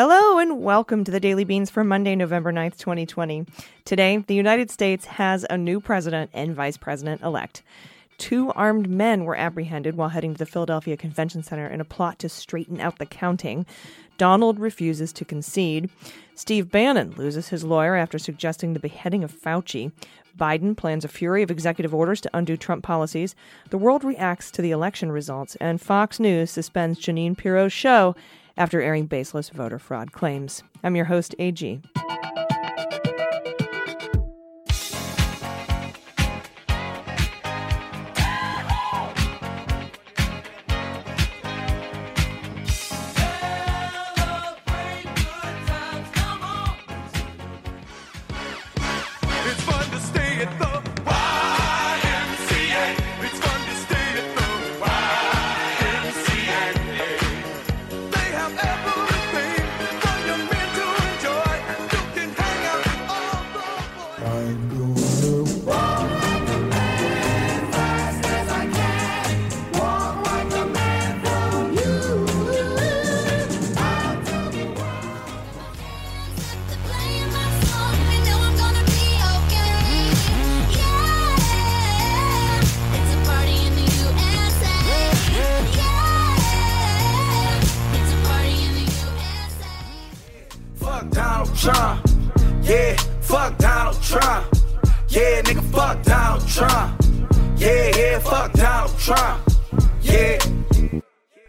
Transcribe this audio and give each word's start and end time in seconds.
Hello 0.00 0.38
and 0.38 0.62
welcome 0.62 1.02
to 1.02 1.10
the 1.10 1.18
Daily 1.18 1.42
Beans 1.42 1.70
for 1.70 1.82
Monday, 1.82 2.14
November 2.14 2.52
9th, 2.52 2.78
2020. 2.78 3.44
Today, 3.84 4.18
the 4.18 4.34
United 4.36 4.70
States 4.70 5.06
has 5.06 5.44
a 5.50 5.58
new 5.58 5.80
president 5.80 6.30
and 6.32 6.54
vice 6.54 6.76
president 6.76 7.20
elect. 7.20 7.64
Two 8.16 8.52
armed 8.52 8.88
men 8.88 9.24
were 9.24 9.34
apprehended 9.34 9.96
while 9.96 10.10
heading 10.10 10.34
to 10.34 10.38
the 10.38 10.46
Philadelphia 10.46 10.96
Convention 10.96 11.42
Center 11.42 11.66
in 11.66 11.80
a 11.80 11.84
plot 11.84 12.20
to 12.20 12.28
straighten 12.28 12.80
out 12.80 13.00
the 13.00 13.06
counting. 13.06 13.66
Donald 14.18 14.60
refuses 14.60 15.12
to 15.14 15.24
concede. 15.24 15.90
Steve 16.36 16.70
Bannon 16.70 17.12
loses 17.16 17.48
his 17.48 17.64
lawyer 17.64 17.96
after 17.96 18.20
suggesting 18.20 18.74
the 18.74 18.78
beheading 18.78 19.24
of 19.24 19.32
Fauci. 19.32 19.90
Biden 20.38 20.76
plans 20.76 21.04
a 21.04 21.08
fury 21.08 21.42
of 21.42 21.50
executive 21.50 21.92
orders 21.92 22.20
to 22.20 22.30
undo 22.32 22.56
Trump 22.56 22.84
policies. 22.84 23.34
The 23.70 23.78
world 23.78 24.04
reacts 24.04 24.52
to 24.52 24.62
the 24.62 24.70
election 24.70 25.10
results, 25.10 25.56
and 25.56 25.80
Fox 25.80 26.20
News 26.20 26.52
suspends 26.52 27.00
Jeanine 27.00 27.36
Pirro's 27.36 27.72
show 27.72 28.14
after 28.58 28.82
airing 28.82 29.06
baseless 29.06 29.48
voter 29.48 29.78
fraud 29.78 30.12
claims. 30.12 30.62
I'm 30.84 30.96
your 30.96 31.06
host, 31.06 31.34
AG. 31.38 31.80
Yeah, 95.28 95.42
nigga, 95.42 95.62
fuck 95.70 96.02
Donald 96.04 96.48
Trump. 96.48 97.02
Yeah, 97.60 97.94
yeah, 97.94 98.18
fuck 98.18 98.50
Donald 98.54 98.98
Trump. 98.98 99.46
Yeah. 100.00 100.38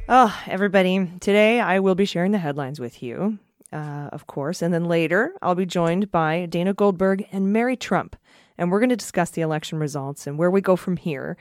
Oh, 0.09 0.37
everybody, 0.47 1.09
today 1.21 1.61
I 1.61 1.79
will 1.79 1.95
be 1.95 2.03
sharing 2.03 2.33
the 2.33 2.39
headlines 2.39 2.81
with 2.81 3.01
you, 3.01 3.39
uh, 3.71 4.09
of 4.11 4.27
course, 4.27 4.61
and 4.61 4.73
then 4.73 4.85
later 4.85 5.33
I'll 5.41 5.55
be 5.55 5.65
joined 5.65 6.11
by 6.11 6.45
Dana 6.47 6.73
Goldberg 6.73 7.25
and 7.31 7.53
Mary 7.53 7.77
Trump, 7.77 8.17
and 8.57 8.69
we're 8.69 8.81
going 8.81 8.89
to 8.89 8.97
discuss 8.97 9.29
the 9.29 9.41
election 9.41 9.79
results 9.79 10.27
and 10.27 10.37
where 10.37 10.51
we 10.51 10.59
go 10.59 10.75
from 10.75 10.97
here. 10.97 11.37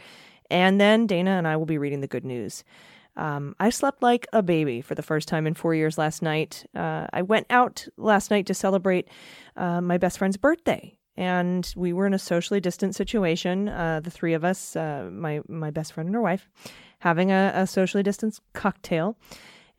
And 0.49 0.81
then 0.81 1.09
Dana 1.09 1.31
and 1.33 1.49
I 1.49 1.57
will 1.57 1.67
be 1.67 1.77
reading 1.77 2.03
the 2.03 2.07
good 2.07 2.25
news. 2.25 2.63
Um, 3.17 3.57
I 3.59 3.71
slept 3.71 4.01
like 4.01 4.29
a 4.33 4.45
baby 4.45 4.81
for 4.81 4.95
the 4.95 5.03
first 5.03 5.27
time 5.27 5.49
in 5.49 5.55
four 5.55 5.75
years 5.75 5.99
last 5.99 6.23
night. 6.23 6.65
Uh, 6.73 7.09
I 7.13 7.23
went 7.23 7.49
out 7.51 7.89
last 7.97 8.31
night 8.31 8.47
to 8.47 8.55
celebrate 8.55 9.09
uh, 9.57 9.81
my 9.81 9.99
best 9.99 10.19
friend's 10.19 10.37
birthday. 10.37 10.98
And 11.19 11.71
we 11.77 11.93
were 11.93 12.07
in 12.07 12.15
a 12.15 12.19
socially 12.19 12.61
distant 12.61 12.95
situation, 12.95 13.69
uh, 13.69 13.99
the 13.99 14.09
three 14.09 14.35
of 14.35 14.45
us, 14.45 14.77
uh, 14.77 15.11
my 15.13 15.41
my 15.49 15.73
best 15.73 15.93
friend 15.93 16.07
and 16.07 16.15
her 16.15 16.23
wife, 16.23 16.49
having 17.01 17.33
a, 17.33 17.51
a 17.57 17.67
socially 17.67 18.05
distanced 18.05 18.41
cocktail 18.53 19.17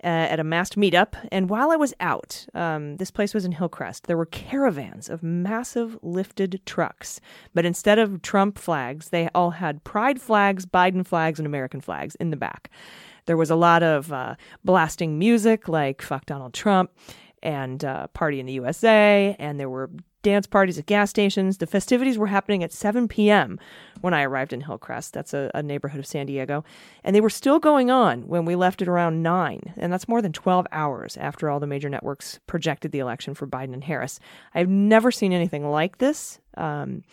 uh, 0.03 0.07
at 0.07 0.41
a 0.41 0.43
masked 0.43 0.77
meetup. 0.77 1.13
And 1.31 1.49
while 1.49 1.71
I 1.71 1.77
was 1.77 1.93
out, 2.01 2.45
um, 2.53 2.97
this 2.97 3.09
place 3.09 3.33
was 3.33 3.45
in 3.45 3.53
Hillcrest, 3.53 4.05
there 4.05 4.17
were 4.17 4.25
caravans 4.25 5.07
of 5.07 5.23
massive 5.23 5.97
lifted 6.01 6.59
trucks. 6.65 7.21
But 7.53 7.63
instead 7.63 7.99
of 7.99 8.21
Trump 8.21 8.57
flags, 8.57 9.07
they 9.07 9.29
all 9.33 9.51
had 9.51 9.85
pride 9.85 10.19
flags, 10.19 10.65
Biden 10.65 11.07
flags, 11.07 11.39
and 11.39 11.45
American 11.45 11.79
flags 11.79 12.15
in 12.15 12.31
the 12.31 12.35
back. 12.37 12.69
There 13.27 13.37
was 13.37 13.49
a 13.49 13.55
lot 13.55 13.81
of 13.81 14.11
uh, 14.11 14.35
blasting 14.65 15.17
music 15.17 15.69
like 15.69 16.01
Fuck 16.01 16.25
Donald 16.25 16.53
Trump 16.53 16.91
and 17.41 17.85
uh, 17.85 18.07
Party 18.07 18.41
in 18.41 18.45
the 18.45 18.53
USA, 18.53 19.37
and 19.39 19.57
there 19.57 19.69
were 19.69 19.89
dance 20.21 20.47
parties 20.47 20.77
at 20.77 20.85
gas 20.85 21.09
stations. 21.09 21.57
The 21.57 21.67
festivities 21.67 22.17
were 22.17 22.27
happening 22.27 22.63
at 22.63 22.73
7 22.73 23.07
p.m. 23.07 23.59
when 24.01 24.13
I 24.13 24.23
arrived 24.23 24.53
in 24.53 24.61
Hillcrest. 24.61 25.13
That's 25.13 25.33
a, 25.33 25.49
a 25.53 25.63
neighborhood 25.63 25.99
of 25.99 26.05
San 26.05 26.25
Diego. 26.25 26.63
And 27.03 27.15
they 27.15 27.21
were 27.21 27.29
still 27.29 27.59
going 27.59 27.89
on 27.89 28.27
when 28.27 28.45
we 28.45 28.55
left 28.55 28.81
at 28.81 28.87
around 28.87 29.23
9. 29.23 29.73
And 29.77 29.91
that's 29.91 30.07
more 30.07 30.21
than 30.21 30.33
12 30.33 30.67
hours 30.71 31.17
after 31.17 31.49
all 31.49 31.59
the 31.59 31.67
major 31.67 31.89
networks 31.89 32.39
projected 32.47 32.91
the 32.91 32.99
election 32.99 33.33
for 33.33 33.47
Biden 33.47 33.73
and 33.73 33.83
Harris. 33.83 34.19
I've 34.53 34.69
never 34.69 35.11
seen 35.11 35.33
anything 35.33 35.69
like 35.69 35.99
this. 35.99 36.39
Um, 36.57 37.03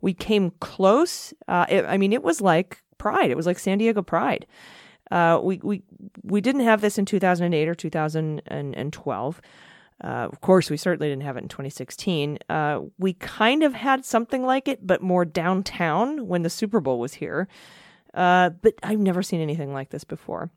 we 0.00 0.14
came 0.14 0.52
close. 0.60 1.32
Uh, 1.48 1.66
it, 1.68 1.84
I 1.84 1.96
mean, 1.96 2.12
it 2.12 2.22
was 2.22 2.40
like 2.40 2.82
Pride, 2.98 3.30
it 3.30 3.36
was 3.36 3.46
like 3.46 3.58
San 3.58 3.78
Diego 3.78 4.02
Pride. 4.02 4.46
Uh, 5.10 5.40
we, 5.42 5.58
we, 5.62 5.82
we 6.22 6.40
didn't 6.40 6.62
have 6.62 6.80
this 6.80 6.98
in 6.98 7.04
2008 7.04 7.68
or 7.68 7.74
2012. 7.74 9.40
Uh, 10.02 10.28
of 10.30 10.40
course, 10.40 10.68
we 10.68 10.76
certainly 10.76 11.08
didn't 11.08 11.22
have 11.22 11.36
it 11.36 11.42
in 11.42 11.48
2016. 11.48 12.38
Uh, 12.48 12.80
we 12.98 13.12
kind 13.14 13.62
of 13.62 13.74
had 13.74 14.04
something 14.04 14.42
like 14.44 14.66
it, 14.66 14.84
but 14.86 15.00
more 15.00 15.24
downtown 15.24 16.26
when 16.26 16.42
the 16.42 16.50
Super 16.50 16.80
Bowl 16.80 16.98
was 16.98 17.14
here. 17.14 17.46
Uh, 18.12 18.50
but 18.50 18.74
I've 18.82 18.98
never 18.98 19.22
seen 19.22 19.40
anything 19.40 19.72
like 19.72 19.90
this 19.90 20.04
before. 20.04 20.50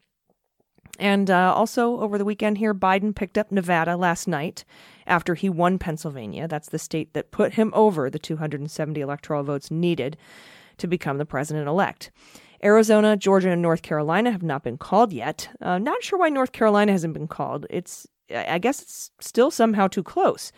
And 0.98 1.30
uh, 1.30 1.54
also 1.54 2.00
over 2.00 2.18
the 2.18 2.26
weekend 2.26 2.58
here, 2.58 2.74
Biden 2.74 3.16
picked 3.16 3.38
up 3.38 3.52
Nevada 3.52 3.98
last 3.98 4.28
night 4.28 4.64
after 5.06 5.36
he 5.36 5.50
won 5.50 5.78
Pennsylvania. 5.78 6.48
That's 6.48 6.70
the 6.70 6.80
state 6.80 7.14
that 7.14 7.32
put 7.32 7.54
him 7.54 7.72
over 7.76 8.10
the 8.10 8.20
270 8.20 9.02
electoral 9.02 9.44
votes 9.44 9.70
needed 9.70 10.18
to 10.78 10.88
become 10.88 11.18
the 11.18 11.26
president 11.26 11.68
elect. 11.68 12.12
Arizona, 12.64 13.18
Georgia, 13.18 13.52
and 13.52 13.62
North 13.62 13.82
Carolina 13.82 14.32
have 14.32 14.44
not 14.44 14.64
been 14.64 14.78
called 14.78 15.12
yet. 15.14 15.50
Uh, 15.62 15.78
not 15.78 16.04
sure 16.04 16.18
why 16.18 16.30
North 16.30 16.52
Carolina 16.52 16.94
hasn't 16.94 17.14
been 17.14 17.28
called. 17.28 17.66
It's, 17.70 18.08
I 18.34 18.58
guess, 18.58 18.82
it's 18.82 19.12
still 19.20 19.52
somehow 19.52 19.88
too 19.88 20.04
close. 20.04 20.52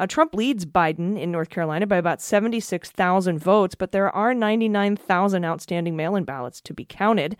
Uh, 0.00 0.06
Trump 0.06 0.34
leads 0.34 0.64
Biden 0.64 1.20
in 1.20 1.30
North 1.30 1.50
Carolina 1.50 1.86
by 1.86 1.96
about 1.96 2.22
76,000 2.22 3.38
votes, 3.38 3.74
but 3.74 3.92
there 3.92 4.10
are 4.10 4.34
99,000 4.34 5.44
outstanding 5.44 5.96
mail 5.96 6.16
in 6.16 6.24
ballots 6.24 6.60
to 6.62 6.74
be 6.74 6.84
counted. 6.84 7.36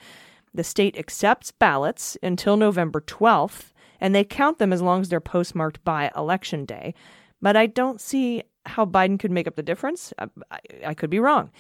The 0.55 0.65
state 0.65 0.99
accepts 0.99 1.51
ballots 1.51 2.17
until 2.23 2.57
November 2.57 3.01
12th, 3.01 3.73
and 4.01 4.15
they 4.15 4.25
count 4.25 4.59
them 4.59 4.73
as 4.73 4.83
long 4.83 5.01
as 5.01 5.09
they're 5.09 5.21
postmarked 5.21 5.83
by 5.83 6.11
Election 6.15 6.67
Day. 6.67 6.95
But 7.41 7.57
I 7.57 7.67
don't 7.67 8.01
see 8.01 8.43
how 8.67 8.85
Biden 8.85 9.19
could 9.19 9.31
make 9.31 9.49
up 9.49 9.57
the 9.57 9.63
difference. 9.63 10.13
I, 10.19 10.27
I, 10.51 10.59
I 10.89 10.95
could 10.95 11.11
be 11.11 11.19
wrong. 11.19 11.51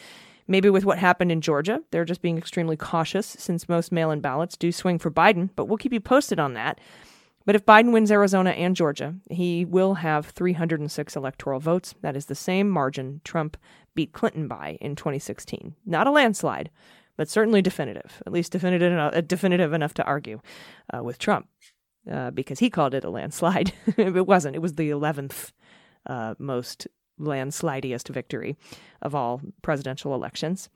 Maybe 0.47 0.69
with 0.69 0.85
what 0.85 0.99
happened 0.99 1.32
in 1.32 1.41
Georgia, 1.41 1.82
they're 1.91 2.05
just 2.05 2.20
being 2.20 2.37
extremely 2.37 2.76
cautious 2.76 3.26
since 3.26 3.69
most 3.69 3.93
mail 3.93 4.11
in 4.11 4.20
ballots 4.20 4.56
do 4.56 4.70
swing 4.73 4.99
for 4.99 5.11
Biden, 5.11 5.50
but 5.56 5.67
we'll 5.67 5.79
keep 5.79 5.93
you 5.93 6.00
posted 6.00 6.38
on 6.38 6.55
that. 6.55 6.81
But 7.44 7.55
if 7.55 7.67
Biden 7.67 7.93
wins 7.93 8.11
Arizona 8.11 8.50
and 8.50 8.77
Georgia, 8.77 9.15
he 9.31 9.65
will 9.65 9.94
have 9.94 10.27
306 10.27 11.17
electoral 11.17 11.61
votes. 11.61 11.94
That 12.03 12.17
is 12.17 12.27
the 12.27 12.35
same 12.35 12.69
margin 12.69 13.21
Trump 13.25 13.56
beat 13.94 14.12
Clinton 14.12 14.49
by 14.49 14.79
in 14.81 14.97
2016. 14.97 15.75
Not 15.85 16.06
a 16.06 16.11
landslide, 16.11 16.71
but 17.17 17.29
certainly 17.29 17.62
definitive, 17.62 18.23
at 18.27 18.33
least 18.33 18.53
definitive 18.53 18.93
enough, 18.93 19.27
definitive 19.27 19.73
enough 19.73 19.94
to 19.94 20.05
argue 20.05 20.41
uh, 20.94 21.03
with 21.03 21.19
Trump, 21.19 21.49
uh, 22.11 22.31
because 22.31 22.59
he 22.59 22.71
called 22.71 22.94
it 22.94 23.05
a 23.05 23.11
landslide. 23.11 23.73
it 23.97 24.27
wasn't. 24.27 24.56
It 24.56 24.62
was 24.62 24.75
the 24.75 24.91
11th 24.91 25.53
uh, 26.06 26.35
most 26.39 26.87
landslidiest 27.21 28.09
victory 28.09 28.56
of 29.00 29.15
all 29.15 29.41
presidential 29.62 30.15
elections. 30.15 30.69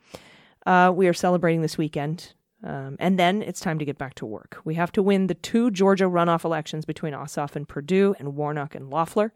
Uh, 0.64 0.92
we 0.94 1.06
are 1.06 1.14
celebrating 1.14 1.62
this 1.62 1.78
weekend. 1.78 2.34
Um, 2.64 2.96
and 2.98 3.18
then 3.18 3.42
it's 3.42 3.60
time 3.60 3.78
to 3.78 3.84
get 3.84 3.98
back 3.98 4.14
to 4.14 4.26
work. 4.26 4.58
We 4.64 4.74
have 4.74 4.90
to 4.92 5.02
win 5.02 5.26
the 5.26 5.34
two 5.34 5.70
Georgia 5.70 6.04
runoff 6.04 6.44
elections 6.44 6.84
between 6.84 7.12
Ossoff 7.12 7.54
and 7.54 7.68
Perdue 7.68 8.14
and 8.18 8.34
Warnock 8.34 8.74
and 8.74 8.90
Loeffler. 8.90 9.32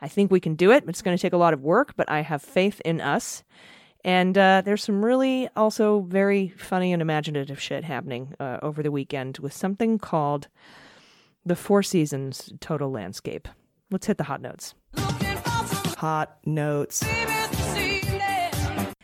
I 0.00 0.08
think 0.08 0.30
we 0.30 0.40
can 0.40 0.54
do 0.54 0.70
it. 0.70 0.84
It's 0.86 1.02
going 1.02 1.16
to 1.16 1.20
take 1.20 1.32
a 1.32 1.38
lot 1.38 1.54
of 1.54 1.62
work, 1.62 1.94
but 1.96 2.10
I 2.10 2.20
have 2.20 2.42
faith 2.42 2.80
in 2.84 3.00
us. 3.00 3.42
And 4.04 4.38
uh, 4.38 4.62
there's 4.64 4.84
some 4.84 5.04
really 5.04 5.48
also 5.56 6.00
very 6.02 6.48
funny 6.50 6.92
and 6.92 7.02
imaginative 7.02 7.60
shit 7.60 7.84
happening 7.84 8.34
uh, 8.38 8.58
over 8.62 8.82
the 8.82 8.92
weekend 8.92 9.38
with 9.38 9.52
something 9.52 9.98
called 9.98 10.48
the 11.44 11.56
Four 11.56 11.82
Seasons 11.82 12.52
Total 12.60 12.90
Landscape. 12.90 13.48
Let's 13.90 14.06
hit 14.06 14.18
the 14.18 14.24
hot 14.24 14.40
notes. 14.40 14.74
Hot 15.96 16.38
notes. 16.44 17.02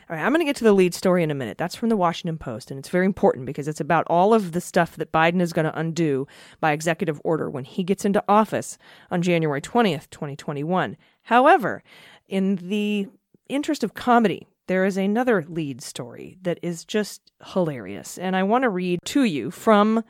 All 0.08 0.16
right, 0.16 0.22
I'm 0.22 0.32
going 0.32 0.40
to 0.40 0.44
get 0.44 0.56
to 0.56 0.64
the 0.64 0.74
lead 0.74 0.94
story 0.94 1.22
in 1.22 1.30
a 1.30 1.34
minute. 1.34 1.56
That's 1.56 1.74
from 1.74 1.88
the 1.88 1.96
Washington 1.96 2.36
Post, 2.36 2.70
and 2.70 2.78
it's 2.78 2.90
very 2.90 3.06
important 3.06 3.46
because 3.46 3.68
it's 3.68 3.80
about 3.80 4.06
all 4.08 4.34
of 4.34 4.52
the 4.52 4.60
stuff 4.60 4.96
that 4.96 5.12
Biden 5.12 5.40
is 5.40 5.54
going 5.54 5.64
to 5.64 5.78
undo 5.78 6.26
by 6.60 6.72
executive 6.72 7.20
order 7.24 7.48
when 7.48 7.64
he 7.64 7.82
gets 7.82 8.04
into 8.04 8.22
office 8.28 8.76
on 9.10 9.22
January 9.22 9.62
20th, 9.62 10.10
2021. 10.10 10.98
However, 11.22 11.82
in 12.28 12.56
the 12.56 13.08
interest 13.48 13.82
of 13.82 13.94
comedy, 13.94 14.46
there 14.66 14.84
is 14.84 14.98
another 14.98 15.46
lead 15.48 15.80
story 15.80 16.36
that 16.42 16.58
is 16.60 16.84
just 16.84 17.32
hilarious, 17.54 18.18
and 18.18 18.36
I 18.36 18.42
want 18.42 18.62
to 18.62 18.68
read 18.68 19.00
to 19.06 19.24
you 19.24 19.50
from 19.50 20.04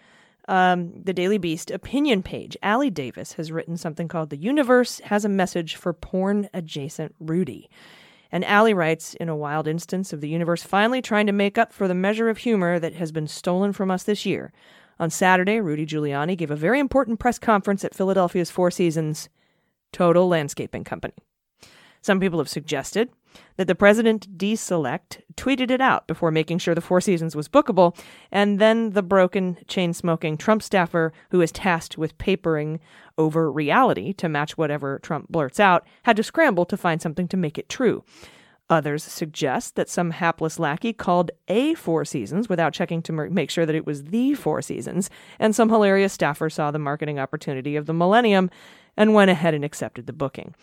um, 0.49 0.93
the 1.02 1.14
Daily 1.14 1.38
Beast 1.38 1.70
opinion 1.70 2.25
page. 2.25 2.56
Ali 2.64 2.90
Davis 2.90 3.35
has 3.35 3.52
written 3.52 3.76
something 3.76 4.08
called 4.08 4.31
"The 4.31 4.37
Universe 4.37 4.99
Has 5.05 5.25
a 5.25 5.29
Message 5.29 5.76
for 5.76 5.93
Porn 5.93 6.49
Adjacent 6.52 7.14
Rudy." 7.20 7.70
And 8.34 8.44
Ali 8.46 8.75
writes, 8.75 9.14
in 9.14 9.28
a 9.28 9.36
wild 9.36 9.69
instance 9.69 10.12
of 10.12 10.20
the 10.20 10.28
universe 10.28 10.64
finally 10.64 11.00
trying 11.00 11.26
to 11.26 11.32
make 11.32 11.56
up 11.56 11.72
for 11.72 11.86
the 11.86 11.94
measure 11.94 12.28
of 12.28 12.38
humor 12.38 12.81
that 12.81 12.94
has 12.94 13.12
been 13.12 13.28
stolen 13.28 13.72
from 13.72 13.92
us 13.92 14.02
this 14.02 14.26
year. 14.26 14.52
On 14.98 15.08
Saturday, 15.08 15.60
Rudy 15.60 15.86
Giuliani 15.86 16.36
gave 16.36 16.50
a 16.50 16.56
very 16.56 16.81
important 16.81 17.20
press 17.20 17.38
conference 17.38 17.84
at 17.84 17.94
Philadelphia's 17.94 18.50
Four 18.50 18.72
Seasons 18.72 19.28
Total 19.92 20.26
Landscaping 20.26 20.82
Company. 20.82 21.14
Some 22.02 22.19
people 22.19 22.40
have 22.40 22.48
suggested 22.48 23.08
that 23.56 23.66
the 23.66 23.75
president 23.75 24.36
deselect 24.36 25.20
tweeted 25.36 25.70
it 25.70 25.81
out 25.81 26.06
before 26.06 26.31
making 26.31 26.58
sure 26.58 26.75
the 26.75 26.81
Four 26.81 27.00
Seasons 27.00 27.36
was 27.36 27.48
bookable, 27.48 27.96
and 28.31 28.58
then 28.58 28.90
the 28.90 29.02
broken, 29.02 29.58
chain 29.66 29.92
smoking 29.92 30.36
Trump 30.36 30.62
staffer 30.62 31.12
who 31.31 31.40
is 31.40 31.52
tasked 31.52 31.98
with 31.98 32.19
papering 32.19 32.81
over 33.19 33.50
reality 33.50 34.12
to 34.14 34.28
match 34.28 34.56
whatever 34.58 34.98
Trump 34.98 35.28
blurts 35.28 35.60
out 35.60 35.86
had 36.04 36.16
to 36.16 36.22
scramble 36.22 36.64
to 36.64 36.76
find 36.76 37.00
something 37.00 37.28
to 37.28 37.36
make 37.36 37.58
it 37.58 37.69
true. 37.69 38.04
Others 38.70 39.04
suggest 39.04 39.76
that 39.76 39.90
some 39.90 40.10
hapless 40.10 40.58
lackey 40.58 40.94
called 40.94 41.30
a 41.48 41.75
Four 41.75 42.06
Seasons 42.06 42.48
without 42.48 42.72
checking 42.72 43.02
to 43.02 43.12
make 43.12 43.50
sure 43.50 43.66
that 43.66 43.75
it 43.75 43.87
was 43.87 44.04
the 44.04 44.34
Four 44.34 44.62
Seasons, 44.62 45.10
and 45.38 45.54
some 45.54 45.69
hilarious 45.69 46.14
staffer 46.14 46.48
saw 46.48 46.70
the 46.70 46.78
marketing 46.78 47.19
opportunity 47.19 47.76
of 47.76 47.84
the 47.84 47.92
millennium 47.92 48.48
and 48.96 49.12
went 49.12 49.30
ahead 49.30 49.52
and 49.52 49.64
accepted 49.64 50.06
the 50.06 50.14
booking. 50.14 50.54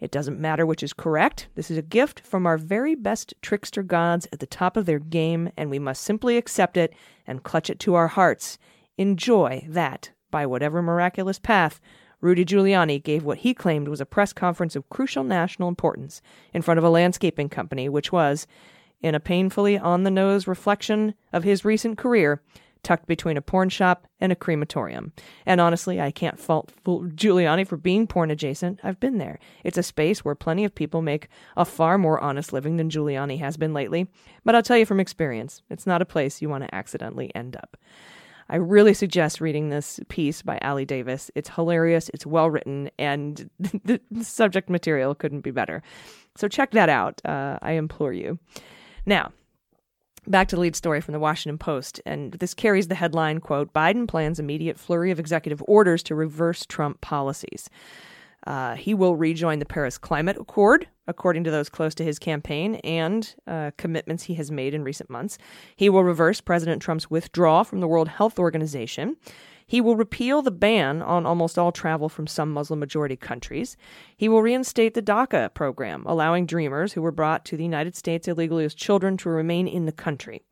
It 0.00 0.10
doesn't 0.12 0.38
matter 0.38 0.64
which 0.64 0.82
is 0.82 0.92
correct. 0.92 1.48
This 1.54 1.70
is 1.70 1.76
a 1.76 1.82
gift 1.82 2.20
from 2.20 2.46
our 2.46 2.56
very 2.56 2.94
best 2.94 3.34
trickster 3.42 3.82
gods 3.82 4.28
at 4.32 4.38
the 4.38 4.46
top 4.46 4.76
of 4.76 4.86
their 4.86 5.00
game, 5.00 5.50
and 5.56 5.70
we 5.70 5.78
must 5.78 6.02
simply 6.02 6.36
accept 6.36 6.76
it 6.76 6.94
and 7.26 7.42
clutch 7.42 7.68
it 7.68 7.80
to 7.80 7.94
our 7.94 8.08
hearts. 8.08 8.58
Enjoy 8.96 9.66
that, 9.68 10.12
by 10.30 10.46
whatever 10.46 10.82
miraculous 10.82 11.38
path, 11.38 11.80
Rudy 12.20 12.44
Giuliani 12.44 13.02
gave 13.02 13.24
what 13.24 13.38
he 13.38 13.54
claimed 13.54 13.88
was 13.88 14.00
a 14.00 14.06
press 14.06 14.32
conference 14.32 14.74
of 14.74 14.88
crucial 14.88 15.24
national 15.24 15.68
importance 15.68 16.20
in 16.52 16.62
front 16.62 16.78
of 16.78 16.84
a 16.84 16.90
landscaping 16.90 17.48
company, 17.48 17.88
which 17.88 18.12
was, 18.12 18.46
in 19.00 19.14
a 19.14 19.20
painfully 19.20 19.78
on 19.78 20.02
the 20.02 20.10
nose 20.10 20.46
reflection 20.46 21.14
of 21.32 21.44
his 21.44 21.64
recent 21.64 21.96
career, 21.96 22.42
tucked 22.88 23.06
between 23.06 23.36
a 23.36 23.42
porn 23.42 23.68
shop 23.68 24.06
and 24.18 24.32
a 24.32 24.34
crematorium. 24.34 25.12
And 25.44 25.60
honestly, 25.60 26.00
I 26.00 26.10
can't 26.10 26.40
fault 26.40 26.72
Giuliani 26.86 27.66
for 27.66 27.76
being 27.76 28.06
porn 28.06 28.30
adjacent. 28.30 28.80
I've 28.82 28.98
been 28.98 29.18
there. 29.18 29.38
It's 29.62 29.76
a 29.76 29.82
space 29.82 30.24
where 30.24 30.34
plenty 30.34 30.64
of 30.64 30.74
people 30.74 31.02
make 31.02 31.28
a 31.54 31.66
far 31.66 31.98
more 31.98 32.18
honest 32.18 32.50
living 32.50 32.78
than 32.78 32.88
Giuliani 32.88 33.40
has 33.40 33.58
been 33.58 33.74
lately. 33.74 34.06
But 34.42 34.54
I'll 34.54 34.62
tell 34.62 34.78
you 34.78 34.86
from 34.86 35.00
experience, 35.00 35.60
it's 35.68 35.86
not 35.86 36.00
a 36.00 36.06
place 36.06 36.40
you 36.40 36.48
want 36.48 36.64
to 36.64 36.74
accidentally 36.74 37.30
end 37.34 37.56
up. 37.56 37.76
I 38.48 38.56
really 38.56 38.94
suggest 38.94 39.42
reading 39.42 39.68
this 39.68 40.00
piece 40.08 40.40
by 40.40 40.56
Ali 40.62 40.86
Davis. 40.86 41.30
It's 41.34 41.50
hilarious, 41.50 42.08
it's 42.14 42.24
well 42.24 42.48
written, 42.48 42.90
and 42.98 43.50
the 43.58 44.00
subject 44.22 44.70
material 44.70 45.14
couldn't 45.14 45.42
be 45.42 45.50
better. 45.50 45.82
So 46.36 46.48
check 46.48 46.70
that 46.70 46.88
out. 46.88 47.20
Uh, 47.22 47.58
I 47.60 47.72
implore 47.72 48.14
you. 48.14 48.38
Now, 49.04 49.32
Back 50.28 50.48
to 50.48 50.56
the 50.56 50.60
lead 50.60 50.76
story 50.76 51.00
from 51.00 51.12
the 51.12 51.18
Washington 51.18 51.56
Post, 51.56 52.02
and 52.04 52.32
this 52.34 52.52
carries 52.52 52.88
the 52.88 52.94
headline 52.94 53.40
quote 53.40 53.72
Biden 53.72 54.06
plans 54.06 54.38
immediate 54.38 54.78
flurry 54.78 55.10
of 55.10 55.18
executive 55.18 55.62
orders 55.66 56.02
to 56.02 56.14
reverse 56.14 56.66
Trump 56.66 57.00
policies. 57.00 57.70
Uh, 58.46 58.74
he 58.74 58.92
will 58.92 59.16
rejoin 59.16 59.58
the 59.58 59.64
Paris 59.64 59.96
Climate 59.96 60.36
Accord, 60.38 60.86
according 61.06 61.44
to 61.44 61.50
those 61.50 61.70
close 61.70 61.94
to 61.94 62.04
his 62.04 62.18
campaign 62.18 62.74
and 62.84 63.34
uh, 63.46 63.70
commitments 63.78 64.24
he 64.24 64.34
has 64.34 64.50
made 64.50 64.74
in 64.74 64.84
recent 64.84 65.08
months. 65.08 65.38
He 65.74 65.88
will 65.88 66.04
reverse 66.04 66.42
President 66.42 66.82
Trump's 66.82 67.10
withdrawal 67.10 67.64
from 67.64 67.80
the 67.80 67.88
World 67.88 68.08
Health 68.08 68.38
Organization. 68.38 69.16
He 69.68 69.82
will 69.82 69.96
repeal 69.96 70.40
the 70.40 70.50
ban 70.50 71.02
on 71.02 71.26
almost 71.26 71.58
all 71.58 71.72
travel 71.72 72.08
from 72.08 72.26
some 72.26 72.50
Muslim 72.50 72.80
majority 72.80 73.16
countries. 73.16 73.76
He 74.16 74.28
will 74.28 74.42
reinstate 74.42 74.94
the 74.94 75.02
DACA 75.02 75.52
program, 75.52 76.04
allowing 76.06 76.46
dreamers 76.46 76.94
who 76.94 77.02
were 77.02 77.12
brought 77.12 77.44
to 77.44 77.56
the 77.56 77.64
United 77.64 77.94
States 77.94 78.26
illegally 78.26 78.64
as 78.64 78.74
children 78.74 79.18
to 79.18 79.28
remain 79.28 79.68
in 79.68 79.84
the 79.84 79.92
country. 79.92 80.42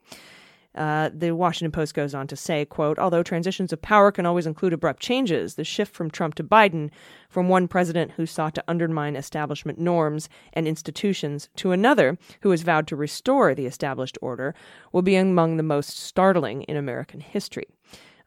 Uh, 0.75 1.09
the 1.15 1.35
Washington 1.35 1.73
Post 1.73 1.95
goes 1.95 2.15
on 2.15 2.27
to 2.27 2.37
say, 2.37 2.67
quote, 2.67 2.99
although 2.99 3.23
transitions 3.23 3.73
of 3.73 3.81
power 3.81 4.13
can 4.13 4.27
always 4.27 4.47
include 4.47 4.75
abrupt 4.75 5.01
changes, 5.01 5.55
the 5.55 5.65
shift 5.65 5.95
from 5.95 6.11
Trump 6.11 6.35
to 6.35 6.45
Biden, 6.45 6.91
from 7.31 7.49
one 7.49 7.67
president 7.67 8.13
who 8.13 8.27
sought 8.27 8.55
to 8.57 8.65
undermine 8.69 9.17
establishment 9.17 9.79
norms 9.79 10.29
and 10.53 10.69
institutions 10.69 11.49
to 11.57 11.73
another 11.73 12.19
who 12.43 12.51
has 12.51 12.61
vowed 12.61 12.87
to 12.89 12.97
restore 12.97 13.55
the 13.55 13.65
established 13.65 14.19
order, 14.21 14.55
will 14.93 15.01
be 15.01 15.17
among 15.17 15.57
the 15.57 15.63
most 15.63 15.99
startling 15.99 16.63
in 16.65 16.77
American 16.77 17.21
history. 17.21 17.69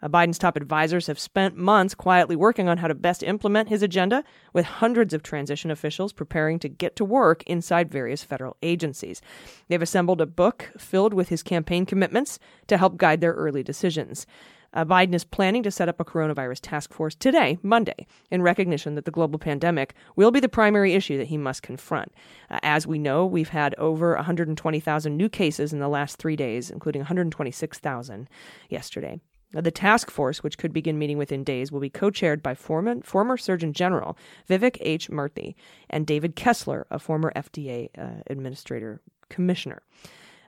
Uh, 0.01 0.07
Biden's 0.07 0.37
top 0.37 0.55
advisors 0.55 1.07
have 1.07 1.19
spent 1.19 1.57
months 1.57 1.93
quietly 1.93 2.35
working 2.35 2.69
on 2.69 2.77
how 2.77 2.87
to 2.87 2.95
best 2.95 3.23
implement 3.23 3.69
his 3.69 3.83
agenda, 3.83 4.23
with 4.53 4.65
hundreds 4.65 5.13
of 5.13 5.23
transition 5.23 5.71
officials 5.71 6.13
preparing 6.13 6.59
to 6.59 6.69
get 6.69 6.95
to 6.95 7.05
work 7.05 7.43
inside 7.43 7.91
various 7.91 8.23
federal 8.23 8.57
agencies. 8.61 9.21
They've 9.67 9.81
assembled 9.81 10.21
a 10.21 10.25
book 10.25 10.71
filled 10.77 11.13
with 11.13 11.29
his 11.29 11.43
campaign 11.43 11.85
commitments 11.85 12.39
to 12.67 12.77
help 12.77 12.97
guide 12.97 13.21
their 13.21 13.33
early 13.33 13.63
decisions. 13.63 14.25
Uh, 14.73 14.85
Biden 14.85 15.15
is 15.15 15.23
planning 15.23 15.63
to 15.63 15.71
set 15.71 15.89
up 15.89 15.99
a 15.99 16.05
coronavirus 16.05 16.59
task 16.61 16.93
force 16.93 17.15
today, 17.15 17.57
Monday, 17.63 18.05
in 18.29 18.41
recognition 18.41 18.95
that 18.95 19.05
the 19.05 19.11
global 19.11 19.39
pandemic 19.39 19.95
will 20.15 20.31
be 20.31 20.39
the 20.39 20.49
primary 20.49 20.93
issue 20.93 21.17
that 21.17 21.27
he 21.27 21.37
must 21.37 21.63
confront. 21.63 22.13
Uh, 22.51 22.59
as 22.61 22.85
we 22.85 22.99
know, 22.99 23.25
we've 23.25 23.49
had 23.49 23.73
over 23.75 24.15
120,000 24.15 25.17
new 25.17 25.29
cases 25.29 25.73
in 25.73 25.79
the 25.79 25.89
last 25.89 26.17
three 26.17 26.35
days, 26.35 26.69
including 26.69 27.01
126,000 27.01 28.29
yesterday. 28.69 29.19
The 29.51 29.71
task 29.71 30.11
force, 30.11 30.43
which 30.43 30.59
could 30.59 30.71
begin 30.71 30.99
meeting 30.99 31.17
within 31.17 31.43
days, 31.43 31.71
will 31.71 31.79
be 31.79 31.89
co 31.89 32.11
chaired 32.11 32.43
by 32.43 32.53
former, 32.53 33.01
former 33.01 33.35
Surgeon 33.35 33.73
General 33.73 34.15
Vivek 34.47 34.77
H. 34.81 35.09
Murthy 35.09 35.55
and 35.89 36.05
David 36.05 36.35
Kessler, 36.35 36.85
a 36.91 36.99
former 36.99 37.31
FDA 37.35 37.89
uh, 37.97 38.21
Administrator 38.27 39.01
Commissioner. 39.29 39.81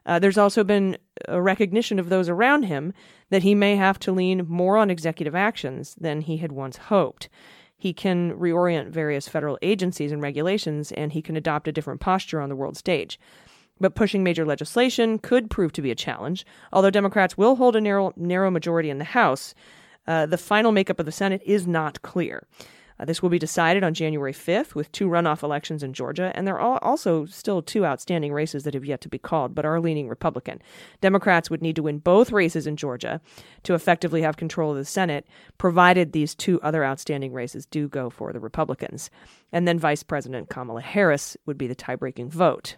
Uh, 0.05 0.20
there's 0.20 0.38
also 0.38 0.63
been 0.63 0.98
a 1.27 1.41
recognition 1.41 2.00
of 2.00 2.10
those 2.10 2.29
around 2.29 2.63
him 2.63 2.93
that 3.29 3.43
he 3.43 3.55
may 3.55 3.75
have 3.75 4.00
to 4.00 4.12
lean 4.12 4.46
more 4.48 4.77
on 4.77 4.89
executive 4.89 5.36
actions 5.36 5.96
than 6.00 6.22
he 6.22 6.38
had 6.38 6.51
once 6.51 6.77
hoped. 6.77 7.29
He 7.77 7.93
can 7.93 8.34
reorient 8.34 8.89
various 8.89 9.27
federal 9.27 9.58
agencies 9.63 10.12
and 10.12 10.22
regulations, 10.22 10.91
and 10.91 11.13
he 11.13 11.22
can 11.22 11.36
adopt 11.36 11.67
a 11.67 11.72
different 11.72 12.00
posture 12.00 12.39
on 12.39 12.50
the 12.50 12.55
world 12.55 12.77
stage. 12.77 13.20
But 13.82 13.96
pushing 13.96 14.24
major 14.24 14.46
legislation 14.46 15.18
could 15.18 15.50
prove 15.50 15.74
to 15.74 15.82
be 15.82 15.90
a 15.90 15.96
challenge. 15.96 16.46
Although 16.72 16.92
Democrats 16.92 17.36
will 17.36 17.56
hold 17.56 17.76
a 17.76 17.82
narrow, 17.82 18.14
narrow 18.16 18.52
majority 18.52 18.92
in 18.92 19.00
the 19.00 19.04
House, 19.04 19.56
uh, 20.08 20.28
the 20.28 20.38
final 20.38 20.72
makeup 20.72 21.00
of 21.00 21.08
the 21.08 21.12
Senate 21.12 21.42
is 21.44 21.66
not 21.66 22.02
clear. 22.04 22.48
Uh, 23.00 23.06
this 23.06 23.24
will 23.24 23.30
be 23.30 23.40
decided 23.40 23.84
on 23.84 23.96
January 23.96 24.34
5th 24.34 24.76
with 24.76 24.92
two 24.92 25.08
runoff 25.08 25.42
elections 25.42 25.82
in 25.82 25.94
Georgia, 25.94 26.32
and 26.36 26.46
there 26.46 26.60
are 26.60 26.84
also 26.84 27.26
still 27.26 27.64
two 27.64 27.84
outstanding 27.84 28.32
races 28.32 28.64
that 28.64 28.76
have 28.76 28.86
yet 28.86 29.02
to 29.02 29.10
be 29.10 29.18
called 29.18 29.56
but 29.56 29.66
are 29.66 29.80
leaning 29.80 30.08
Republican. 30.08 30.62
Democrats 31.02 31.50
would 31.50 31.64
need 31.64 31.76
to 31.76 31.84
win 31.84 31.98
both 31.98 32.32
races 32.32 32.68
in 32.68 32.78
Georgia 32.78 33.20
to 33.64 33.74
effectively 33.74 34.22
have 34.22 34.38
control 34.38 34.72
of 34.72 34.78
the 34.78 34.86
Senate, 34.86 35.26
provided 35.58 36.12
these 36.12 36.36
two 36.36 36.62
other 36.62 36.86
outstanding 36.86 37.34
races 37.34 37.66
do 37.66 37.88
go 37.88 38.12
for 38.12 38.32
the 38.32 38.40
Republicans. 38.40 39.10
And 39.52 39.68
then 39.68 39.80
Vice 39.80 40.04
President 40.04 40.50
Kamala 40.50 40.82
Harris 40.82 41.36
would 41.48 41.58
be 41.58 41.66
the 41.66 41.74
tie 41.74 41.96
breaking 41.96 42.30
vote. 42.30 42.76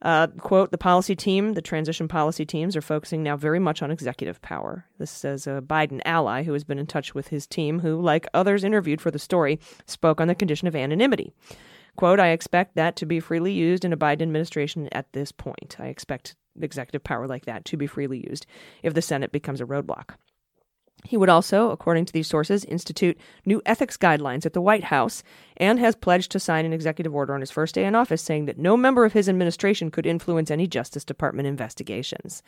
Uh, 0.00 0.28
quote, 0.38 0.70
the 0.70 0.78
policy 0.78 1.16
team, 1.16 1.54
the 1.54 1.62
transition 1.62 2.06
policy 2.06 2.46
teams 2.46 2.76
are 2.76 2.80
focusing 2.80 3.22
now 3.22 3.36
very 3.36 3.58
much 3.58 3.82
on 3.82 3.90
executive 3.90 4.40
power. 4.42 4.86
This 4.98 5.10
says 5.10 5.46
a 5.46 5.60
Biden 5.60 6.00
ally 6.04 6.44
who 6.44 6.52
has 6.52 6.62
been 6.62 6.78
in 6.78 6.86
touch 6.86 7.14
with 7.14 7.28
his 7.28 7.46
team, 7.46 7.80
who, 7.80 8.00
like 8.00 8.26
others 8.32 8.62
interviewed 8.62 9.00
for 9.00 9.10
the 9.10 9.18
story, 9.18 9.58
spoke 9.86 10.20
on 10.20 10.28
the 10.28 10.36
condition 10.36 10.68
of 10.68 10.76
anonymity. 10.76 11.32
Quote, 11.96 12.20
I 12.20 12.28
expect 12.28 12.76
that 12.76 12.94
to 12.96 13.06
be 13.06 13.18
freely 13.18 13.52
used 13.52 13.84
in 13.84 13.92
a 13.92 13.96
Biden 13.96 14.22
administration 14.22 14.88
at 14.92 15.12
this 15.12 15.32
point. 15.32 15.76
I 15.80 15.86
expect 15.86 16.36
executive 16.60 17.02
power 17.02 17.26
like 17.26 17.46
that 17.46 17.64
to 17.66 17.76
be 17.76 17.88
freely 17.88 18.24
used 18.28 18.46
if 18.84 18.94
the 18.94 19.02
Senate 19.02 19.32
becomes 19.32 19.60
a 19.60 19.64
roadblock. 19.64 20.10
He 21.04 21.16
would 21.16 21.28
also, 21.28 21.70
according 21.70 22.04
to 22.06 22.12
these 22.12 22.26
sources, 22.26 22.64
institute 22.64 23.18
new 23.46 23.62
ethics 23.64 23.96
guidelines 23.96 24.44
at 24.44 24.52
the 24.52 24.60
White 24.60 24.84
House 24.84 25.22
and 25.56 25.78
has 25.78 25.94
pledged 25.94 26.30
to 26.32 26.40
sign 26.40 26.66
an 26.66 26.72
executive 26.72 27.14
order 27.14 27.34
on 27.34 27.40
his 27.40 27.50
first 27.50 27.74
day 27.74 27.84
in 27.84 27.94
office 27.94 28.20
saying 28.20 28.46
that 28.46 28.58
no 28.58 28.76
member 28.76 29.04
of 29.04 29.12
his 29.12 29.28
administration 29.28 29.90
could 29.90 30.06
influence 30.06 30.50
any 30.50 30.66
Justice 30.66 31.04
Department 31.04 31.48
investigations. 31.48 32.42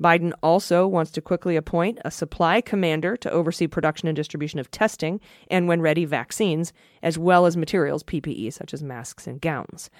Biden 0.00 0.32
also 0.42 0.86
wants 0.86 1.10
to 1.12 1.20
quickly 1.20 1.56
appoint 1.56 1.98
a 2.04 2.10
supply 2.10 2.60
commander 2.60 3.16
to 3.18 3.30
oversee 3.30 3.66
production 3.66 4.08
and 4.08 4.16
distribution 4.16 4.58
of 4.58 4.70
testing 4.70 5.20
and, 5.50 5.68
when 5.68 5.82
ready, 5.82 6.06
vaccines, 6.06 6.72
as 7.02 7.18
well 7.18 7.44
as 7.44 7.56
materials, 7.56 8.02
PPE, 8.02 8.52
such 8.52 8.72
as 8.72 8.82
masks 8.82 9.26
and 9.26 9.40
gowns. 9.40 9.90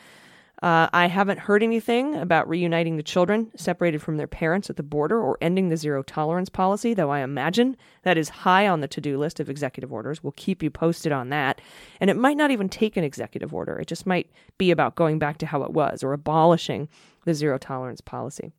Uh, 0.63 0.91
I 0.93 1.07
haven't 1.07 1.39
heard 1.39 1.63
anything 1.63 2.15
about 2.17 2.47
reuniting 2.47 2.99
the 2.99 3.03
children 3.03 3.51
separated 3.57 4.03
from 4.03 4.19
their 4.19 4.27
parents 4.27 4.69
at 4.69 4.77
the 4.77 4.83
border 4.83 5.19
or 5.19 5.39
ending 5.41 5.71
the 5.71 5.77
zero 5.77 6.03
tolerance 6.03 6.51
policy, 6.51 6.93
though 6.93 7.09
I 7.09 7.21
imagine 7.21 7.79
that 8.03 8.19
is 8.19 8.29
high 8.29 8.69
on 8.69 8.81
the 8.81 8.89
to 8.89 9.01
do 9.01 9.17
list 9.17 9.41
of 9.41 9.49
executive 9.49 9.91
orders. 9.91 10.23
We'll 10.23 10.33
keep 10.33 10.63
you 10.63 10.71
posted 10.71 11.13
on 11.13 11.31
that. 11.31 11.63
And 11.99 12.11
it 12.11 12.17
might 12.17 12.37
not 12.37 12.51
even 12.51 12.69
take 12.69 12.99
an 12.99 13.05
executive 13.05 13.55
order, 13.55 13.79
it 13.79 13.89
just 13.89 14.07
might 14.07 14.31
be 14.59 14.71
about 14.71 14.97
going 14.97 15.19
back 15.19 15.39
to 15.39 15.47
how 15.47 15.63
it 15.63 15.73
was 15.73 16.05
or 16.05 16.13
abolishing 16.13 16.89
the 17.25 17.33
zero 17.33 17.57
tolerance 17.57 18.03
policy. 18.03 18.53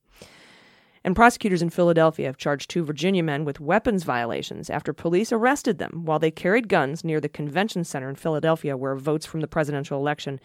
And 1.03 1.15
prosecutors 1.15 1.63
in 1.63 1.71
Philadelphia 1.71 2.27
have 2.27 2.37
charged 2.37 2.69
two 2.69 2.83
Virginia 2.83 3.23
men 3.23 3.43
with 3.43 3.59
weapons 3.59 4.03
violations 4.03 4.69
after 4.69 4.93
police 4.93 5.31
arrested 5.31 5.79
them 5.79 6.05
while 6.05 6.19
they 6.19 6.29
carried 6.29 6.69
guns 6.69 7.03
near 7.03 7.19
the 7.19 7.29
convention 7.29 7.83
center 7.83 8.07
in 8.07 8.15
Philadelphia 8.15 8.77
where 8.77 8.95
votes 8.95 9.25
from 9.25 9.41
the 9.41 9.47
presidential 9.47 9.97
election 9.97 10.39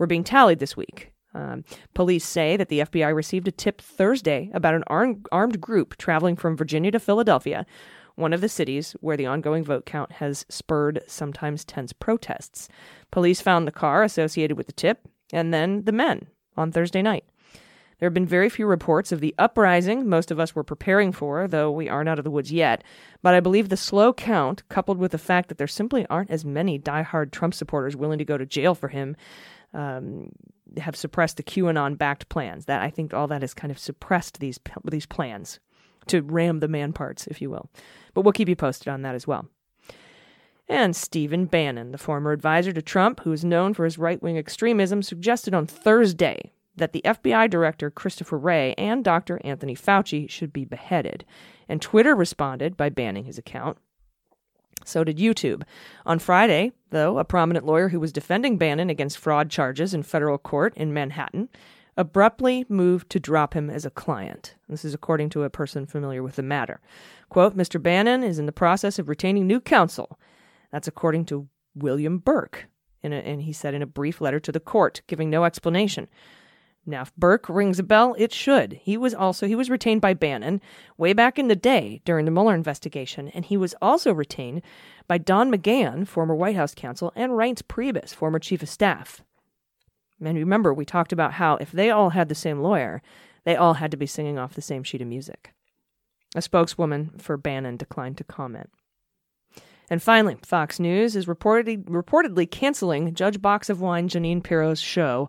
were 0.00 0.06
being 0.06 0.24
tallied 0.24 0.58
this 0.58 0.76
week. 0.76 1.12
Um, 1.34 1.62
police 1.94 2.24
say 2.24 2.56
that 2.56 2.68
the 2.70 2.80
FBI 2.80 3.14
received 3.14 3.46
a 3.46 3.52
tip 3.52 3.80
Thursday 3.80 4.50
about 4.52 4.74
an 4.74 4.82
armed, 4.88 5.26
armed 5.30 5.60
group 5.60 5.96
traveling 5.96 6.34
from 6.34 6.56
Virginia 6.56 6.90
to 6.90 6.98
Philadelphia, 6.98 7.64
one 8.16 8.32
of 8.32 8.40
the 8.40 8.48
cities 8.48 8.96
where 9.00 9.16
the 9.16 9.26
ongoing 9.26 9.62
vote 9.62 9.86
count 9.86 10.12
has 10.12 10.44
spurred 10.48 11.02
sometimes 11.06 11.64
tense 11.64 11.92
protests. 11.92 12.68
Police 13.12 13.40
found 13.40 13.68
the 13.68 13.72
car 13.72 14.02
associated 14.02 14.56
with 14.56 14.66
the 14.66 14.72
tip 14.72 15.06
and 15.32 15.54
then 15.54 15.84
the 15.84 15.92
men 15.92 16.26
on 16.56 16.72
Thursday 16.72 17.02
night. 17.02 17.24
There 17.98 18.06
have 18.06 18.14
been 18.14 18.26
very 18.26 18.48
few 18.48 18.66
reports 18.66 19.12
of 19.12 19.20
the 19.20 19.34
uprising 19.38 20.08
most 20.08 20.30
of 20.30 20.40
us 20.40 20.54
were 20.54 20.64
preparing 20.64 21.12
for, 21.12 21.46
though 21.46 21.70
we 21.70 21.86
aren't 21.86 22.08
out 22.08 22.18
of 22.18 22.24
the 22.24 22.30
woods 22.30 22.50
yet. 22.50 22.82
But 23.20 23.34
I 23.34 23.40
believe 23.40 23.68
the 23.68 23.76
slow 23.76 24.14
count, 24.14 24.66
coupled 24.70 24.96
with 24.96 25.12
the 25.12 25.18
fact 25.18 25.50
that 25.50 25.58
there 25.58 25.66
simply 25.66 26.06
aren't 26.06 26.30
as 26.30 26.42
many 26.42 26.78
die-hard 26.78 27.30
Trump 27.30 27.52
supporters 27.52 27.96
willing 27.96 28.18
to 28.18 28.24
go 28.24 28.38
to 28.38 28.46
jail 28.46 28.74
for 28.74 28.88
him, 28.88 29.16
um, 29.72 30.30
have 30.78 30.96
suppressed 30.96 31.36
the 31.36 31.42
QAnon-backed 31.42 32.28
plans. 32.28 32.66
That 32.66 32.82
I 32.82 32.90
think 32.90 33.14
all 33.14 33.26
that 33.28 33.42
has 33.42 33.54
kind 33.54 33.70
of 33.70 33.78
suppressed 33.78 34.40
these 34.40 34.58
these 34.84 35.06
plans 35.06 35.60
to 36.06 36.22
ram 36.22 36.60
the 36.60 36.68
man 36.68 36.92
parts, 36.92 37.26
if 37.26 37.40
you 37.40 37.50
will. 37.50 37.70
But 38.14 38.22
we'll 38.22 38.32
keep 38.32 38.48
you 38.48 38.56
posted 38.56 38.88
on 38.88 39.02
that 39.02 39.14
as 39.14 39.26
well. 39.26 39.48
And 40.68 40.94
Stephen 40.94 41.46
Bannon, 41.46 41.90
the 41.90 41.98
former 41.98 42.30
advisor 42.30 42.72
to 42.72 42.80
Trump, 42.80 43.20
who 43.20 43.32
is 43.32 43.44
known 43.44 43.74
for 43.74 43.84
his 43.84 43.98
right 43.98 44.22
wing 44.22 44.38
extremism, 44.38 45.02
suggested 45.02 45.52
on 45.52 45.66
Thursday 45.66 46.52
that 46.76 46.92
the 46.92 47.02
FBI 47.04 47.50
director 47.50 47.90
Christopher 47.90 48.38
Wray 48.38 48.74
and 48.78 49.04
Dr. 49.04 49.40
Anthony 49.44 49.74
Fauci 49.74 50.30
should 50.30 50.52
be 50.52 50.64
beheaded. 50.64 51.24
And 51.68 51.82
Twitter 51.82 52.14
responded 52.14 52.76
by 52.76 52.88
banning 52.88 53.24
his 53.24 53.36
account. 53.36 53.78
So 54.84 55.04
did 55.04 55.18
YouTube. 55.18 55.62
On 56.06 56.18
Friday, 56.18 56.72
though, 56.90 57.18
a 57.18 57.24
prominent 57.24 57.66
lawyer 57.66 57.88
who 57.88 58.00
was 58.00 58.12
defending 58.12 58.56
Bannon 58.56 58.90
against 58.90 59.18
fraud 59.18 59.50
charges 59.50 59.94
in 59.94 60.02
federal 60.02 60.38
court 60.38 60.74
in 60.76 60.92
Manhattan 60.92 61.48
abruptly 61.96 62.64
moved 62.68 63.10
to 63.10 63.20
drop 63.20 63.54
him 63.54 63.68
as 63.68 63.84
a 63.84 63.90
client. 63.90 64.54
This 64.68 64.84
is 64.84 64.94
according 64.94 65.30
to 65.30 65.42
a 65.42 65.50
person 65.50 65.86
familiar 65.86 66.22
with 66.22 66.36
the 66.36 66.42
matter. 66.42 66.80
Quote, 67.28 67.56
Mr. 67.56 67.82
Bannon 67.82 68.22
is 68.22 68.38
in 68.38 68.46
the 68.46 68.52
process 68.52 68.98
of 68.98 69.08
retaining 69.08 69.46
new 69.46 69.60
counsel. 69.60 70.18
That's 70.72 70.88
according 70.88 71.26
to 71.26 71.48
William 71.74 72.18
Burke. 72.18 72.68
A, 73.02 73.06
and 73.06 73.42
he 73.42 73.52
said 73.52 73.74
in 73.74 73.82
a 73.82 73.86
brief 73.86 74.20
letter 74.20 74.40
to 74.40 74.52
the 74.52 74.60
court, 74.60 75.02
giving 75.06 75.30
no 75.30 75.44
explanation. 75.44 76.08
Now, 76.90 77.02
if 77.02 77.14
Burke 77.16 77.48
rings 77.48 77.78
a 77.78 77.82
bell, 77.82 78.14
it 78.18 78.32
should. 78.32 78.74
He 78.82 78.96
was 78.96 79.14
also 79.14 79.46
he 79.46 79.54
was 79.54 79.70
retained 79.70 80.00
by 80.00 80.14
Bannon 80.14 80.60
way 80.98 81.12
back 81.12 81.38
in 81.38 81.48
the 81.48 81.56
day 81.56 82.02
during 82.04 82.24
the 82.24 82.30
Mueller 82.30 82.54
investigation, 82.54 83.28
and 83.28 83.44
he 83.44 83.56
was 83.56 83.74
also 83.80 84.12
retained 84.12 84.62
by 85.06 85.18
Don 85.18 85.50
McGahn, 85.50 86.06
former 86.06 86.34
White 86.34 86.56
House 86.56 86.74
counsel, 86.74 87.12
and 87.14 87.32
Reince 87.32 87.62
Priebus, 87.62 88.14
former 88.14 88.38
chief 88.38 88.62
of 88.62 88.68
staff. 88.68 89.22
And 90.22 90.36
remember, 90.36 90.74
we 90.74 90.84
talked 90.84 91.12
about 91.12 91.34
how 91.34 91.56
if 91.56 91.72
they 91.72 91.90
all 91.90 92.10
had 92.10 92.28
the 92.28 92.34
same 92.34 92.60
lawyer, 92.60 93.00
they 93.44 93.56
all 93.56 93.74
had 93.74 93.90
to 93.92 93.96
be 93.96 94.06
singing 94.06 94.38
off 94.38 94.54
the 94.54 94.60
same 94.60 94.82
sheet 94.82 95.00
of 95.00 95.08
music. 95.08 95.52
A 96.34 96.42
spokeswoman 96.42 97.12
for 97.18 97.36
Bannon 97.36 97.76
declined 97.76 98.18
to 98.18 98.24
comment. 98.24 98.70
And 99.88 100.00
finally, 100.00 100.36
Fox 100.44 100.78
News 100.78 101.16
is 101.16 101.26
reportedly, 101.26 101.82
reportedly 101.84 102.48
canceling 102.48 103.12
Judge 103.12 103.42
Box 103.42 103.68
of 103.68 103.80
Wine 103.80 104.08
Jeanine 104.08 104.42
Pirro's 104.42 104.80
show 104.80 105.28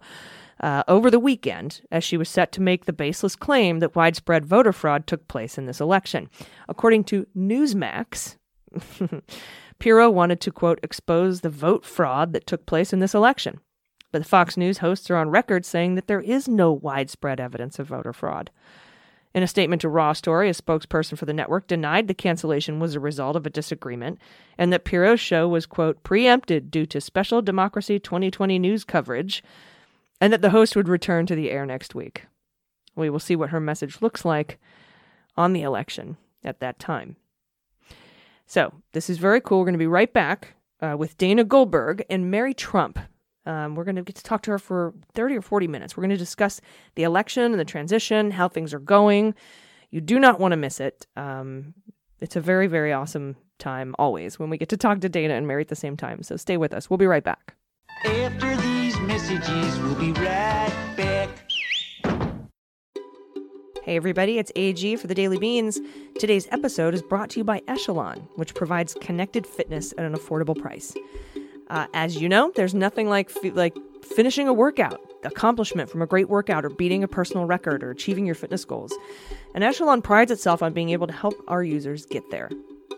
uh, 0.62 0.84
over 0.88 1.10
the 1.10 1.20
weekend 1.20 1.82
as 1.92 2.04
she 2.04 2.18
was 2.18 2.30
set 2.30 2.52
to 2.54 2.62
make 2.62 2.86
the 2.86 2.94
baseless 2.94 3.36
claim 3.36 3.80
that 3.80 3.96
widespread 3.96 4.46
voter 4.46 4.72
fraud 4.72 5.08
took 5.08 5.28
place 5.28 5.58
in 5.58 5.66
this 5.66 5.82
election. 5.82 6.30
According 6.70 7.04
to 7.06 7.26
Newsmax, 7.36 8.38
Pirro 9.80 10.10
wanted 10.10 10.40
to, 10.42 10.52
quote, 10.52 10.80
expose 10.84 11.42
the 11.42 11.50
vote 11.50 11.84
fraud 11.84 12.34
that 12.34 12.46
took 12.46 12.66
place 12.66 12.94
in 12.94 13.00
this 13.00 13.16
election. 13.16 13.60
But 14.12 14.20
the 14.20 14.30
Fox 14.30 14.56
News 14.56 14.80
hosts 14.80 15.10
are 15.10 15.16
on 15.16 15.30
record 15.30 15.66
saying 15.66 15.96
that 15.96 16.08
there 16.08 16.22
is 16.22 16.48
no 16.48 16.72
widespread 16.72 17.40
evidence 17.40 17.80
of 17.80 17.88
voter 17.88 18.14
fraud. 18.14 18.52
In 19.34 19.44
a 19.44 19.48
statement 19.48 19.82
to 19.82 19.90
Raw 19.90 20.12
Story, 20.12 20.50
a 20.50 20.54
spokesperson 20.54 21.18
for 21.18 21.26
the 21.26 21.34
network 21.34 21.66
denied 21.66 22.08
the 22.08 22.14
cancellation 22.14 22.80
was 22.80 22.96
a 22.96 23.00
result 23.00 23.38
of 23.38 23.46
a 23.46 23.50
disagreement 23.50 24.20
and 24.58 24.74
that 24.74 24.84
Pirro's 24.84 25.22
show 25.22 25.48
was, 25.48 25.66
quote, 25.66 26.04
preempted 26.04 26.70
due 26.70 26.86
to 26.88 27.00
special 27.00 27.42
Democracy 27.42 27.98
2020 27.98 28.60
news 28.60 28.84
coverage 28.84 29.42
and 30.22 30.32
that 30.32 30.42
the 30.42 30.52
host 30.52 30.76
would 30.76 30.88
return 30.88 31.26
to 31.26 31.36
the 31.36 31.50
air 31.50 31.66
next 31.66 31.96
week. 31.96 32.28
We 32.96 33.10
will 33.10 33.20
see 33.20 33.36
what 33.36 33.50
her 33.50 33.60
message 33.60 34.02
looks 34.02 34.24
like 34.24 34.60
on 35.36 35.52
the 35.52 35.64
election 35.64 36.18
at 36.44 36.60
that 36.60 36.80
time. 36.80 37.18
So, 38.46 38.74
this 38.92 39.10
is 39.10 39.18
very 39.18 39.42
cool. 39.42 39.60
We're 39.60 39.66
going 39.66 39.74
to 39.74 39.80
be 39.80 39.88
right 39.88 40.12
back 40.12 40.56
uh, 40.82 40.96
with 40.98 41.18
Dana 41.18 41.44
Goldberg 41.44 42.06
and 42.10 42.30
Mary 42.30 42.54
Trump. 42.54 43.00
Um, 43.46 43.76
we're 43.76 43.86
going 43.86 43.96
to 43.96 44.04
get 44.04 44.18
to 44.18 44.24
talk 44.24 44.44
to 44.44 44.52
her 44.52 44.60
for 44.60 44.94
30 45.16 45.38
or 45.38 45.42
40 45.42 45.68
minutes. 45.68 45.98
We're 45.98 46.02
going 46.02 46.12
to 46.12 46.18
discuss 46.18 46.62
the 46.96 47.04
election 47.04 47.44
and 47.44 47.60
the 47.60 47.66
transition, 47.66 48.32
how 48.32 48.48
things 48.48 48.74
are 48.74 48.80
going. 48.80 49.34
You 49.90 50.02
do 50.02 50.20
not 50.20 50.40
want 50.40 50.52
to 50.52 50.58
miss 50.58 50.80
it. 50.80 51.08
Um, 51.16 51.74
it's 52.20 52.36
a 52.36 52.42
very, 52.42 52.68
very 52.68 52.94
awesome 52.94 53.36
time 53.58 53.96
always 53.98 54.38
when 54.38 54.50
we 54.50 54.58
get 54.58 54.70
to 54.70 54.78
talk 54.78 55.00
to 55.02 55.10
Dana 55.10 55.34
and 55.34 55.48
Mary 55.48 55.62
at 55.62 55.70
the 55.70 55.76
same 55.76 55.98
time. 55.98 56.22
So 56.22 56.36
stay 56.36 56.58
with 56.58 56.74
us. 56.74 56.90
We'll 56.90 56.98
be 56.98 57.08
right 57.08 57.24
back. 57.24 57.56
Messages, 59.32 59.80
we'll 59.80 59.96
be 59.96 60.12
right 60.12 60.94
back. 60.98 61.30
Hey 63.84 63.96
everybody, 63.96 64.38
it's 64.38 64.52
AG 64.58 64.98
for 64.98 65.08
the 65.08 65.16
Daily 65.16 65.40
Beans. 65.40 65.80
Today's 66.20 66.50
episode 66.52 66.94
is 66.94 67.02
brought 67.02 67.30
to 67.30 67.40
you 67.40 67.46
by 67.46 67.62
Echelon, 67.66 68.28
which 68.36 68.54
provides 68.54 68.94
connected 68.96 69.48
fitness 69.48 69.94
at 69.98 70.04
an 70.04 70.14
affordable 70.14 70.60
price. 70.60 70.94
Uh, 71.70 71.88
as 71.94 72.22
you 72.22 72.28
know, 72.28 72.52
there's 72.58 72.74
nothing 72.74 73.08
like 73.08 73.32
like 73.54 73.78
finishing 74.04 74.50
a 74.50 74.54
workout, 74.54 75.00
accomplishment 75.24 75.90
from 75.90 76.02
a 76.02 76.06
great 76.06 76.28
workout, 76.28 76.66
or 76.66 76.70
beating 76.70 77.02
a 77.02 77.08
personal 77.08 77.46
record, 77.46 77.86
or 77.86 77.92
achieving 77.92 78.26
your 78.26 78.36
fitness 78.36 78.66
goals. 78.66 78.94
And 79.56 79.64
Echelon 79.64 80.02
prides 80.02 80.32
itself 80.32 80.62
on 80.62 80.74
being 80.74 80.90
able 80.90 81.08
to 81.08 81.14
help 81.14 81.36
our 81.48 81.64
users 81.64 82.06
get 82.06 82.30
there. 82.32 82.50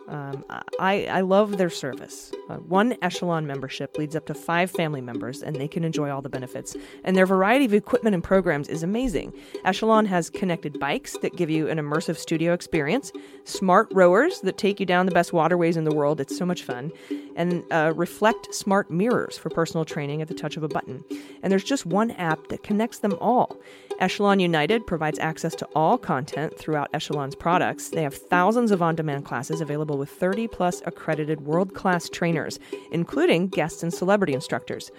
Um, 0.08 0.44
I, 0.80 1.06
I 1.06 1.22
love 1.22 1.58
their 1.58 1.70
service. 1.70 2.32
Uh, 2.50 2.58
one 2.58 2.98
Echelon 3.02 3.48
membership 3.48 3.98
leads 3.98 4.16
up 4.16 4.26
to 4.28 4.34
five 4.34 4.70
family 4.70 5.02
members, 5.02 5.42
and 5.42 5.56
they 5.56 5.68
can 5.68 5.84
enjoy 5.84 6.10
all 6.10 6.22
the 6.22 6.30
benefits. 6.30 6.76
And 7.04 7.16
their 7.16 7.26
variety 7.26 7.66
of 7.66 7.74
equipment 7.74 8.14
and 8.14 8.24
programs 8.24 8.68
is 8.68 8.84
amazing. 8.84 9.34
Echelon 9.66 10.06
has 10.06 10.30
connected 10.30 10.80
bikes 10.80 11.18
that 11.20 11.36
give 11.36 11.50
you 11.50 11.70
an 11.70 11.78
immersive 11.78 12.18
studio 12.18 12.54
experience, 12.54 13.12
smart 13.46 13.88
rowers 13.92 14.42
that 14.42 14.58
take 14.58 14.80
you 14.80 14.86
down 14.86 15.06
the 15.06 15.14
best 15.14 15.34
waterways 15.34 15.78
in 15.78 15.84
the 15.84 15.94
world. 15.96 16.20
It's 16.20 16.38
so 16.38 16.46
much 16.46 16.64
fun. 16.64 16.92
And 17.36 17.64
uh, 17.72 17.94
Reflect 17.96 18.54
smart 18.54 18.92
mirrors 18.92 19.38
for 19.38 19.50
personal 19.50 19.86
training 19.86 20.22
at 20.22 20.28
the 20.28 20.34
touch 20.34 20.58
of 20.58 20.64
a 20.64 20.68
button. 20.68 21.04
And 21.42 21.52
there's 21.52 21.64
just 21.64 21.86
one 21.86 22.12
app 22.12 22.50
that 22.50 22.64
connects 22.64 23.00
them 23.00 23.18
all. 23.22 23.58
Echelon 24.00 24.40
United 24.40 24.86
provides 24.86 25.20
access 25.20 25.56
to 25.56 25.68
all 25.76 25.98
content 25.98 26.58
throughout 26.58 26.90
Echelon's 26.94 27.36
products. 27.36 27.90
They 27.90 28.04
have 28.04 28.16
thousands 28.16 28.72
of 28.72 28.82
on 28.82 28.96
demand 28.96 29.26
classes 29.26 29.62
available 29.62 29.98
with 29.98 30.10
30 30.10 30.48
plus 30.48 30.82
accredited 30.86 31.42
world 31.42 31.74
class 31.74 32.10
trainers, 32.10 32.60
including 32.92 33.48
guests 33.48 33.84
and 33.84 33.94
celebrity 33.94 34.34
instructors. 34.34 34.92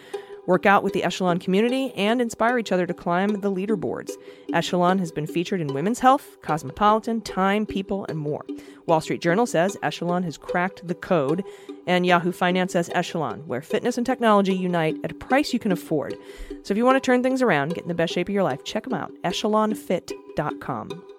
Work 0.47 0.67
out 0.67 0.83
with 0.83 0.93
the 0.93 1.03
Echelon 1.05 1.39
community 1.39 1.93
and 1.95 2.21
inspire 2.21 2.59
each 2.59 2.73
other 2.73 2.87
to 2.87 2.95
climb 2.95 3.41
the 3.41 3.51
leaderboards. 3.51 4.13
Echelon 4.53 4.99
has 4.99 5.11
been 5.11 5.27
featured 5.27 5.61
in 5.61 5.75
Women's 5.75 6.01
Health, 6.01 6.37
Cosmopolitan, 6.43 7.23
Time, 7.23 7.65
People, 7.67 8.05
and 8.09 8.19
more. 8.19 8.45
Wall 8.87 9.01
Street 9.01 9.23
Journal 9.23 9.47
says 9.47 9.77
Echelon 9.83 10.23
has 10.25 10.37
cracked 10.37 10.87
the 10.87 10.95
code, 10.95 11.45
and 11.87 12.05
Yahoo 12.05 12.33
Finance 12.33 12.73
says 12.73 12.91
Echelon, 12.95 13.41
where 13.47 13.63
fitness 13.63 13.97
and 13.97 14.07
technology 14.07 14.55
unite 14.55 14.97
at 15.03 15.13
a 15.13 15.15
price 15.15 15.53
you 15.53 15.59
can 15.59 15.73
afford. 15.73 16.17
So 16.63 16.73
if 16.73 16.77
you 16.79 16.85
want 16.85 16.97
to 16.97 17.07
turn 17.07 17.23
things 17.23 17.43
around, 17.43 17.75
get 17.75 17.85
in 17.85 17.89
the 17.89 17.95
best 17.95 18.13
shape 18.13 18.29
of 18.29 18.35
your 18.35 18.43
life, 18.43 18.65
check 18.65 18.85
them 18.85 18.95
out. 18.95 19.13
EchelonFit.com. 19.25 21.14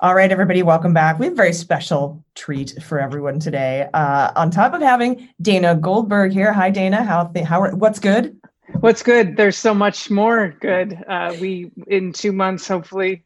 All 0.00 0.12
right, 0.16 0.32
everybody, 0.32 0.64
welcome 0.64 0.92
back. 0.92 1.20
We 1.20 1.26
have 1.26 1.34
a 1.34 1.36
very 1.36 1.52
special 1.52 2.24
treat 2.34 2.82
for 2.82 2.98
everyone 2.98 3.38
today. 3.38 3.88
Uh, 3.94 4.32
on 4.34 4.50
top 4.50 4.74
of 4.74 4.82
having 4.82 5.28
Dana 5.40 5.76
Goldberg 5.76 6.32
here. 6.32 6.52
Hi, 6.52 6.68
Dana. 6.68 7.04
How 7.04 7.26
th- 7.28 7.46
how 7.46 7.62
are, 7.62 7.76
what's 7.76 8.00
good? 8.00 8.36
What's 8.80 9.04
good? 9.04 9.36
There's 9.36 9.56
so 9.56 9.72
much 9.72 10.10
more 10.10 10.56
good. 10.60 10.98
Uh, 11.06 11.36
we 11.40 11.70
in 11.86 12.12
two 12.12 12.32
months, 12.32 12.66
hopefully. 12.66 13.24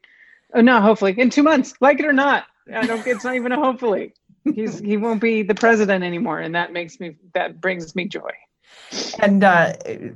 Oh 0.52 0.60
no, 0.60 0.78
hopefully 0.82 1.14
in 1.18 1.30
two 1.30 1.42
months. 1.42 1.72
Like 1.80 2.00
it 2.00 2.04
or 2.04 2.12
not, 2.12 2.44
I 2.72 2.86
don't. 2.86 3.04
It's 3.06 3.24
not 3.24 3.34
even 3.34 3.52
a 3.52 3.56
hopefully. 3.56 4.12
He's 4.44 4.78
he 4.78 4.98
won't 4.98 5.22
be 5.22 5.42
the 5.42 5.54
president 5.54 6.04
anymore, 6.04 6.40
and 6.40 6.54
that 6.54 6.74
makes 6.74 7.00
me 7.00 7.16
that 7.32 7.62
brings 7.62 7.96
me 7.96 8.04
joy. 8.04 8.30
And 9.20 9.42
uh, 9.42 9.72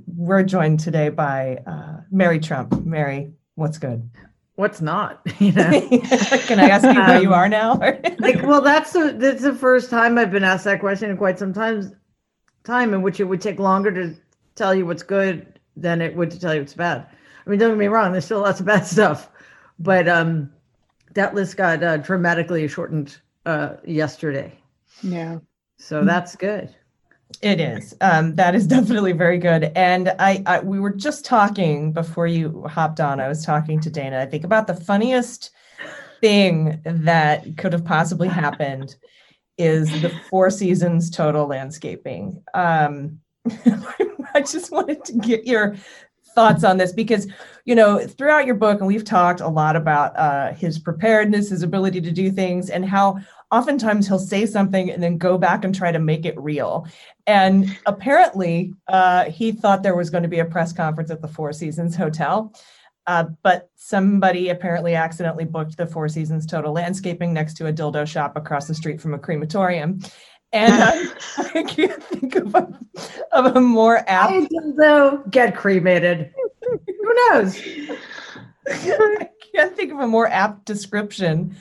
we're 0.07 0.43
joined 0.43 0.81
today 0.81 1.09
by 1.09 1.63
uh, 1.67 2.03
Mary 2.11 2.41
Trump. 2.41 2.85
Mary, 2.85 3.33
what's 3.55 3.79
good? 3.79 4.11
What's 4.55 4.81
not? 4.81 5.21
You 5.41 5.53
know, 5.53 5.73
Can 6.47 6.61
I 6.61 6.67
ask 6.67 6.91
you 6.91 7.03
where 7.05 7.17
you 7.19 7.33
Um, 7.33 7.35
are 7.35 7.49
now? 7.49 7.75
like, 8.19 8.43
well, 8.43 8.61
that's 8.63 8.93
the 8.93 9.15
that's 9.19 9.43
the 9.43 9.55
first 9.55 9.91
time 9.91 10.19
I've 10.19 10.31
been 10.31 10.45
asked 10.45 10.65
that 10.65 10.81
question 10.81 11.11
in 11.11 11.17
quite 11.17 11.39
some 11.39 11.53
time, 11.53 11.97
time 12.65 12.95
in 12.95 13.03
which 13.03 13.21
it 13.21 13.25
would 13.25 13.41
take 13.43 13.59
longer 13.59 13.93
to 13.93 14.17
tell 14.57 14.75
you 14.75 14.87
what's 14.87 15.03
good 15.05 15.61
than 15.77 16.03
it 16.03 16.17
would 16.17 16.31
to 16.33 16.41
tell 16.41 16.55
you 16.55 16.61
what's 16.63 16.75
bad. 16.75 17.07
I 17.47 17.51
mean, 17.51 17.59
don't 17.59 17.71
get 17.73 17.79
me 17.79 17.89
wrong, 17.89 18.13
there's 18.13 18.25
still 18.27 18.41
lots 18.43 18.61
of 18.61 18.67
bad 18.67 18.87
stuff, 18.87 19.31
but 19.79 20.09
um, 20.09 20.53
that 21.15 21.35
list 21.35 21.57
got 21.57 21.83
uh, 21.83 21.99
dramatically 21.99 22.69
shortened 22.69 23.19
uh, 23.47 23.77
yesterday, 23.87 24.59
Yeah. 25.03 25.41
so 25.79 26.05
that's 26.05 26.37
good. 26.37 26.75
It 27.41 27.61
is. 27.61 27.95
Um, 28.01 28.35
that 28.37 28.55
is 28.55 28.67
definitely 28.69 29.13
very 29.13 29.39
good. 29.39 29.73
And 29.75 30.15
I, 30.19 30.43
I, 30.47 30.61
we 30.61 30.81
were 30.81 30.93
just 30.93 31.25
talking 31.25 31.93
before 31.93 32.27
you 32.27 32.65
hopped 32.69 33.01
on. 33.01 33.21
I 33.21 33.29
was 33.29 33.45
talking 33.45 33.81
to 33.81 33.91
Dana. 33.91 34.21
I 34.21 34.27
think 34.27 34.45
about 34.45 34.67
the 34.67 34.75
funniest 34.75 35.51
thing 36.21 36.81
that 36.85 37.57
could 37.57 37.73
have 37.73 37.85
possibly 37.85 38.29
happened 38.29 38.97
is 39.59 39.89
the 40.03 40.11
Four 40.31 40.51
Seasons 40.51 41.11
total 41.11 41.47
landscaping. 41.47 42.43
Um, 42.55 43.21
I 44.35 44.41
just 44.41 44.71
wanted 44.71 45.05
to 45.07 45.13
get 45.15 45.47
your 45.47 45.77
thoughts 46.35 46.65
on 46.65 46.79
this 46.79 46.93
because 46.93 47.27
you 47.65 47.75
know 47.75 47.99
throughout 48.07 48.47
your 48.47 48.55
book 48.55 48.79
and 48.79 48.87
we've 48.87 49.05
talked 49.05 49.41
a 49.41 49.49
lot 49.49 49.77
about 49.77 50.17
uh, 50.17 50.53
his 50.55 50.79
preparedness 50.79 51.51
his 51.51 51.63
ability 51.63 52.01
to 52.01 52.11
do 52.11 52.31
things 52.31 52.71
and 52.71 52.87
how 52.87 53.19
oftentimes 53.51 54.09
he'll 54.09 54.19
say 54.19 54.47
something 54.47 54.91
and 54.91 55.03
then 55.03 55.19
go 55.19 55.37
back 55.37 55.65
and 55.65 55.75
try 55.75 55.93
to 55.93 55.99
make 55.99 56.25
it 56.25 56.39
real 56.39 56.87
and 57.27 57.77
apparently, 57.87 58.75
uh, 58.89 59.25
he 59.25 59.53
thought 59.53 59.83
there 59.83 59.97
was 59.97 60.11
going 60.11 60.23
to 60.23 60.29
be 60.29 60.41
a 60.41 60.45
press 60.45 60.73
conference 60.73 61.11
at 61.11 61.23
the 61.23 61.29
Four 61.29 61.53
Seasons 61.53 61.95
Hotel. 61.95 62.53
Uh, 63.07 63.25
but 63.43 63.69
somebody 63.75 64.51
apparently 64.51 64.95
accidentally 64.95 65.45
booked 65.45 65.77
the 65.77 65.87
Four 65.87 66.09
Seasons 66.09 66.47
Total 66.47 66.73
Landscaping 66.73 67.33
next 67.33 67.55
to 67.55 67.67
a 67.67 67.73
dildo 67.73 68.07
shop 68.07 68.37
across 68.37 68.67
the 68.67 68.75
street 68.75 69.01
from 69.01 69.15
a 69.15 69.19
crematorium. 69.19 70.01
And 70.53 70.73
I, 70.75 71.07
I 71.59 71.63
can't 71.65 72.03
think 72.03 72.37
of 72.37 72.55
a, 72.55 72.79
of 73.33 73.57
a 73.57 73.61
more 73.61 74.05
apt 74.07 74.53
though 74.77 75.25
get 75.31 75.57
cremated. 75.57 76.33
Who 76.63 77.15
knows? 77.15 77.61
I 78.69 79.29
can't 79.55 79.77
think 79.77 79.93
of 79.93 79.99
a 79.99 80.07
more 80.07 80.29
apt 80.29 80.65
description 80.65 81.57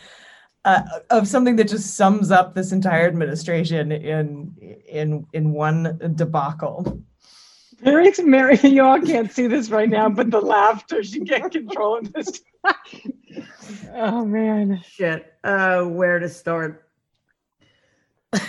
uh, 0.66 0.82
of 1.10 1.28
something 1.28 1.56
that 1.56 1.68
just 1.68 1.96
sums 1.96 2.32
up 2.32 2.54
this 2.54 2.72
entire 2.72 3.08
administration 3.08 3.92
in 3.92 4.56
in 4.88 5.26
in 5.34 5.52
one 5.54 6.00
debacle. 6.16 7.02
Mary's 7.84 8.22
Mary. 8.22 8.60
You 8.64 8.84
all 8.84 9.02
can't 9.02 9.32
see 9.32 9.48
this 9.48 9.70
right 9.70 9.90
now, 9.90 10.10
but 10.10 10.30
the 10.30 10.42
laughter 10.42 11.04
she 11.04 11.22
can't 11.22 11.52
control 11.52 11.98
it 11.98 12.14
this 12.14 12.42
time. 12.66 12.76
Oh 13.94 14.26
man. 14.26 14.82
shit 14.86 15.34
uh 15.44 15.84
where 15.84 16.20
to 16.20 16.28
start 16.28 16.90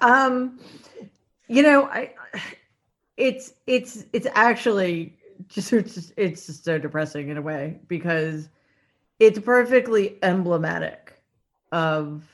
um 0.00 0.58
you 1.48 1.62
know 1.62 1.84
i 1.84 2.12
it's 3.16 3.54
it's 3.66 4.04
it's 4.12 4.26
actually 4.34 5.16
just 5.48 5.72
it's 5.72 5.94
just, 5.94 6.12
it's 6.16 6.46
just 6.46 6.64
so 6.64 6.78
depressing 6.78 7.28
in 7.28 7.36
a 7.36 7.42
way 7.42 7.78
because 7.88 8.48
it's 9.20 9.38
perfectly 9.38 10.18
emblematic 10.22 11.05
of 11.72 12.24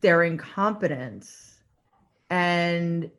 their 0.00 0.22
incompetence. 0.24 1.58
And 2.30 3.10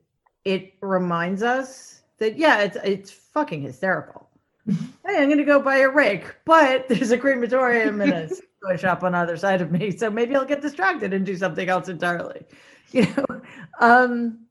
it 0.45 0.73
reminds 0.81 1.43
us 1.43 2.01
that 2.17 2.37
yeah 2.37 2.59
it's 2.59 2.77
it's 2.83 3.11
fucking 3.11 3.61
hysterical. 3.61 4.29
Hey 5.05 5.21
i'm 5.21 5.27
gonna 5.27 5.43
go 5.43 5.61
buy 5.61 5.79
a 5.79 5.89
rake 5.89 6.33
but 6.45 6.87
there's 6.87 7.11
a 7.11 7.17
crematorium 7.17 7.99
and 7.99 8.13
a 8.13 8.29
toy 8.65 8.77
shop 8.77 9.03
on 9.03 9.13
either 9.13 9.35
side 9.35 9.61
of 9.61 9.69
me 9.69 9.91
so 9.91 10.09
maybe 10.09 10.33
i'll 10.33 10.45
get 10.45 10.61
distracted 10.61 11.13
and 11.13 11.25
do 11.25 11.35
something 11.35 11.67
else 11.67 11.89
entirely 11.89 12.45
you 12.93 13.05
know? 13.05 13.41
Um 13.81 14.45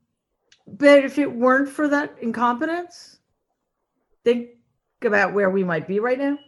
but 0.66 1.06
if 1.06 1.18
it 1.18 1.32
weren't 1.32 1.70
for 1.70 1.88
that 1.88 2.14
incompetence 2.20 3.20
think 4.24 4.50
about 5.02 5.34
where 5.34 5.50
we 5.50 5.64
might 5.64 5.88
be 5.88 6.00
right 6.00 6.18
now. 6.18 6.38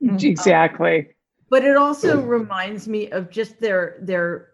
Exactly. 0.00 1.08
But 1.48 1.64
it 1.64 1.76
also 1.76 2.20
reminds 2.20 2.88
me 2.88 3.10
of 3.10 3.30
just 3.30 3.60
their 3.60 3.98
their 4.00 4.50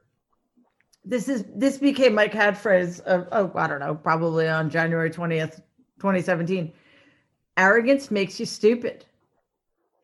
this 1.04 1.28
is 1.28 1.44
this 1.54 1.78
became 1.78 2.14
my 2.14 2.28
catchphrase 2.28 3.00
of 3.00 3.28
oh 3.32 3.50
i 3.56 3.66
don't 3.66 3.80
know 3.80 3.94
probably 3.94 4.48
on 4.48 4.70
january 4.70 5.10
20th 5.10 5.56
2017 5.98 6.72
arrogance 7.56 8.10
makes 8.10 8.38
you 8.40 8.46
stupid. 8.46 9.04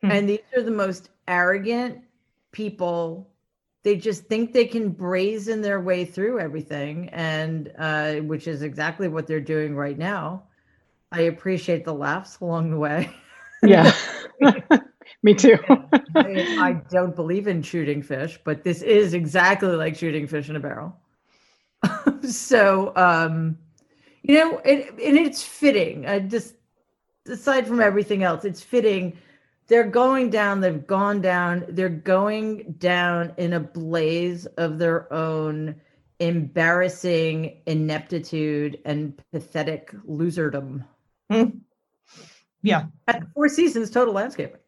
Hmm. 0.01 0.11
and 0.11 0.29
these 0.29 0.39
are 0.55 0.61
the 0.63 0.71
most 0.71 1.09
arrogant 1.27 2.01
people. 2.51 3.29
They 3.83 3.97
just 3.97 4.25
think 4.25 4.53
they 4.53 4.65
can 4.65 4.89
brazen 4.89 5.61
their 5.61 5.81
way 5.81 6.05
through 6.05 6.39
everything 6.39 7.09
and 7.09 7.71
uh, 7.77 8.15
which 8.15 8.47
is 8.47 8.61
exactly 8.61 9.07
what 9.07 9.27
they're 9.27 9.39
doing 9.41 9.75
right 9.75 9.97
now. 9.97 10.43
I 11.11 11.21
appreciate 11.21 11.83
the 11.83 11.93
laughs 11.93 12.39
along 12.39 12.71
the 12.71 12.77
way. 12.77 13.09
Yeah. 13.63 13.91
Me 15.21 15.33
too. 15.33 15.57
I, 16.15 16.23
mean, 16.23 16.59
I 16.59 16.81
don't 16.89 17.15
believe 17.15 17.47
in 17.47 17.61
shooting 17.61 18.01
fish, 18.01 18.39
but 18.43 18.63
this 18.63 18.81
is 18.81 19.13
exactly 19.13 19.69
like 19.69 19.95
shooting 19.95 20.27
fish 20.27 20.49
in 20.49 20.55
a 20.55 20.59
barrel. 20.59 20.95
so, 22.21 22.93
um, 22.95 23.57
you 24.23 24.35
know, 24.35 24.59
it, 24.59 24.91
and 24.91 25.17
it's 25.17 25.43
fitting. 25.43 26.05
I 26.05 26.19
just, 26.19 26.55
aside 27.27 27.67
from 27.67 27.81
everything 27.81 28.23
else, 28.23 28.45
it's 28.45 28.61
fitting. 28.61 29.17
They're 29.67 29.83
going 29.87 30.29
down, 30.29 30.61
they've 30.61 30.87
gone 30.87 31.21
down, 31.21 31.65
they're 31.69 31.89
going 31.89 32.75
down 32.79 33.33
in 33.37 33.53
a 33.53 33.59
blaze 33.59 34.45
of 34.45 34.79
their 34.79 35.11
own 35.13 35.75
embarrassing 36.19 37.61
ineptitude 37.65 38.79
and 38.85 39.21
pathetic 39.31 39.91
loserdom. 40.07 40.85
Yeah. 42.61 42.85
At 43.07 43.23
Four 43.33 43.47
Seasons 43.49 43.89
Total 43.89 44.13
Landscaping. 44.13 44.59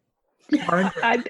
Aren't 0.68 0.94
they? 0.94 1.00
I, 1.02 1.24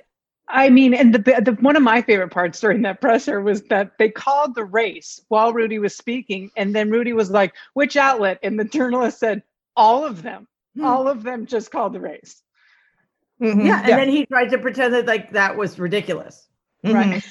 I 0.48 0.68
mean, 0.70 0.92
and 0.92 1.14
the, 1.14 1.18
the 1.20 1.56
one 1.60 1.76
of 1.76 1.82
my 1.82 2.02
favorite 2.02 2.30
parts 2.30 2.60
during 2.60 2.82
that 2.82 3.00
presser 3.00 3.40
was 3.40 3.62
that 3.64 3.92
they 3.98 4.10
called 4.10 4.54
the 4.54 4.64
race 4.64 5.20
while 5.28 5.52
Rudy 5.52 5.78
was 5.78 5.96
speaking, 5.96 6.50
and 6.56 6.74
then 6.74 6.90
Rudy 6.90 7.12
was 7.12 7.30
like, 7.30 7.54
"Which 7.74 7.96
outlet?" 7.96 8.38
And 8.42 8.58
the 8.58 8.64
journalist 8.64 9.18
said, 9.18 9.42
"All 9.76 10.04
of 10.04 10.22
them. 10.22 10.46
Hmm. 10.76 10.84
All 10.84 11.08
of 11.08 11.22
them 11.22 11.46
just 11.46 11.70
called 11.70 11.94
the 11.94 12.00
race." 12.00 12.42
Mhm. 13.40 13.64
Yeah, 13.64 13.80
and 13.80 13.88
then 13.98 14.08
he 14.08 14.26
tried 14.26 14.50
to 14.50 14.58
pretend 14.58 14.94
that 14.94 15.06
like 15.06 15.30
that 15.32 15.56
was 15.56 15.78
ridiculous. 15.78 16.48
Mhm. 16.84 16.94
Right. 16.94 17.24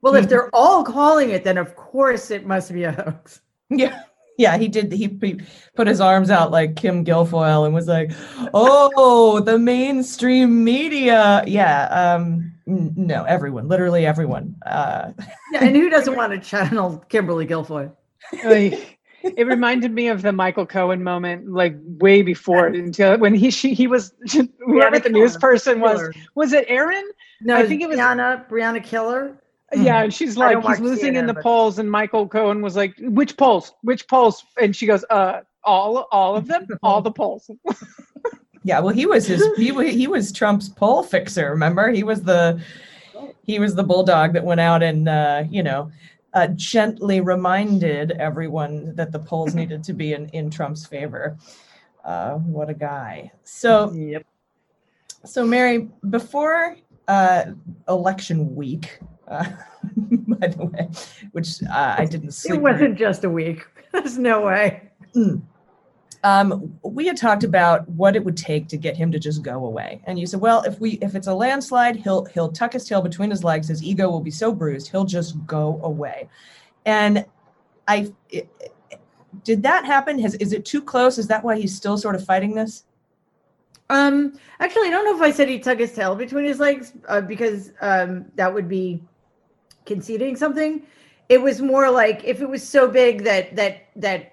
Well, 0.00 0.14
if 0.16 0.28
they're 0.28 0.50
all 0.54 0.84
calling 0.84 1.30
it, 1.30 1.44
then 1.44 1.56
of 1.58 1.74
course 1.76 2.30
it 2.30 2.46
must 2.46 2.72
be 2.72 2.84
a 2.84 2.92
hoax. 2.92 3.40
Yeah. 3.70 4.02
Yeah, 4.36 4.56
he 4.58 4.68
did. 4.68 4.90
He, 4.92 5.16
he 5.20 5.40
put 5.76 5.86
his 5.86 6.00
arms 6.00 6.28
out 6.30 6.50
like 6.50 6.74
Kim 6.76 7.04
Guilfoyle 7.04 7.64
and 7.66 7.74
was 7.74 7.86
like, 7.86 8.10
"Oh, 8.52 9.40
the 9.40 9.58
mainstream 9.58 10.64
media." 10.64 11.44
Yeah. 11.46 11.84
Um. 12.16 12.52
n- 12.66 12.92
No, 12.96 13.24
everyone, 13.24 13.68
literally 13.68 14.04
everyone. 14.06 14.56
Uh, 14.66 15.12
Yeah, 15.52 15.64
and 15.64 15.76
who 15.76 15.88
doesn't 15.88 16.16
want 16.16 16.32
to 16.32 16.40
channel 16.40 16.98
Kimberly 17.08 17.46
Guilfoyle? 17.46 17.92
Like, 18.44 18.98
it 19.22 19.46
reminded 19.46 19.92
me 19.92 20.08
of 20.08 20.22
the 20.22 20.32
Michael 20.32 20.66
Cohen 20.66 21.02
moment, 21.04 21.48
like 21.50 21.76
way 22.00 22.22
before 22.22 22.66
until 22.66 23.16
when 23.18 23.34
he 23.34 23.50
she 23.50 23.72
he 23.72 23.86
was 23.86 24.12
whoever 24.66 24.98
the 24.98 25.10
news 25.10 25.36
person 25.36 25.78
was. 25.80 26.10
Was 26.34 26.52
it 26.52 26.64
Aaron? 26.68 27.04
No, 27.40 27.56
I 27.56 27.66
think 27.66 27.82
it 27.82 27.88
was- 27.88 27.98
Brianna. 27.98 28.48
Brianna 28.48 28.84
Keilar. 28.84 29.36
Yeah, 29.76 30.02
and 30.02 30.14
she's 30.14 30.36
like, 30.36 30.62
he's 30.64 30.80
losing 30.80 31.16
in 31.16 31.26
the 31.26 31.34
but- 31.34 31.42
polls, 31.42 31.78
and 31.78 31.90
Michael 31.90 32.28
Cohen 32.28 32.62
was 32.62 32.76
like, 32.76 32.94
which 33.00 33.36
polls? 33.36 33.72
Which 33.82 34.06
polls? 34.08 34.44
And 34.60 34.74
she 34.74 34.86
goes, 34.86 35.04
uh, 35.10 35.40
all 35.64 36.08
all 36.12 36.36
of 36.36 36.46
them, 36.46 36.66
all 36.82 37.00
the 37.02 37.10
polls. 37.10 37.50
yeah. 38.64 38.80
Well, 38.80 38.94
he 38.94 39.06
was 39.06 39.26
his. 39.26 39.44
He 39.56 39.72
wa- 39.72 39.82
he 39.82 40.06
was 40.06 40.32
Trump's 40.32 40.68
poll 40.68 41.02
fixer. 41.02 41.50
Remember, 41.50 41.90
he 41.90 42.02
was 42.02 42.22
the 42.22 42.60
he 43.42 43.58
was 43.58 43.74
the 43.74 43.84
bulldog 43.84 44.32
that 44.34 44.44
went 44.44 44.60
out 44.60 44.82
and 44.82 45.08
uh, 45.08 45.44
you 45.48 45.62
know 45.62 45.90
uh, 46.34 46.48
gently 46.48 47.20
reminded 47.20 48.12
everyone 48.12 48.94
that 48.96 49.12
the 49.12 49.18
polls 49.18 49.54
needed 49.60 49.82
to 49.84 49.92
be 49.92 50.12
in 50.12 50.28
in 50.30 50.50
Trump's 50.50 50.86
favor. 50.86 51.36
Uh, 52.04 52.34
what 52.34 52.68
a 52.68 52.74
guy. 52.74 53.30
So 53.44 53.90
Yep. 53.92 54.26
So, 55.26 55.46
Mary, 55.46 55.88
before 56.10 56.76
uh, 57.08 57.44
election 57.88 58.54
week, 58.54 58.98
uh, 59.28 59.44
by 59.96 60.48
the 60.48 60.66
way, 60.66 60.88
which 61.32 61.62
uh, 61.64 61.96
I 61.98 62.04
didn't 62.04 62.32
sleep. 62.32 62.56
It 62.56 62.62
wasn't 62.62 62.98
just 62.98 63.24
a 63.24 63.30
week. 63.30 63.64
There's 63.92 64.18
no 64.18 64.42
way. 64.42 64.90
um, 66.22 66.78
we 66.82 67.06
had 67.06 67.16
talked 67.16 67.44
about 67.44 67.88
what 67.90 68.16
it 68.16 68.24
would 68.24 68.36
take 68.36 68.68
to 68.68 68.76
get 68.76 68.96
him 68.96 69.12
to 69.12 69.18
just 69.18 69.42
go 69.42 69.64
away, 69.64 70.00
and 70.04 70.18
you 70.18 70.26
said, 70.26 70.40
"Well, 70.40 70.62
if 70.62 70.80
we 70.80 70.92
if 71.02 71.14
it's 71.14 71.26
a 71.26 71.34
landslide, 71.34 71.96
he'll 71.96 72.24
he'll 72.26 72.52
tuck 72.52 72.72
his 72.72 72.86
tail 72.86 73.02
between 73.02 73.30
his 73.30 73.44
legs. 73.44 73.68
His 73.68 73.82
ego 73.82 74.10
will 74.10 74.20
be 74.20 74.30
so 74.30 74.52
bruised, 74.52 74.90
he'll 74.90 75.04
just 75.04 75.44
go 75.46 75.80
away." 75.82 76.28
And 76.86 77.24
I 77.88 78.12
it, 78.30 78.48
did 79.42 79.62
that 79.62 79.84
happen? 79.84 80.18
Has 80.18 80.34
is 80.36 80.52
it 80.52 80.64
too 80.64 80.82
close? 80.82 81.18
Is 81.18 81.26
that 81.28 81.42
why 81.44 81.58
he's 81.58 81.74
still 81.74 81.98
sort 81.98 82.14
of 82.14 82.24
fighting 82.24 82.54
this? 82.54 82.84
Um, 83.90 84.38
actually, 84.60 84.88
I 84.88 84.90
don't 84.90 85.04
know 85.04 85.16
if 85.16 85.22
I 85.22 85.30
said 85.30 85.48
he 85.48 85.58
tuck 85.58 85.78
his 85.78 85.92
tail 85.92 86.14
between 86.14 86.44
his 86.44 86.58
legs 86.58 86.92
uh, 87.08 87.20
because 87.20 87.72
um, 87.80 88.26
that 88.36 88.52
would 88.52 88.68
be 88.68 89.02
conceding 89.86 90.36
something. 90.36 90.82
It 91.28 91.40
was 91.40 91.60
more 91.60 91.90
like 91.90 92.22
if 92.24 92.40
it 92.40 92.48
was 92.48 92.66
so 92.66 92.88
big 92.88 93.24
that 93.24 93.56
that 93.56 93.86
that 93.96 94.32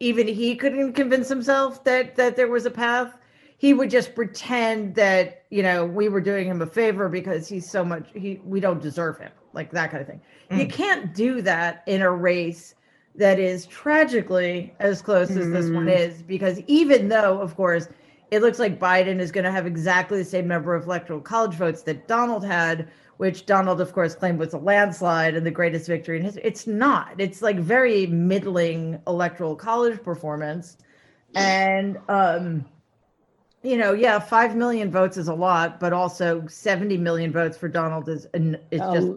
even 0.00 0.26
he 0.26 0.56
couldn't 0.56 0.94
convince 0.94 1.28
himself 1.28 1.84
that 1.84 2.16
that 2.16 2.36
there 2.36 2.48
was 2.48 2.66
a 2.66 2.70
path, 2.70 3.16
he 3.58 3.74
would 3.74 3.90
just 3.90 4.14
pretend 4.14 4.94
that 4.94 5.44
you 5.50 5.62
know 5.62 5.84
we 5.84 6.08
were 6.08 6.20
doing 6.20 6.48
him 6.48 6.62
a 6.62 6.66
favor 6.66 7.08
because 7.08 7.48
he's 7.48 7.70
so 7.70 7.84
much 7.84 8.08
he 8.14 8.40
we 8.44 8.60
don't 8.60 8.82
deserve 8.82 9.18
him 9.18 9.32
like 9.52 9.70
that 9.72 9.90
kind 9.90 10.00
of 10.00 10.06
thing. 10.06 10.20
You 10.50 10.66
mm. 10.66 10.72
can't 10.72 11.14
do 11.14 11.42
that 11.42 11.82
in 11.86 12.02
a 12.02 12.10
race 12.10 12.74
that 13.14 13.38
is 13.38 13.66
tragically 13.66 14.74
as 14.80 15.02
close 15.02 15.30
as 15.30 15.50
this 15.50 15.70
one 15.70 15.86
mm. 15.86 15.98
is 15.98 16.22
because 16.22 16.60
even 16.66 17.08
though 17.08 17.40
of 17.40 17.54
course 17.54 17.88
it 18.32 18.40
looks 18.40 18.58
like 18.58 18.80
Biden 18.80 19.20
is 19.20 19.30
going 19.30 19.44
to 19.44 19.52
have 19.52 19.66
exactly 19.66 20.16
the 20.16 20.24
same 20.24 20.48
number 20.48 20.74
of 20.74 20.86
electoral 20.86 21.20
college 21.20 21.52
votes 21.52 21.82
that 21.82 22.08
Donald 22.08 22.42
had, 22.42 22.88
which 23.16 23.46
Donald, 23.46 23.80
of 23.80 23.92
course, 23.92 24.14
claimed 24.14 24.38
was 24.38 24.52
a 24.54 24.58
landslide 24.58 25.34
and 25.34 25.46
the 25.46 25.50
greatest 25.50 25.86
victory 25.86 26.18
in 26.18 26.24
history. 26.24 26.42
It's 26.44 26.66
not. 26.66 27.14
It's 27.18 27.42
like 27.42 27.58
very 27.58 28.06
middling 28.06 29.00
electoral 29.06 29.54
college 29.54 30.02
performance. 30.02 30.76
And, 31.34 31.98
um, 32.08 32.64
you 33.62 33.76
know, 33.76 33.92
yeah, 33.92 34.18
5 34.18 34.56
million 34.56 34.90
votes 34.90 35.16
is 35.16 35.28
a 35.28 35.34
lot, 35.34 35.78
but 35.78 35.92
also 35.92 36.46
70 36.46 36.98
million 36.98 37.32
votes 37.32 37.56
for 37.56 37.68
Donald 37.68 38.08
is, 38.08 38.26
is 38.34 38.80
just 38.80 39.08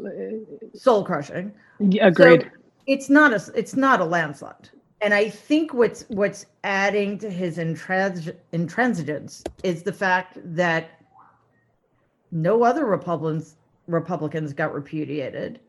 soul 0.76 1.04
crushing. 1.04 1.52
Yeah, 1.80 2.08
agreed. 2.08 2.44
So 2.44 2.50
it's 2.88 3.10
not 3.10 3.34
a 3.34 3.52
it's 3.56 3.76
not 3.76 4.00
a 4.00 4.06
landslide. 4.06 4.70
And 5.02 5.14
I 5.14 5.30
think 5.30 5.74
what's 5.74 6.06
what's 6.10 6.46
adding 6.64 7.18
to 7.20 7.30
his 7.30 7.58
intrans- 7.58 8.36
intransigence 8.54 9.44
is 9.64 9.84
the 9.84 9.94
fact 9.94 10.38
that 10.44 11.02
no 12.32 12.64
other 12.64 12.86
Republicans 12.86 13.56
Republicans 13.88 14.54
got 14.54 14.74
repudiated. 14.74 15.60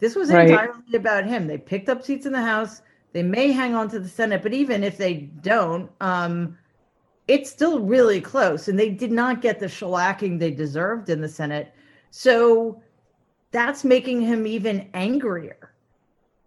This 0.00 0.14
was 0.14 0.30
Right. 0.30 0.50
entirely 0.50 0.94
about 0.94 1.24
him. 1.26 1.46
They 1.46 1.58
picked 1.58 1.88
up 1.88 2.02
seats 2.02 2.26
in 2.26 2.32
the 2.32 2.42
House. 2.42 2.82
They 3.12 3.22
may 3.22 3.52
hang 3.52 3.74
on 3.74 3.88
to 3.90 4.00
the 4.00 4.08
Senate, 4.08 4.42
but 4.42 4.52
even 4.52 4.82
if 4.82 4.96
they 4.96 5.30
don't, 5.42 5.90
um, 6.00 6.58
it's 7.28 7.50
still 7.50 7.80
really 7.80 8.20
close. 8.20 8.68
And 8.68 8.78
they 8.78 8.90
did 8.90 9.12
not 9.12 9.40
get 9.40 9.60
the 9.60 9.66
shellacking 9.66 10.38
they 10.38 10.50
deserved 10.50 11.08
in 11.08 11.20
the 11.20 11.28
Senate. 11.28 11.72
So 12.10 12.82
that's 13.50 13.84
making 13.84 14.20
him 14.20 14.46
even 14.46 14.88
angrier 14.94 15.74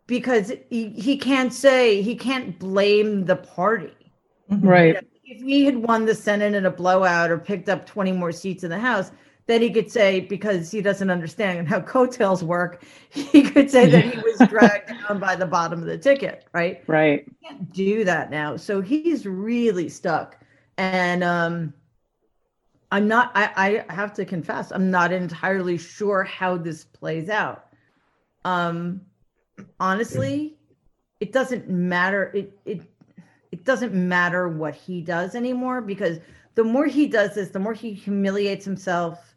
because 0.07 0.51
he, 0.69 0.89
he 0.89 1.17
can't 1.17 1.53
say 1.53 2.01
he 2.01 2.15
can't 2.15 2.59
blame 2.59 3.25
the 3.25 3.35
party 3.35 3.93
right. 4.49 4.97
if 5.25 5.43
we 5.43 5.63
had 5.63 5.77
won 5.77 6.05
the 6.05 6.15
senate 6.15 6.53
in 6.53 6.65
a 6.65 6.71
blowout 6.71 7.29
or 7.29 7.37
picked 7.37 7.69
up 7.69 7.85
20 7.85 8.11
more 8.11 8.31
seats 8.31 8.63
in 8.63 8.69
the 8.69 8.79
house 8.79 9.11
then 9.47 9.61
he 9.61 9.71
could 9.71 9.91
say 9.91 10.19
because 10.21 10.71
he 10.71 10.81
doesn't 10.81 11.09
understand 11.09 11.67
how 11.67 11.81
coattails 11.81 12.43
work 12.43 12.83
he 13.09 13.43
could 13.43 13.69
say 13.71 13.87
that 13.87 14.05
he 14.05 14.17
was 14.19 14.45
dragged 14.45 14.91
down 15.09 15.19
by 15.19 15.35
the 15.35 15.45
bottom 15.45 15.79
of 15.81 15.87
the 15.87 15.97
ticket 15.97 16.45
right 16.53 16.83
Right. 16.87 17.27
can't 17.43 17.71
do 17.73 18.03
that 18.05 18.31
now. 18.31 18.57
So 18.57 18.81
he's 18.81 19.25
really 19.27 19.89
stuck. 19.89 20.39
And 20.77 21.23
um 21.23 21.73
I'm 22.91 23.07
not 23.07 23.31
I, 23.35 23.83
I 23.89 23.93
have 23.93 24.13
to 24.13 24.25
confess, 24.25 24.71
I'm 24.71 24.89
not 24.89 25.11
entirely 25.11 25.77
sure 25.77 26.23
how 26.23 26.57
this 26.57 26.85
plays 26.85 27.29
out. 27.29 27.67
Um 28.45 29.01
honestly, 29.79 30.57
it 31.21 31.33
doesn't 31.33 31.69
matter. 31.69 32.31
It 32.35 32.59
it 32.65 32.81
it 33.51 33.65
doesn't 33.65 33.95
matter 33.95 34.49
what 34.49 34.75
he 34.75 35.01
does 35.01 35.35
anymore 35.35 35.81
because 35.81 36.19
the 36.55 36.65
more 36.65 36.87
he 36.87 37.07
does 37.07 37.35
this, 37.35 37.49
the 37.51 37.59
more 37.59 37.73
he 37.73 37.93
humiliates 37.93 38.65
himself, 38.65 39.36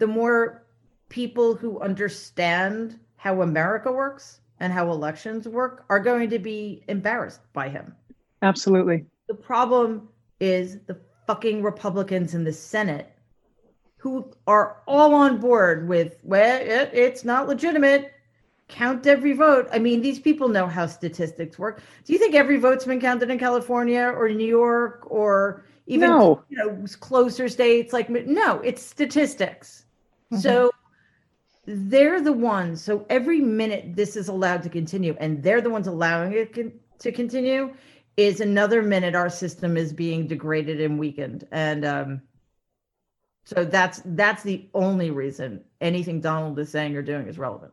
the 0.00 0.06
more 0.06 0.66
people 1.08 1.54
who 1.54 1.78
understand 1.80 2.98
how 3.16 3.42
America 3.42 3.92
works 3.92 4.40
and 4.58 4.72
how 4.72 4.90
elections 4.90 5.46
work 5.46 5.84
are 5.90 6.00
going 6.00 6.30
to 6.30 6.38
be 6.38 6.82
embarrassed 6.88 7.40
by 7.52 7.68
him. 7.68 7.94
Absolutely. 8.42 9.04
The 9.28 9.34
problem 9.34 10.08
is 10.40 10.78
the 10.86 10.98
fucking 11.26 11.62
Republicans 11.62 12.34
in 12.34 12.44
the 12.44 12.52
Senate 12.52 13.12
who 13.98 14.32
are 14.46 14.78
all 14.88 15.14
on 15.14 15.38
board 15.38 15.86
with, 15.86 16.16
well, 16.22 16.60
it, 16.60 16.90
it's 16.94 17.22
not 17.22 17.46
legitimate. 17.46 18.14
Count 18.68 19.06
every 19.06 19.34
vote. 19.34 19.68
I 19.70 19.78
mean, 19.78 20.00
these 20.00 20.18
people 20.18 20.48
know 20.48 20.66
how 20.66 20.86
statistics 20.86 21.58
work. 21.58 21.82
Do 22.04 22.12
you 22.14 22.18
think 22.18 22.34
every 22.34 22.56
vote's 22.56 22.86
been 22.86 23.00
counted 23.00 23.30
in 23.30 23.38
California 23.38 24.14
or 24.16 24.30
New 24.30 24.46
York 24.46 25.06
or 25.10 25.64
even 25.86 26.08
No. 26.08 26.42
you 26.48 26.56
know 26.56 26.86
closer 27.00 27.48
states? 27.48 27.92
Like, 27.92 28.08
no, 28.08 28.60
it's 28.60 28.80
statistics. 28.80 29.84
So 30.38 30.70
they're 31.66 32.20
the 32.20 32.32
ones. 32.32 32.82
So 32.82 33.06
every 33.10 33.40
minute 33.40 33.96
this 33.96 34.16
is 34.16 34.28
allowed 34.28 34.62
to 34.64 34.68
continue, 34.68 35.16
and 35.18 35.42
they're 35.42 35.60
the 35.60 35.70
ones 35.70 35.86
allowing 35.86 36.32
it 36.32 36.54
con- 36.54 36.72
to 37.00 37.12
continue, 37.12 37.74
is 38.16 38.40
another 38.40 38.82
minute 38.82 39.14
our 39.14 39.30
system 39.30 39.76
is 39.76 39.92
being 39.92 40.26
degraded 40.26 40.80
and 40.80 40.98
weakened. 40.98 41.46
And 41.52 41.84
um, 41.84 42.22
so 43.44 43.64
that's 43.64 44.02
that's 44.04 44.42
the 44.42 44.68
only 44.74 45.10
reason 45.10 45.64
anything 45.80 46.20
Donald 46.20 46.58
is 46.58 46.70
saying 46.70 46.96
or 46.96 47.02
doing 47.02 47.26
is 47.26 47.38
relevant. 47.38 47.72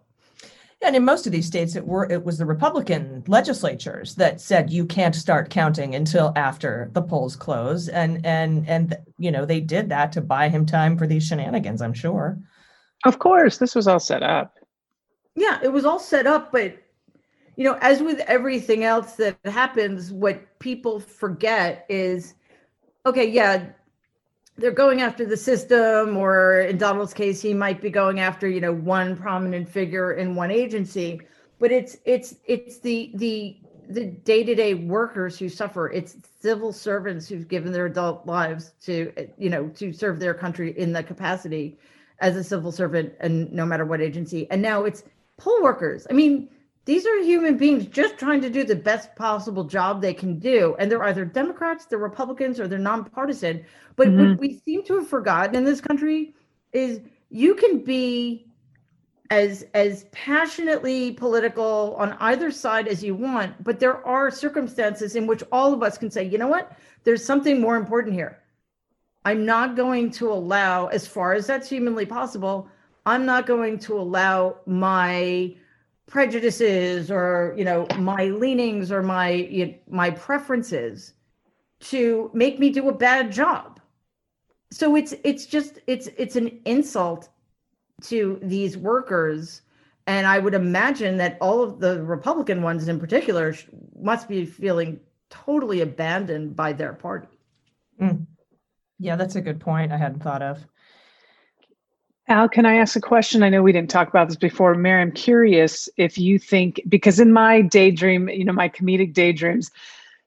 And 0.84 0.96
in 0.96 1.04
most 1.04 1.26
of 1.26 1.32
these 1.32 1.48
states, 1.48 1.76
it 1.76 1.88
were 1.88 2.10
it 2.12 2.24
was 2.24 2.38
the 2.38 2.46
Republican 2.46 3.24
legislatures 3.28 4.16
that 4.16 4.40
said 4.40 4.70
you 4.70 4.86
can't 4.86 5.16
start 5.16 5.50
counting 5.50 5.96
until 5.96 6.32
after 6.36 6.90
the 6.94 7.02
polls 7.02 7.36
close, 7.36 7.88
and 7.88 8.24
and 8.26 8.68
and 8.70 8.96
you 9.18 9.32
know 9.32 9.44
they 9.44 9.60
did 9.60 9.90
that 9.90 10.12
to 10.12 10.22
buy 10.22 10.50
him 10.50 10.66
time 10.66 10.98
for 10.98 11.08
these 11.08 11.26
shenanigans. 11.26 11.82
I'm 11.82 11.94
sure. 11.94 12.38
Of 13.06 13.18
course, 13.18 13.58
this 13.58 13.74
was 13.74 13.88
all 13.88 14.00
set 14.00 14.22
up. 14.22 14.54
Yeah, 15.36 15.60
it 15.63 15.72
was 15.72 15.86
all 15.86 16.00
set 16.00 16.28
up, 16.28 16.52
but 16.52 16.78
you 17.56 17.63
know, 17.63 17.78
as 17.82 18.04
with 18.04 18.20
everything 18.22 18.84
else 18.84 19.13
that 19.13 19.38
happens, 19.46 20.12
what 20.12 20.60
people 20.60 21.00
forget 21.00 21.86
is 21.90 22.36
okay, 23.08 23.28
yeah, 23.28 23.70
they're 24.58 24.72
going 24.72 25.02
after 25.02 25.26
the 25.26 25.38
system, 25.38 26.17
or 26.17 26.62
in 26.62 26.78
Donald's 26.78 27.13
case, 27.13 27.41
he 27.41 27.54
might 27.54 27.82
be 27.82 27.89
going 27.89 28.20
after, 28.20 28.48
you 28.48 28.60
know, 28.60 28.74
one 28.74 29.15
prominent 29.15 29.70
figure 29.70 30.13
in 30.13 30.36
one 30.36 30.52
agency, 30.52 31.22
but 31.60 31.72
it's 31.72 31.98
it's 32.06 32.36
it's 32.46 32.80
the 32.80 33.12
the 33.15 33.58
the 33.89 34.06
day-to-day 34.06 34.74
workers 34.74 35.39
who 35.39 35.48
suffer. 35.48 35.89
It's 35.91 36.17
civil 36.41 36.74
servants 36.74 37.28
who've 37.28 37.48
given 37.48 37.72
their 37.72 37.86
adult 37.86 38.26
lives 38.26 38.74
to 38.82 39.12
you 39.38 39.50
know 39.50 39.70
to 39.70 39.93
serve 39.93 40.20
their 40.20 40.34
country 40.34 40.78
in 40.78 40.91
the 40.91 41.04
capacity 41.04 41.78
as 42.20 42.36
a 42.36 42.43
civil 42.43 42.72
servant 42.72 43.13
and 43.20 43.52
no 43.52 43.65
matter 43.65 43.86
what 43.86 44.02
agency. 44.02 44.50
And 44.50 44.62
now 44.62 44.84
it's 44.84 45.04
poll 45.38 45.62
workers. 45.62 46.08
I 46.10 46.13
mean 46.13 46.50
these 46.88 47.06
are 47.06 47.21
human 47.21 47.58
beings 47.58 47.86
just 47.86 48.17
trying 48.17 48.39
to 48.39 48.50
do 48.50 48.63
the 48.63 48.73
best 48.73 49.13
possible 49.17 49.65
job 49.65 50.02
they 50.02 50.13
can 50.13 50.39
do. 50.39 50.73
And 50.80 50.89
they're 50.89 51.04
either 51.04 51.26
democrats 51.26 51.86
they're 51.86 52.00
republicans 52.00 52.62
or 52.62 52.67
they're 52.69 52.80
nonpartisan. 52.80 53.65
But 53.97 54.08
what 54.08 54.15
mm-hmm. 54.15 54.39
we 54.39 54.62
seem 54.65 54.84
to 54.86 54.95
have 54.95 55.08
forgotten 55.10 55.54
in 55.54 55.65
this 55.65 55.82
country 55.82 56.34
is 56.71 57.02
you 57.30 57.56
can 57.56 57.84
be 57.84 58.47
as 59.32 59.65
as 59.73 60.06
passionately 60.13 61.12
political 61.12 61.93
on 62.00 62.13
either 62.21 62.50
side 62.50 62.88
as 62.88 63.04
you 63.04 63.13
want 63.13 63.62
but 63.62 63.78
there 63.78 64.08
are 64.08 64.32
circumstances 64.32 65.17
in 65.17 65.28
which 65.28 65.43
all 65.52 65.73
of 65.73 65.84
us 65.84 65.97
can 65.97 66.10
say 66.10 66.23
you 66.23 66.38
know 66.38 66.47
what? 66.47 66.71
There's 67.04 67.26
something 67.26 67.60
more 67.60 67.76
important 67.76 68.15
here. 68.15 68.39
I'm 69.26 69.45
not 69.45 69.76
going 69.76 70.10
to 70.12 70.32
allow 70.32 70.88
as 70.88 71.06
far 71.06 71.34
as 71.34 71.47
that's 71.47 71.67
humanly 71.67 72.06
possible 72.06 72.69
i'm 73.06 73.26
not 73.26 73.45
going 73.45 73.78
to 73.80 74.00
allow 74.00 74.56
my 74.65 75.54
prejudices 76.08 77.12
or 77.12 77.54
you 77.58 77.65
know 77.65 77.86
my 77.98 78.26
leanings 78.26 78.91
or 78.91 79.04
my 79.04 79.30
you 79.30 79.76
my 79.89 80.10
preferences 80.10 81.13
to 81.80 82.32
make 82.34 82.60
me 82.60 82.70
do 82.70 82.89
a 82.89 82.93
bad 82.93 83.32
job 83.32 83.80
so 84.72 84.96
it's 84.96 85.13
it's 85.24 85.46
just 85.46 85.80
it's 85.86 86.08
it's 86.17 86.36
an 86.36 86.60
insult 86.65 87.30
to 88.02 88.39
these 88.41 88.78
workers 88.78 89.62
and 90.08 90.26
i 90.26 90.39
would 90.39 90.54
imagine 90.54 91.17
that 91.17 91.38
all 91.41 91.62
of 91.62 91.80
the 91.80 92.02
republican 92.04 92.62
ones 92.62 92.88
in 92.88 93.00
particular 93.00 93.54
must 94.00 94.30
be 94.30 94.46
feeling 94.46 95.00
totally 95.30 95.82
abandoned 95.82 96.56
by 96.56 96.72
their 96.72 96.93
party 96.93 97.28
mm. 98.02 98.26
Yeah, 99.00 99.15
that's 99.15 99.36
a 99.36 99.41
good 99.41 99.60
point. 99.60 99.91
I 99.91 99.98
hadn't 99.98 100.24
thought 100.24 100.41
of. 100.41 100.65
Al, 102.30 102.50
can 102.50 102.66
I 102.66 102.76
ask 102.76 102.96
a 102.98 103.02
question? 103.02 103.42
I 103.42 103.50
know 103.50 103.63
we 103.63 103.72
didn't 103.72 103.90
talk 103.90 104.10
about 104.10 104.28
this 104.28 104.36
before. 104.36 104.76
Mary, 104.76 105.02
I'm 105.02 105.13
curious 105.13 105.88
if 105.96 106.18
you 106.18 106.38
think, 106.38 106.82
because 106.90 107.22
in 107.22 107.32
my 107.32 107.62
daydream, 107.62 108.28
you 108.28 108.44
know, 108.44 108.52
my 108.52 108.68
comedic 108.68 109.13
daydreams, 109.13 109.72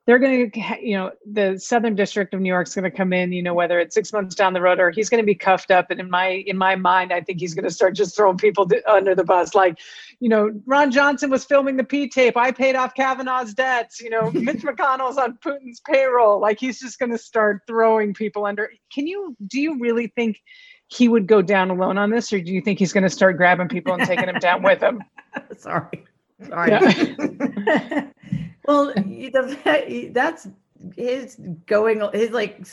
they're 0.06 0.18
going 0.18 0.50
to, 0.50 0.60
you 0.80 0.96
know, 0.96 1.12
the 1.30 1.58
Southern 1.58 1.94
District 1.94 2.32
of 2.32 2.40
New 2.40 2.48
York's 2.48 2.74
going 2.74 2.90
to 2.90 2.90
come 2.90 3.12
in, 3.12 3.32
you 3.32 3.42
know, 3.42 3.52
whether 3.52 3.78
it's 3.78 3.94
six 3.94 4.14
months 4.14 4.34
down 4.34 4.54
the 4.54 4.62
road 4.62 4.80
or 4.80 4.90
he's 4.90 5.10
going 5.10 5.22
to 5.22 5.26
be 5.26 5.34
cuffed 5.34 5.70
up. 5.70 5.90
And 5.90 6.00
in 6.00 6.08
my, 6.08 6.42
in 6.46 6.56
my 6.56 6.74
mind, 6.74 7.12
I 7.12 7.20
think 7.20 7.38
he's 7.38 7.52
going 7.52 7.66
to 7.66 7.70
start 7.70 7.94
just 7.94 8.16
throwing 8.16 8.38
people 8.38 8.66
under 8.88 9.14
the 9.14 9.22
bus. 9.22 9.54
Like, 9.54 9.78
you 10.20 10.30
know, 10.30 10.50
Ron 10.64 10.90
Johnson 10.90 11.28
was 11.28 11.44
filming 11.44 11.76
the 11.76 11.84
P 11.84 12.08
tape. 12.08 12.36
I 12.36 12.50
paid 12.50 12.76
off 12.76 12.94
Kavanaugh's 12.94 13.52
debts. 13.52 14.00
You 14.00 14.08
know, 14.08 14.30
Mitch 14.34 14.62
McConnell's 14.62 15.18
on 15.18 15.36
Putin's 15.44 15.80
payroll. 15.80 16.40
Like 16.40 16.58
he's 16.58 16.80
just 16.80 16.98
going 16.98 17.12
to 17.12 17.18
start 17.18 17.60
throwing 17.66 18.14
people 18.14 18.46
under. 18.46 18.70
Can 18.92 19.06
you, 19.06 19.36
do 19.46 19.60
you 19.60 19.78
really 19.78 20.06
think 20.16 20.40
he 20.90 21.08
would 21.08 21.26
go 21.26 21.40
down 21.40 21.70
alone 21.70 21.98
on 21.98 22.10
this, 22.10 22.32
or 22.32 22.40
do 22.40 22.52
you 22.52 22.60
think 22.60 22.78
he's 22.78 22.92
going 22.92 23.04
to 23.04 23.10
start 23.10 23.36
grabbing 23.36 23.68
people 23.68 23.94
and 23.94 24.04
taking 24.04 24.26
them 24.26 24.40
down 24.40 24.62
with 24.62 24.82
him? 24.82 25.02
Sorry. 25.56 26.04
Sorry. 26.48 26.70
Yeah. 26.70 28.06
well, 28.66 28.86
the, 28.86 30.10
that's 30.12 30.48
his 30.96 31.36
going, 31.66 32.02
his 32.12 32.30
like, 32.30 32.66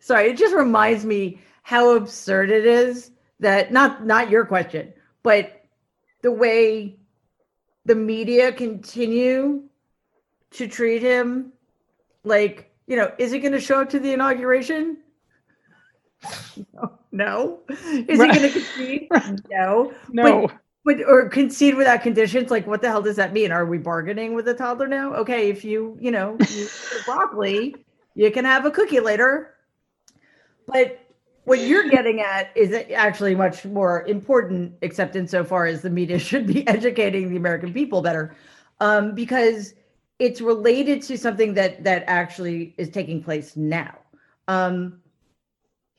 sorry, 0.00 0.30
it 0.30 0.36
just 0.36 0.54
reminds 0.54 1.04
me 1.04 1.38
how 1.62 1.94
absurd 1.94 2.50
it 2.50 2.66
is 2.66 3.10
that 3.40 3.72
not, 3.72 4.04
not 4.04 4.30
your 4.30 4.44
question, 4.44 4.92
but 5.22 5.64
the 6.22 6.32
way 6.32 6.96
the 7.84 7.94
media 7.94 8.50
continue 8.50 9.62
to 10.50 10.66
treat 10.66 11.02
him 11.02 11.52
like, 12.24 12.72
you 12.86 12.96
know, 12.96 13.12
is 13.18 13.30
he 13.30 13.38
going 13.38 13.52
to 13.52 13.60
show 13.60 13.82
up 13.82 13.90
to 13.90 14.00
the 14.00 14.12
inauguration? 14.12 14.96
No. 17.12 17.60
Is 18.08 18.18
Right. 18.18 18.32
he 18.32 18.38
going 18.40 18.52
to 18.52 18.60
concede? 18.60 19.08
No. 19.50 19.92
No. 20.10 20.50
But 20.84 20.96
or 21.06 21.28
concede 21.28 21.76
without 21.76 22.02
conditions, 22.02 22.50
like 22.50 22.66
what 22.66 22.82
the 22.82 22.88
hell 22.88 23.00
does 23.00 23.16
that 23.16 23.32
mean? 23.32 23.52
Are 23.52 23.64
we 23.64 23.78
bargaining 23.78 24.34
with 24.34 24.48
a 24.48 24.54
toddler 24.54 24.86
now? 24.88 25.14
Okay, 25.14 25.48
if 25.48 25.64
you, 25.64 25.96
you 26.00 26.10
know, 26.10 26.36
you 26.50 26.66
broccoli, 27.06 27.74
you 28.14 28.30
can 28.30 28.44
have 28.44 28.66
a 28.66 28.70
cookie 28.70 29.00
later. 29.00 29.54
But 30.66 31.00
what 31.44 31.60
you're 31.60 31.88
getting 31.88 32.20
at 32.20 32.50
is 32.56 32.74
actually 32.94 33.34
much 33.34 33.64
more 33.64 34.04
important, 34.06 34.74
except 34.82 35.16
insofar 35.16 35.66
as 35.66 35.82
the 35.82 35.90
media 35.90 36.18
should 36.18 36.46
be 36.46 36.66
educating 36.68 37.30
the 37.30 37.36
American 37.36 37.72
people 37.72 38.02
better, 38.02 38.34
um, 38.80 39.14
because 39.14 39.74
it's 40.18 40.40
related 40.40 41.00
to 41.02 41.16
something 41.16 41.54
that 41.54 41.82
that 41.84 42.04
actually 42.06 42.74
is 42.76 42.90
taking 42.90 43.22
place 43.22 43.56
now. 43.56 43.96
Um, 44.48 45.00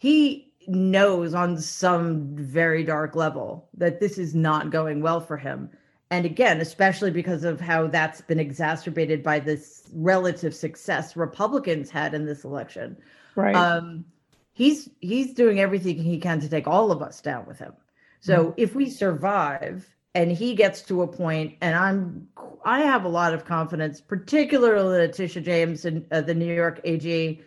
he 0.05 0.53
knows 0.67 1.33
on 1.33 1.57
some 1.57 2.35
very 2.35 2.83
dark 2.83 3.15
level 3.15 3.67
that 3.75 3.99
this 3.99 4.19
is 4.19 4.35
not 4.35 4.69
going 4.69 5.01
well 5.01 5.19
for 5.19 5.35
him. 5.35 5.67
And 6.11 6.27
again, 6.27 6.61
especially 6.61 7.09
because 7.09 7.43
of 7.43 7.59
how 7.59 7.87
that's 7.87 8.21
been 8.21 8.39
exacerbated 8.39 9.23
by 9.23 9.39
this 9.39 9.89
relative 9.93 10.53
success 10.53 11.15
Republicans 11.15 11.89
had 11.89 12.13
in 12.13 12.27
this 12.27 12.43
election. 12.43 12.97
Right. 13.33 13.55
Um, 13.55 14.05
he's 14.53 14.87
he's 15.01 15.33
doing 15.33 15.59
everything 15.59 15.97
he 15.97 16.19
can 16.19 16.39
to 16.41 16.49
take 16.49 16.67
all 16.67 16.91
of 16.91 17.01
us 17.01 17.19
down 17.19 17.47
with 17.47 17.57
him. 17.57 17.73
So 18.19 18.53
if 18.57 18.75
we 18.75 18.91
survive 18.91 19.89
and 20.13 20.31
he 20.31 20.53
gets 20.53 20.83
to 20.83 21.01
a 21.01 21.07
point, 21.07 21.55
and 21.61 21.75
I'm 21.75 22.27
I 22.63 22.81
have 22.81 23.05
a 23.05 23.09
lot 23.09 23.33
of 23.33 23.43
confidence, 23.43 24.01
particularly 24.01 24.99
Letitia 24.99 25.41
James 25.41 25.83
and 25.83 26.05
uh, 26.11 26.21
the 26.21 26.35
New 26.35 26.53
York 26.53 26.79
AG, 26.83 27.41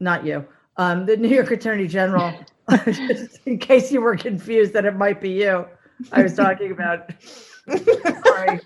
not 0.00 0.26
you, 0.26 0.44
um, 0.76 1.06
the 1.06 1.16
New 1.16 1.28
York 1.28 1.50
Attorney 1.50 1.86
General. 1.86 2.32
just 2.84 3.38
in 3.46 3.58
case 3.58 3.92
you 3.92 4.00
were 4.00 4.16
confused 4.16 4.72
that 4.72 4.84
it 4.84 4.96
might 4.96 5.20
be 5.20 5.30
you, 5.30 5.66
I 6.12 6.22
was 6.22 6.34
talking 6.34 6.72
about. 6.72 7.12
Sorry. 8.26 8.60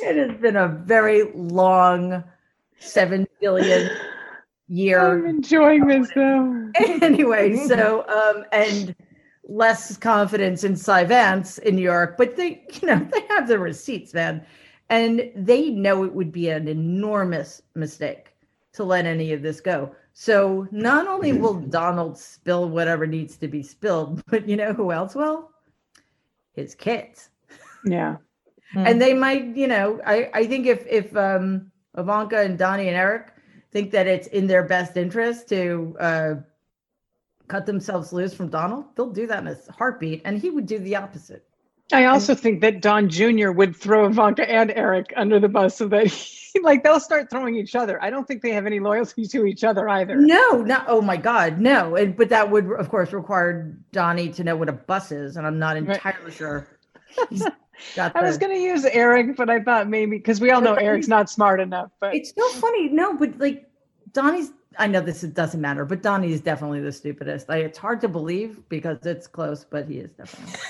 it 0.00 0.16
has 0.16 0.40
been 0.40 0.56
a 0.56 0.68
very 0.68 1.32
long 1.34 2.22
seven 2.78 3.26
billion 3.40 3.90
year 4.68 5.00
I'm 5.00 5.26
enjoying 5.26 5.86
this 5.86 6.08
though. 6.14 6.70
anyway, 7.02 7.56
so 7.56 8.06
um 8.08 8.44
and 8.52 8.94
less 9.50 9.96
confidence 9.96 10.62
in 10.62 10.76
Cy 10.76 11.04
Vance 11.04 11.58
in 11.58 11.74
New 11.74 11.82
York, 11.82 12.16
but 12.16 12.36
they, 12.36 12.64
you 12.80 12.86
know, 12.86 13.08
they 13.12 13.26
have 13.28 13.48
the 13.48 13.58
receipts, 13.58 14.14
man. 14.14 14.44
And 14.88 15.30
they 15.34 15.70
know 15.70 16.04
it 16.04 16.14
would 16.14 16.32
be 16.32 16.48
an 16.48 16.68
enormous 16.68 17.62
mistake 17.74 18.30
to 18.72 18.84
let 18.84 19.06
any 19.06 19.32
of 19.32 19.42
this 19.42 19.60
go. 19.60 19.94
So 20.12 20.66
not 20.70 21.06
only 21.08 21.32
will 21.32 21.54
Donald 21.54 22.18
spill 22.18 22.68
whatever 22.68 23.06
needs 23.06 23.36
to 23.38 23.48
be 23.48 23.62
spilled, 23.62 24.22
but 24.30 24.48
you 24.48 24.56
know 24.56 24.72
who 24.72 24.92
else 24.92 25.14
will? 25.14 25.50
His 26.52 26.74
kids 26.74 27.30
Yeah. 27.84 28.16
and 28.74 29.00
they 29.02 29.14
might 29.14 29.56
you 29.56 29.66
know 29.66 30.00
i 30.06 30.30
i 30.32 30.46
think 30.46 30.66
if 30.66 30.86
if 30.86 31.16
um 31.16 31.72
ivanka 31.98 32.38
and 32.40 32.56
donnie 32.56 32.86
and 32.86 32.96
eric 32.96 33.32
think 33.72 33.90
that 33.90 34.06
it's 34.06 34.28
in 34.28 34.46
their 34.46 34.62
best 34.62 34.96
interest 34.96 35.48
to 35.48 35.96
uh 35.98 36.34
cut 37.48 37.66
themselves 37.66 38.12
loose 38.12 38.32
from 38.32 38.48
donald 38.48 38.84
they'll 38.94 39.10
do 39.10 39.26
that 39.26 39.40
in 39.42 39.48
a 39.48 39.56
heartbeat 39.72 40.22
and 40.24 40.38
he 40.38 40.50
would 40.50 40.66
do 40.66 40.78
the 40.78 40.94
opposite 40.94 41.48
I 41.92 42.04
also 42.06 42.34
think 42.34 42.60
that 42.60 42.80
Don 42.82 43.08
Jr. 43.08 43.50
would 43.50 43.74
throw 43.76 44.06
Ivanka 44.06 44.48
and 44.48 44.70
Eric 44.70 45.12
under 45.16 45.40
the 45.40 45.48
bus 45.48 45.76
so 45.76 45.88
that 45.88 46.06
he, 46.06 46.60
like 46.62 46.82
they'll 46.82 47.00
start 47.00 47.30
throwing 47.30 47.56
each 47.56 47.74
other. 47.74 48.02
I 48.02 48.10
don't 48.10 48.26
think 48.26 48.42
they 48.42 48.50
have 48.52 48.66
any 48.66 48.80
loyalty 48.80 49.26
to 49.26 49.44
each 49.46 49.64
other 49.64 49.88
either. 49.88 50.16
no 50.16 50.62
not 50.62 50.84
oh 50.88 51.00
my 51.00 51.16
god 51.16 51.60
no 51.60 51.96
and, 51.96 52.16
but 52.16 52.28
that 52.28 52.50
would 52.50 52.70
of 52.72 52.88
course 52.88 53.12
require 53.12 53.76
donnie 53.92 54.28
to 54.30 54.42
know 54.44 54.56
what 54.56 54.68
a 54.68 54.72
bus 54.72 55.12
is 55.12 55.36
and 55.36 55.46
i'm 55.46 55.58
not 55.58 55.76
Right. 55.76 55.88
entirely 55.96 56.30
sure 56.32 56.66
he's 57.28 57.44
I 57.96 58.22
was 58.22 58.36
going 58.36 58.52
to 58.52 58.60
use 58.60 58.84
Eric, 58.84 59.36
but 59.36 59.48
I 59.48 59.58
thought 59.60 59.88
maybe 59.88 60.18
because 60.18 60.38
we 60.38 60.50
all 60.50 60.60
know 60.60 60.74
Eric's 60.74 61.08
not 61.08 61.30
smart 61.30 61.60
enough. 61.60 61.90
But 61.98 62.14
It's 62.14 62.30
so 62.36 62.46
funny. 62.60 62.90
No, 62.90 63.16
but 63.16 63.38
like 63.38 63.70
Donnie's, 64.12 64.52
I 64.78 64.86
know 64.86 65.00
this 65.00 65.22
doesn't 65.22 65.60
matter, 65.62 65.86
but 65.86 66.02
Donnie 66.02 66.30
is 66.30 66.42
definitely 66.42 66.80
the 66.80 66.92
stupidest. 66.92 67.48
Like, 67.48 67.64
it's 67.64 67.78
hard 67.78 68.02
to 68.02 68.08
believe 68.08 68.68
because 68.68 68.98
it's 69.06 69.26
close, 69.26 69.64
but 69.64 69.88
he 69.88 69.96
is 69.98 70.10
definitely. 70.12 70.60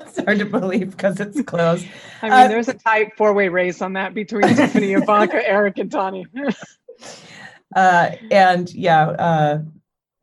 It's 0.00 0.18
hard 0.18 0.38
to 0.40 0.44
believe 0.46 0.90
because 0.92 1.20
it's 1.20 1.40
closed. 1.42 1.86
I 2.22 2.26
mean, 2.26 2.32
Uh, 2.32 2.48
there's 2.48 2.68
a 2.68 2.74
tight 2.74 3.16
four-way 3.16 3.48
race 3.48 3.80
on 3.82 3.92
that 3.94 4.14
between 4.14 4.42
Tiffany, 4.56 4.92
Ivanka, 4.94 5.46
Eric, 5.48 5.78
and 5.78 5.90
Donnie. 5.90 6.26
Uh, 7.74 8.12
and 8.30 8.72
yeah, 8.72 9.08
uh, 9.08 9.58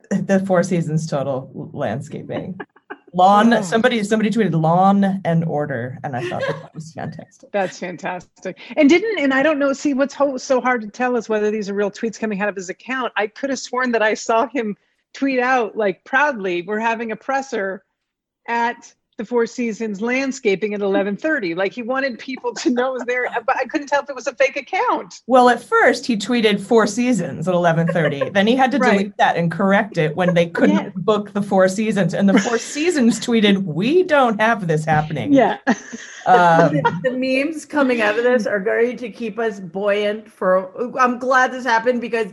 the 0.10 0.40
Four 0.46 0.64
Seasons 0.64 1.06
total 1.06 1.52
landscaping. 1.74 2.58
Lawn, 3.14 3.62
somebody 3.62 4.02
somebody 4.06 4.30
tweeted 4.30 4.54
lawn 4.54 5.20
and 5.26 5.44
order, 5.44 5.98
and 6.06 6.16
I 6.16 6.22
thought 6.30 6.44
that, 6.48 6.62
that 6.62 6.74
was 6.76 6.94
fantastic. 6.94 7.52
That's 7.52 7.78
fantastic. 7.78 8.58
And 8.78 8.90
didn't, 8.90 9.20
and 9.20 9.34
I 9.34 9.44
don't 9.44 9.60
know, 9.60 9.74
see 9.74 9.94
what's 9.94 10.14
ho- 10.14 10.38
so 10.38 10.62
hard 10.62 10.82
to 10.84 10.88
tell 10.88 11.18
is 11.18 11.28
whether 11.28 11.52
these 11.52 11.70
are 11.70 11.74
real 11.74 11.92
tweets 11.92 12.18
coming 12.18 12.40
out 12.42 12.48
of 12.48 12.56
his 12.56 12.70
account. 12.70 13.12
I 13.18 13.28
could 13.28 13.50
have 13.50 13.60
sworn 13.60 13.92
that 13.92 14.02
I 14.02 14.14
saw 14.14 14.48
him 14.48 14.78
tweet 15.14 15.40
out 15.40 15.76
like 15.76 16.06
proudly, 16.06 16.62
we're 16.62 16.80
having 16.80 17.12
a 17.12 17.18
presser 17.18 17.84
at 18.48 18.94
the 19.22 19.28
Four 19.28 19.46
Seasons 19.46 20.02
landscaping 20.02 20.74
at 20.74 20.80
1130. 20.82 21.54
Like 21.54 21.72
he 21.74 21.84
wanted 21.84 22.18
people 22.18 22.54
to 22.56 22.72
know 22.72 22.90
it 22.90 22.94
was 22.94 23.04
there, 23.06 23.28
but 23.46 23.56
I 23.56 23.66
couldn't 23.66 23.86
tell 23.88 24.02
if 24.02 24.10
it 24.10 24.16
was 24.16 24.26
a 24.26 24.34
fake 24.34 24.58
account. 24.58 25.22
Well, 25.28 25.48
at 25.50 25.64
first 25.64 26.08
he 26.08 26.18
tweeted 26.18 26.60
Four 26.60 26.88
Seasons 26.88 27.48
at 27.48 27.54
eleven 27.54 27.88
thirty. 27.88 28.28
then 28.34 28.48
he 28.48 28.56
had 28.56 28.72
to 28.72 28.80
Right. 28.80 28.98
delete 28.98 29.18
that 29.18 29.38
and 29.38 29.52
correct 29.52 29.98
it 30.00 30.16
when 30.16 30.34
they 30.34 30.48
couldn't 30.48 30.76
Yes. 30.76 30.92
book 30.96 31.34
the 31.34 31.42
Four 31.44 31.68
Seasons, 31.68 32.16
and 32.16 32.28
the 32.28 32.40
Four 32.40 32.58
Seasons 32.74 33.20
tweeted, 33.20 33.64
"We 33.64 34.02
don't 34.04 34.40
have 34.42 34.66
this 34.68 34.84
happening." 34.86 35.34
Yeah. 35.34 35.58
Um, 35.68 35.76
the, 36.74 37.00
the 37.04 37.12
memes 37.12 37.66
coming 37.66 38.02
out 38.02 38.18
of 38.18 38.24
this 38.24 38.48
are 38.48 38.60
going 38.60 38.98
to 38.98 39.10
keep 39.12 39.38
us 39.38 39.60
buoyant 39.60 40.32
for. 40.32 40.72
I'm 41.00 41.20
glad 41.20 41.52
this 41.52 41.64
happened 41.64 42.02
because 42.02 42.32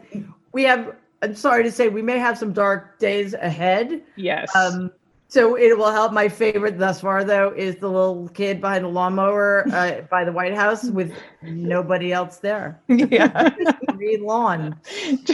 we 0.52 0.62
have. 0.62 0.94
I'm 1.20 1.34
sorry 1.34 1.64
to 1.64 1.72
say 1.72 1.88
we 1.88 2.00
may 2.00 2.16
have 2.18 2.38
some 2.38 2.52
dark 2.52 2.98
days 2.98 3.34
ahead. 3.34 4.02
Yes. 4.16 4.54
Um, 4.54 4.90
so 5.30 5.56
it 5.56 5.76
will 5.76 5.92
help. 5.92 6.12
My 6.12 6.26
favorite 6.28 6.78
thus 6.78 7.02
far, 7.02 7.22
though, 7.22 7.52
is 7.54 7.76
the 7.76 7.88
little 7.88 8.28
kid 8.28 8.62
behind 8.62 8.84
the 8.84 8.88
lawnmower 8.88 9.68
uh, 9.72 10.00
by 10.10 10.24
the 10.24 10.32
White 10.32 10.54
House 10.54 10.84
with 10.84 11.12
nobody 11.42 12.12
else 12.12 12.38
there. 12.38 12.80
yeah. 12.88 13.50
Green 13.88 14.24
lawn. 14.24 14.80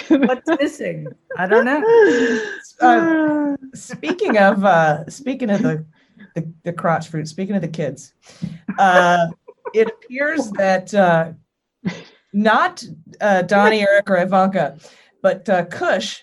What's 0.09 0.49
missing? 0.61 1.07
I 1.39 1.47
don't 1.47 1.65
know. 1.65 1.83
Uh, 2.81 3.57
speaking 3.75 4.37
of 4.39 4.65
uh, 4.65 5.09
speaking 5.09 5.51
of 5.51 5.63
the, 5.63 5.85
the 6.35 6.53
the 6.65 6.73
crotch 6.73 7.09
fruit, 7.09 7.29
speaking 7.29 7.55
of 7.55 7.63
the 7.63 7.69
kids, 7.69 8.15
uh, 8.79 9.29
it 9.75 9.89
appears 9.89 10.51
that 10.53 10.93
uh, 10.93 11.33
not 12.33 12.85
uh, 13.21 13.43
Donnie, 13.43 13.83
Eric, 13.83 14.11
or 14.11 14.17
Ivanka, 14.17 14.77
but 15.23 15.49
uh, 15.49 15.67
Kush 15.67 16.23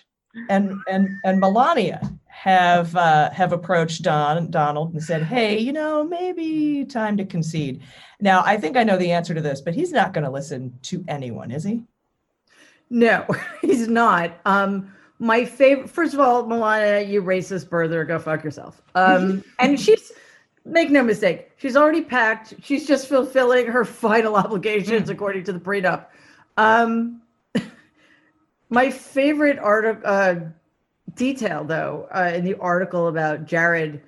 and 0.50 0.74
and 0.88 1.08
and 1.24 1.40
Melania 1.40 2.00
have 2.42 2.96
uh, 2.96 3.30
have 3.30 3.52
approached 3.52 4.02
Don 4.02 4.50
Donald 4.50 4.92
and 4.92 5.00
said, 5.00 5.22
"Hey, 5.22 5.60
you 5.60 5.72
know, 5.72 6.02
maybe 6.02 6.84
time 6.84 7.16
to 7.18 7.24
concede." 7.24 7.80
Now, 8.20 8.42
I 8.44 8.56
think 8.56 8.76
I 8.76 8.82
know 8.82 8.96
the 8.96 9.12
answer 9.12 9.32
to 9.32 9.40
this, 9.40 9.60
but 9.60 9.74
he's 9.74 9.92
not 9.92 10.12
going 10.12 10.24
to 10.24 10.30
listen 10.30 10.76
to 10.82 11.04
anyone, 11.06 11.52
is 11.52 11.62
he? 11.62 11.84
No, 12.90 13.24
he's 13.62 13.86
not. 13.86 14.32
Um, 14.44 14.92
my 15.20 15.44
favorite. 15.44 15.88
First 15.88 16.14
of 16.14 16.20
all, 16.20 16.42
Milana, 16.42 17.08
you 17.08 17.22
racist 17.22 17.68
birther, 17.68 18.04
go 18.04 18.18
fuck 18.18 18.42
yourself. 18.42 18.82
Um, 18.96 19.44
and 19.60 19.78
she's 19.78 20.10
make 20.64 20.90
no 20.90 21.04
mistake, 21.04 21.52
she's 21.58 21.76
already 21.76 22.02
packed. 22.02 22.54
She's 22.60 22.88
just 22.88 23.06
fulfilling 23.06 23.66
her 23.66 23.84
final 23.84 24.34
obligations 24.44 25.10
according 25.10 25.44
to 25.44 25.52
the 25.52 25.60
prenup. 25.60 26.06
Um, 26.56 27.22
my 28.68 28.90
favorite 28.90 29.60
article 29.60 30.02
uh, 30.04 30.34
detail, 31.14 31.64
though, 31.64 32.08
uh, 32.14 32.32
in 32.34 32.44
the 32.44 32.58
article 32.58 33.08
about 33.08 33.46
Jared 33.46 34.00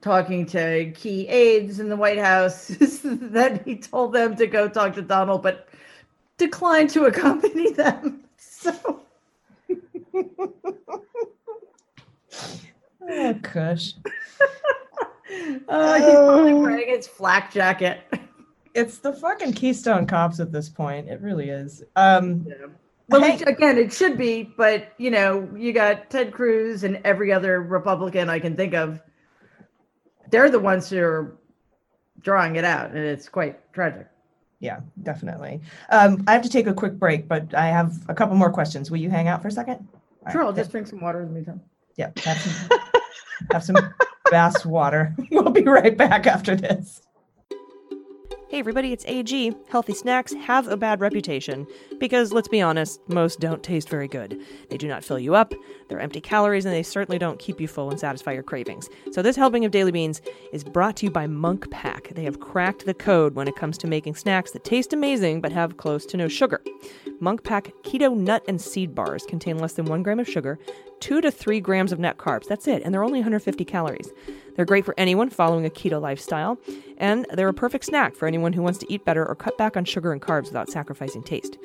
talking 0.00 0.46
to 0.46 0.90
key 0.92 1.28
aides 1.28 1.78
in 1.78 1.88
the 1.88 1.96
White 1.96 2.18
House 2.18 2.68
that 3.04 3.62
he 3.64 3.76
told 3.76 4.12
them 4.12 4.34
to 4.36 4.46
go 4.46 4.68
talk 4.68 4.94
to 4.94 5.02
Donald, 5.02 5.42
but 5.42 5.68
declined 6.38 6.90
to 6.90 7.04
accompany 7.04 7.70
them. 7.74 8.24
So 8.36 9.00
Oh, 13.12 13.34
Kush. 13.42 13.94
uh, 15.68 15.94
he's 15.94 16.14
probably 16.14 16.54
wearing 16.54 16.88
his 16.88 17.06
flak 17.06 17.52
jacket. 17.52 18.00
It's 18.74 18.98
the 18.98 19.12
fucking 19.12 19.54
Keystone 19.54 20.06
Cops 20.06 20.38
at 20.38 20.52
this 20.52 20.68
point. 20.68 21.08
It 21.08 21.20
really 21.20 21.50
is. 21.50 21.82
Um, 21.96 22.46
Well, 23.10 23.22
Hey. 23.22 23.42
again, 23.44 23.76
it 23.78 23.92
should 23.92 24.16
be, 24.16 24.42
but 24.56 24.92
you 24.98 25.10
know, 25.10 25.48
you 25.56 25.72
got 25.72 26.10
Ted 26.10 26.32
Cruz 26.32 26.84
and 26.84 27.00
every 27.04 27.32
other 27.32 27.60
Republican 27.62 28.28
I 28.30 28.38
can 28.38 28.56
think 28.56 28.74
of. 28.74 29.00
They're 30.30 30.50
the 30.50 30.60
ones 30.60 30.88
who 30.88 31.00
are 31.00 31.36
drawing 32.20 32.56
it 32.56 32.64
out, 32.64 32.90
and 32.90 32.98
it's 32.98 33.28
quite 33.28 33.72
tragic. 33.72 34.06
yeah, 34.60 34.80
definitely. 35.02 35.60
Um, 35.90 36.22
I 36.28 36.32
have 36.34 36.42
to 36.42 36.48
take 36.50 36.66
a 36.66 36.74
quick 36.74 36.94
break, 36.98 37.26
but 37.26 37.52
I 37.54 37.66
have 37.66 37.96
a 38.08 38.14
couple 38.14 38.36
more 38.36 38.50
questions. 38.52 38.90
Will 38.90 38.98
you 38.98 39.10
hang 39.10 39.26
out 39.26 39.42
for 39.42 39.48
a 39.48 39.52
second? 39.52 39.88
All 40.26 40.32
Sure, 40.32 40.42
right. 40.42 40.46
I'll 40.48 40.52
just 40.52 40.70
drink 40.70 40.86
some 40.86 41.00
water 41.00 41.20
in 41.22 41.28
the 41.28 41.34
meantime. 41.34 41.60
Yeah, 41.96 42.10
have 42.24 42.38
some, 42.38 42.78
have 43.52 43.64
some 43.64 43.76
bass 44.30 44.64
water. 44.64 45.14
We'll 45.30 45.50
be 45.50 45.62
right 45.62 45.96
back 45.96 46.26
after 46.26 46.54
this. 46.54 47.02
Hey 48.50 48.58
everybody, 48.58 48.92
it's 48.92 49.04
AG. 49.06 49.54
Healthy 49.68 49.94
snacks 49.94 50.32
have 50.32 50.66
a 50.66 50.76
bad 50.76 51.00
reputation 51.00 51.68
because, 52.00 52.32
let's 52.32 52.48
be 52.48 52.60
honest, 52.60 53.00
most 53.08 53.38
don't 53.38 53.62
taste 53.62 53.88
very 53.88 54.08
good. 54.08 54.42
They 54.70 54.76
do 54.76 54.88
not 54.88 55.04
fill 55.04 55.20
you 55.20 55.36
up, 55.36 55.54
they're 55.86 56.00
empty 56.00 56.20
calories, 56.20 56.64
and 56.64 56.74
they 56.74 56.82
certainly 56.82 57.16
don't 57.16 57.38
keep 57.38 57.60
you 57.60 57.68
full 57.68 57.90
and 57.90 58.00
satisfy 58.00 58.32
your 58.32 58.42
cravings. 58.42 58.88
So, 59.12 59.22
this 59.22 59.36
helping 59.36 59.64
of 59.64 59.70
Daily 59.70 59.92
Beans 59.92 60.20
is 60.52 60.64
brought 60.64 60.96
to 60.96 61.06
you 61.06 61.12
by 61.12 61.28
Munk 61.28 61.70
Pack. 61.70 62.08
They 62.08 62.24
have 62.24 62.40
cracked 62.40 62.86
the 62.86 62.92
code 62.92 63.36
when 63.36 63.46
it 63.46 63.54
comes 63.54 63.78
to 63.78 63.86
making 63.86 64.16
snacks 64.16 64.50
that 64.50 64.64
taste 64.64 64.92
amazing 64.92 65.40
but 65.40 65.52
have 65.52 65.76
close 65.76 66.04
to 66.06 66.16
no 66.16 66.26
sugar. 66.26 66.60
Munk 67.20 67.44
Pack 67.44 67.70
Keto 67.84 68.16
Nut 68.16 68.42
and 68.48 68.60
Seed 68.60 68.96
Bars 68.96 69.22
contain 69.26 69.58
less 69.58 69.74
than 69.74 69.84
one 69.84 70.02
gram 70.02 70.18
of 70.18 70.28
sugar, 70.28 70.58
two 70.98 71.20
to 71.20 71.30
three 71.30 71.60
grams 71.60 71.92
of 71.92 72.00
net 72.00 72.18
carbs. 72.18 72.48
That's 72.48 72.66
it, 72.66 72.82
and 72.84 72.92
they're 72.92 73.04
only 73.04 73.20
150 73.20 73.64
calories. 73.64 74.10
They're 74.60 74.66
great 74.66 74.84
for 74.84 74.94
anyone 74.98 75.30
following 75.30 75.64
a 75.64 75.70
keto 75.70 76.02
lifestyle, 76.02 76.58
and 76.98 77.24
they're 77.32 77.48
a 77.48 77.54
perfect 77.54 77.86
snack 77.86 78.14
for 78.14 78.28
anyone 78.28 78.52
who 78.52 78.60
wants 78.60 78.78
to 78.80 78.92
eat 78.92 79.06
better 79.06 79.26
or 79.26 79.34
cut 79.34 79.56
back 79.56 79.74
on 79.74 79.86
sugar 79.86 80.12
and 80.12 80.20
carbs 80.20 80.48
without 80.48 80.68
sacrificing 80.68 81.22
taste. 81.22 81.56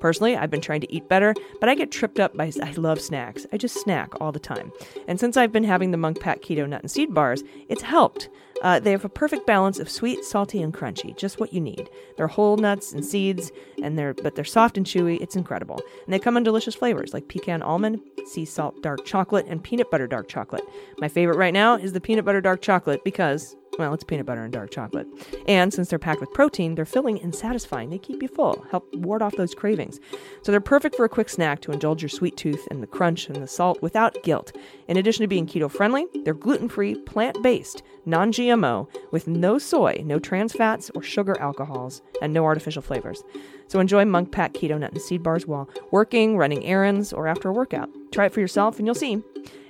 Personally, 0.00 0.36
I've 0.36 0.50
been 0.50 0.60
trying 0.60 0.82
to 0.82 0.92
eat 0.92 1.08
better, 1.08 1.34
but 1.60 1.70
I 1.70 1.74
get 1.74 1.90
tripped 1.90 2.20
up 2.20 2.36
by 2.36 2.52
I 2.62 2.72
love 2.72 3.00
snacks. 3.00 3.46
I 3.54 3.56
just 3.56 3.80
snack 3.80 4.20
all 4.20 4.32
the 4.32 4.38
time. 4.38 4.70
And 5.08 5.18
since 5.18 5.38
I've 5.38 5.50
been 5.50 5.64
having 5.64 5.92
the 5.92 5.96
Munk 5.96 6.20
Pack 6.20 6.42
Keto 6.42 6.68
Nut 6.68 6.82
and 6.82 6.90
Seed 6.90 7.14
Bars, 7.14 7.42
it's 7.70 7.80
helped. 7.80 8.28
Uh, 8.62 8.78
they 8.78 8.92
have 8.92 9.04
a 9.04 9.08
perfect 9.08 9.46
balance 9.46 9.78
of 9.78 9.90
sweet, 9.90 10.24
salty, 10.24 10.62
and 10.62 10.72
crunchy, 10.72 11.16
just 11.16 11.38
what 11.40 11.52
you 11.52 11.60
need. 11.60 11.90
They're 12.16 12.28
whole 12.28 12.56
nuts 12.56 12.92
and 12.92 13.04
seeds, 13.04 13.50
and 13.82 13.98
they're 13.98 14.14
but 14.14 14.34
they're 14.34 14.44
soft 14.44 14.76
and 14.76 14.86
chewy. 14.86 15.20
It's 15.20 15.36
incredible, 15.36 15.80
and 16.04 16.14
they 16.14 16.18
come 16.18 16.36
in 16.36 16.44
delicious 16.44 16.74
flavors 16.74 17.12
like 17.12 17.28
pecan 17.28 17.62
almond, 17.62 18.00
sea 18.26 18.44
salt 18.44 18.80
dark 18.82 19.04
chocolate, 19.04 19.46
and 19.48 19.62
peanut 19.62 19.90
butter 19.90 20.06
dark 20.06 20.28
chocolate. 20.28 20.64
My 20.98 21.08
favorite 21.08 21.36
right 21.36 21.52
now 21.52 21.74
is 21.74 21.92
the 21.92 22.00
peanut 22.00 22.24
butter 22.24 22.40
dark 22.40 22.62
chocolate 22.62 23.02
because 23.04 23.56
well, 23.78 23.94
it's 23.94 24.04
peanut 24.04 24.26
butter 24.26 24.42
and 24.42 24.52
dark 24.52 24.70
chocolate. 24.70 25.06
And 25.48 25.72
since 25.72 25.88
they're 25.88 25.98
packed 25.98 26.20
with 26.20 26.32
protein, 26.32 26.74
they're 26.74 26.84
filling 26.84 27.20
and 27.22 27.34
satisfying. 27.34 27.90
They 27.90 27.98
keep 27.98 28.22
you 28.22 28.28
full, 28.28 28.64
help 28.70 28.92
ward 28.94 29.22
off 29.22 29.36
those 29.36 29.54
cravings. 29.54 29.98
So 30.42 30.52
they're 30.52 30.60
perfect 30.60 30.94
for 30.94 31.04
a 31.04 31.08
quick 31.08 31.28
snack 31.28 31.60
to 31.62 31.72
indulge 31.72 32.02
your 32.02 32.08
sweet 32.10 32.36
tooth 32.36 32.68
and 32.70 32.82
the 32.82 32.86
crunch 32.86 33.28
and 33.28 33.36
the 33.36 33.46
salt 33.46 33.80
without 33.80 34.22
guilt. 34.22 34.54
In 34.88 34.96
addition 34.96 35.22
to 35.22 35.28
being 35.28 35.46
keto 35.46 35.70
friendly, 35.70 36.06
they're 36.24 36.34
gluten 36.34 36.68
free, 36.68 36.96
plant 36.96 37.42
based, 37.42 37.82
non 38.04 38.30
GMO, 38.30 38.88
with 39.10 39.26
no 39.26 39.58
soy, 39.58 40.02
no 40.04 40.18
trans 40.18 40.52
fats 40.52 40.90
or 40.94 41.02
sugar 41.02 41.38
alcohols, 41.40 42.02
and 42.20 42.32
no 42.32 42.44
artificial 42.44 42.82
flavors. 42.82 43.22
So 43.68 43.80
enjoy 43.80 44.04
Munk 44.04 44.32
Pack 44.32 44.52
Keto 44.52 44.78
Nut 44.78 44.92
and 44.92 45.00
Seed 45.00 45.22
Bars 45.22 45.46
while 45.46 45.68
working, 45.90 46.36
running 46.36 46.64
errands, 46.66 47.12
or 47.12 47.26
after 47.26 47.48
a 47.48 47.52
workout. 47.52 47.88
Try 48.10 48.26
it 48.26 48.32
for 48.34 48.40
yourself 48.40 48.78
and 48.78 48.86
you'll 48.86 48.94
see. 48.94 49.22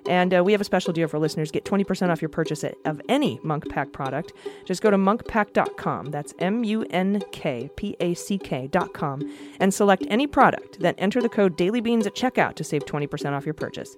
And 0.09 0.35
uh, 0.35 0.43
we 0.45 0.53
have 0.53 0.61
a 0.61 0.65
special 0.65 0.93
deal 0.93 1.09
for 1.09 1.19
listeners. 1.19 1.51
Get 1.51 1.65
20% 1.65 2.11
off 2.11 2.21
your 2.21 2.29
purchase 2.29 2.65
of 2.85 3.01
any 3.09 3.39
Munk 3.43 3.69
Pack 3.69 3.93
product. 3.93 4.33
Just 4.65 4.83
go 4.83 4.91
to 4.91 4.97
munkpack.com. 4.97 6.07
That's 6.07 6.35
M 6.39 6.65
U 6.65 6.85
N 6.91 7.23
K 7.33 7.71
P 7.77 7.97
A 8.01 8.15
C 8.15 8.39
K.com 8.39 9.33
and 9.61 9.73
select 9.73 10.05
any 10.09 10.27
product. 10.27 10.81
Then 10.81 10.95
enter 10.99 11.21
the 11.21 11.29
code 11.29 11.57
DailyBeans 11.57 12.07
at 12.07 12.15
checkout 12.15 12.55
to 12.57 12.65
save 12.65 12.85
20% 12.85 13.33
off 13.33 13.45
your 13.45 13.55
purchase. 13.55 13.97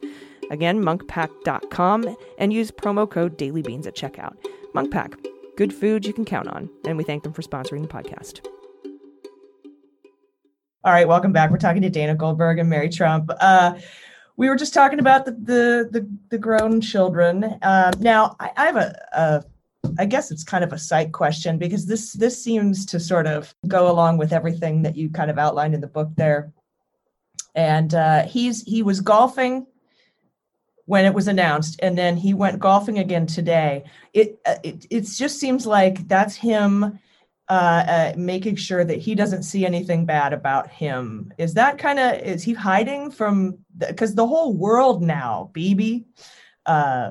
Again, 0.50 0.82
munkpack.com 0.82 2.16
and 2.38 2.52
use 2.52 2.70
promo 2.70 3.10
code 3.10 3.38
DailyBeans 3.38 3.86
at 3.86 3.96
checkout. 3.96 4.36
Munk 4.74 4.90
Pack, 4.90 5.16
good 5.56 5.72
food 5.72 6.04
you 6.04 6.12
can 6.12 6.24
count 6.24 6.48
on. 6.48 6.68
And 6.84 6.98
we 6.98 7.04
thank 7.04 7.22
them 7.22 7.32
for 7.32 7.42
sponsoring 7.42 7.82
the 7.82 7.88
podcast. 7.88 8.46
All 10.84 10.92
right, 10.92 11.08
welcome 11.08 11.32
back. 11.32 11.50
We're 11.50 11.56
talking 11.56 11.80
to 11.80 11.88
Dana 11.88 12.14
Goldberg 12.14 12.58
and 12.58 12.68
Mary 12.68 12.90
Trump. 12.90 13.30
Uh, 13.40 13.74
we 14.37 14.49
were 14.49 14.57
just 14.57 14.75
talking 14.75 14.99
about 14.99 15.25
the 15.25 15.33
the 15.33 15.88
the, 15.90 16.09
the 16.31 16.38
grown 16.38 16.81
children. 16.81 17.44
Uh, 17.62 17.92
now, 17.99 18.37
I, 18.40 18.51
I 18.57 18.66
have 18.66 18.77
a, 18.77 19.01
a, 19.12 19.44
I 19.99 20.07
guess 20.07 20.31
it's 20.31 20.44
kind 20.44 20.64
of 20.64 20.73
a 20.73 20.79
side 20.79 21.12
question 21.12 21.59
because 21.59 21.87
this 21.87 22.12
this 22.12 22.42
seems 22.42 22.85
to 22.87 22.99
sort 22.99 23.27
of 23.27 23.55
go 23.68 23.90
along 23.90 24.18
with 24.18 24.33
everything 24.33 24.83
that 24.83 24.97
you 24.97 25.11
kind 25.11 25.31
of 25.31 25.38
outlined 25.38 25.75
in 25.75 25.81
the 25.81 25.87
book 25.87 26.11
there. 26.16 26.53
And 27.55 27.94
uh, 27.94 28.25
he's 28.27 28.62
he 28.62 28.83
was 28.83 29.01
golfing 29.01 29.66
when 30.87 31.05
it 31.05 31.14
was 31.14 31.29
announced, 31.29 31.79
and 31.83 31.97
then 31.97 32.16
he 32.16 32.35
went 32.35 32.59
golfing 32.59 32.99
again 32.99 33.27
today. 33.27 33.85
It 34.12 34.40
uh, 34.44 34.57
it 34.64 34.87
it 34.90 35.03
just 35.03 35.38
seems 35.38 35.66
like 35.66 36.09
that's 36.09 36.35
him 36.35 36.99
uh, 37.48 37.52
uh, 37.52 38.12
making 38.16 38.57
sure 38.57 38.85
that 38.85 38.98
he 38.98 39.14
doesn't 39.14 39.42
see 39.42 39.66
anything 39.66 40.07
bad 40.07 40.33
about 40.33 40.68
him. 40.70 41.33
Is 41.38 41.54
that 41.54 41.76
kind 41.78 41.98
of 41.98 42.14
is 42.20 42.42
he 42.42 42.52
hiding 42.54 43.11
from 43.11 43.59
because 43.78 44.14
the 44.14 44.26
whole 44.26 44.54
world 44.54 45.02
now, 45.02 45.50
Bibi, 45.52 46.07
uh, 46.66 47.11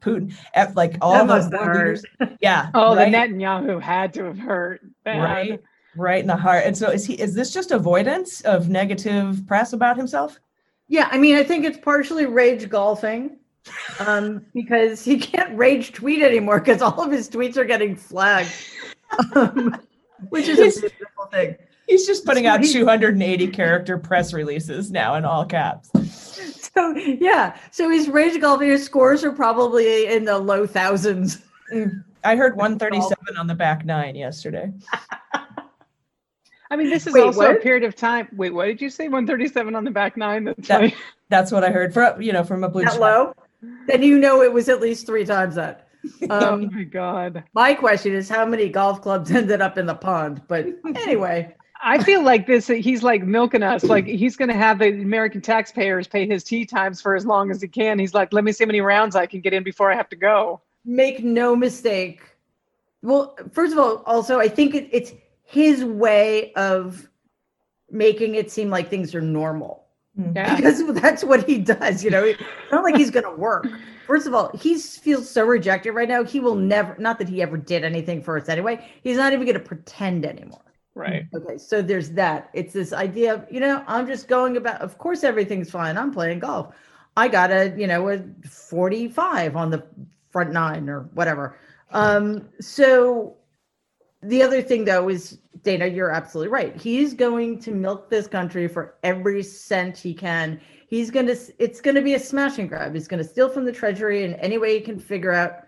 Putin, 0.00 0.32
F, 0.54 0.74
like 0.74 0.96
all 1.02 1.12
That 1.12 1.26
the 1.26 1.34
have 1.34 1.52
world 1.52 1.76
hurt. 1.76 2.02
leaders- 2.20 2.36
yeah, 2.40 2.70
Oh, 2.74 2.96
right, 2.96 3.10
the 3.12 3.16
Netanyahu 3.16 3.80
had 3.82 4.14
to 4.14 4.24
have 4.24 4.38
hurt. 4.38 4.80
bad. 5.04 5.22
right, 5.22 5.60
right 5.96 6.20
in 6.20 6.26
the 6.28 6.36
heart. 6.36 6.64
And 6.64 6.76
so 6.76 6.88
is 6.90 7.04
he? 7.04 7.14
Is 7.20 7.34
this 7.34 7.52
just 7.52 7.70
avoidance 7.70 8.40
of 8.42 8.68
negative 8.70 9.46
press 9.46 9.74
about 9.74 9.96
himself? 9.98 10.40
Yeah, 10.88 11.08
I 11.12 11.18
mean, 11.18 11.36
I 11.36 11.44
think 11.44 11.64
it's 11.64 11.78
partially 11.78 12.26
rage 12.26 12.68
golfing 12.70 13.38
um, 14.00 14.44
because 14.54 15.04
he 15.04 15.18
can't 15.18 15.56
rage 15.56 15.92
tweet 15.92 16.22
anymore 16.22 16.58
because 16.60 16.80
all 16.82 17.02
of 17.02 17.10
his 17.10 17.28
tweets 17.28 17.56
are 17.56 17.64
getting 17.64 17.96
flagged, 17.96 18.50
um, 19.34 19.76
which 20.30 20.48
is 20.48 20.58
He's- 20.58 20.78
a 20.78 20.80
beautiful 20.82 21.26
thing. 21.32 21.56
He's 21.86 22.06
just 22.06 22.24
putting 22.24 22.46
out 22.46 22.60
He- 22.64 22.72
280 22.72 23.48
character 23.48 23.98
press 23.98 24.32
releases 24.32 24.90
now 24.90 25.16
in 25.16 25.24
all 25.26 25.44
caps. 25.44 25.90
So 26.74 26.96
yeah, 26.96 27.56
so 27.70 27.88
his 27.90 28.08
rage 28.08 28.40
golfing 28.40 28.70
his 28.70 28.82
scores 28.84 29.22
are 29.22 29.32
probably 29.32 30.06
in 30.06 30.24
the 30.24 30.38
low 30.38 30.66
thousands. 30.66 31.42
I 32.24 32.36
heard 32.36 32.56
137 32.56 33.36
on 33.36 33.46
the 33.46 33.54
back 33.54 33.84
nine 33.84 34.14
yesterday. 34.16 34.72
I 36.70 36.76
mean, 36.76 36.88
this 36.90 37.06
is 37.06 37.12
Wait, 37.12 37.22
also 37.22 37.52
a 37.52 37.56
period 37.56 37.84
of 37.84 37.94
time. 37.94 38.28
Wait, 38.32 38.52
what 38.52 38.64
did 38.66 38.80
you 38.80 38.90
say? 38.90 39.04
137 39.04 39.74
on 39.76 39.84
the 39.84 39.90
back 39.90 40.16
nine? 40.16 40.44
That's 40.44 40.68
That- 40.68 40.80
funny. 40.80 40.94
That's 41.28 41.52
what 41.52 41.64
I 41.64 41.70
heard 41.70 41.92
from 41.92 42.20
you 42.22 42.32
know 42.32 42.44
from 42.44 42.64
a 42.64 42.68
blue 42.68 42.84
That 42.84 42.98
low, 43.00 43.34
then 43.86 44.02
you 44.02 44.18
know 44.18 44.42
it 44.42 44.52
was 44.52 44.68
at 44.68 44.80
least 44.80 45.06
three 45.06 45.24
times 45.24 45.54
that. 45.56 45.83
oh 46.30 46.54
Um, 46.54 46.70
my 46.74 46.84
God. 46.84 47.44
my 47.54 47.74
question 47.74 48.14
is 48.14 48.28
how 48.28 48.44
many 48.46 48.68
golf 48.68 49.00
clubs 49.02 49.30
ended 49.40 49.60
up 49.60 49.78
in 49.78 49.86
the 49.86 49.94
pond? 49.94 50.42
But 50.48 50.66
anyway, 50.84 51.54
I 51.82 52.02
feel 52.02 52.22
like 52.22 52.46
this, 52.46 52.66
he's 52.66 53.02
like 53.02 53.22
milking 53.24 53.62
us. 53.62 53.84
Like 53.84 54.06
he's 54.06 54.36
going 54.36 54.48
to 54.48 54.54
have 54.56 54.78
the 54.78 54.88
American 54.88 55.40
taxpayers 55.40 56.06
pay 56.08 56.26
his 56.26 56.42
tea 56.44 56.64
times 56.64 57.00
for 57.02 57.14
as 57.14 57.26
long 57.26 57.50
as 57.50 57.60
he 57.60 57.68
can. 57.68 57.98
He's 57.98 58.14
like, 58.14 58.32
let 58.32 58.44
me 58.44 58.52
see 58.52 58.64
how 58.64 58.68
many 58.68 58.80
rounds 58.80 59.16
I 59.16 59.26
can 59.26 59.40
get 59.40 59.52
in 59.52 59.62
before 59.62 59.90
I 59.92 59.96
have 59.96 60.08
to 60.10 60.16
go. 60.16 60.60
make 60.84 61.22
no 61.24 61.54
mistake. 61.56 62.22
Well, 63.02 63.36
first 63.52 63.72
of 63.74 63.78
all, 63.78 64.02
also 64.06 64.38
I 64.38 64.48
think 64.48 64.74
it, 64.74 64.88
it's 64.92 65.12
his 65.42 65.84
way 65.84 66.52
of 66.54 67.06
making 67.90 68.34
it 68.34 68.50
seem 68.50 68.70
like 68.70 68.88
things 68.88 69.14
are 69.14 69.20
normal 69.20 69.83
Yeah. 70.16 70.56
because 70.56 70.84
that's 71.00 71.24
what 71.24 71.48
he 71.48 71.58
does. 71.58 72.04
You 72.04 72.10
know, 72.10 72.24
it's 72.24 72.42
not 72.70 72.84
like 72.84 72.96
he's 72.96 73.10
going 73.10 73.24
to 73.24 73.34
work. 73.34 73.66
First 74.06 74.26
of 74.26 74.34
all, 74.34 74.50
he 74.56 74.78
feels 74.78 75.28
so 75.28 75.44
rejected 75.44 75.92
right 75.92 76.08
now. 76.08 76.24
He 76.24 76.38
will 76.38 76.54
never. 76.54 76.96
Not 76.98 77.18
that 77.18 77.28
he 77.28 77.40
ever 77.42 77.56
did 77.56 77.84
anything 77.84 78.22
for 78.22 78.38
us 78.38 78.48
anyway. 78.48 78.86
He's 79.02 79.16
not 79.16 79.32
even 79.32 79.46
going 79.46 79.54
to 79.54 79.64
pretend 79.64 80.26
anymore. 80.26 80.60
Right. 80.94 81.26
Okay, 81.34 81.58
so 81.58 81.82
there's 81.82 82.10
that. 82.10 82.50
It's 82.52 82.72
this 82.72 82.92
idea 82.92 83.34
of, 83.34 83.46
you 83.50 83.58
know, 83.58 83.82
I'm 83.88 84.06
just 84.06 84.28
going 84.28 84.56
about, 84.56 84.80
of 84.80 84.96
course, 84.98 85.24
everything's 85.24 85.70
fine. 85.70 85.98
I'm 85.98 86.12
playing 86.12 86.38
golf. 86.38 86.74
I 87.16 87.26
got 87.28 87.50
a, 87.50 87.74
you 87.76 87.86
know, 87.86 88.08
a 88.10 88.22
45 88.48 89.56
on 89.56 89.70
the 89.70 89.84
front 90.30 90.52
nine 90.52 90.88
or 90.88 91.00
whatever. 91.14 91.58
Um, 91.90 92.48
so 92.60 93.36
the 94.28 94.42
other 94.42 94.62
thing 94.62 94.84
though 94.84 95.08
is 95.08 95.38
Dana, 95.62 95.86
you're 95.86 96.10
absolutely 96.10 96.52
right. 96.52 96.76
He's 96.76 97.14
going 97.14 97.58
to 97.60 97.72
milk 97.72 98.10
this 98.10 98.26
country 98.26 98.68
for 98.68 98.96
every 99.02 99.42
cent 99.42 99.96
he 99.96 100.12
can. 100.12 100.60
He's 100.88 101.10
going 101.10 101.26
to, 101.26 101.36
it's 101.58 101.80
going 101.80 101.94
to 101.94 102.02
be 102.02 102.14
a 102.14 102.18
smash 102.18 102.58
and 102.58 102.68
grab. 102.68 102.94
He's 102.94 103.08
going 103.08 103.22
to 103.22 103.28
steal 103.28 103.48
from 103.48 103.64
the 103.64 103.72
treasury 103.72 104.24
in 104.24 104.34
any 104.34 104.58
way 104.58 104.74
he 104.74 104.80
can 104.80 104.98
figure 104.98 105.32
out 105.32 105.64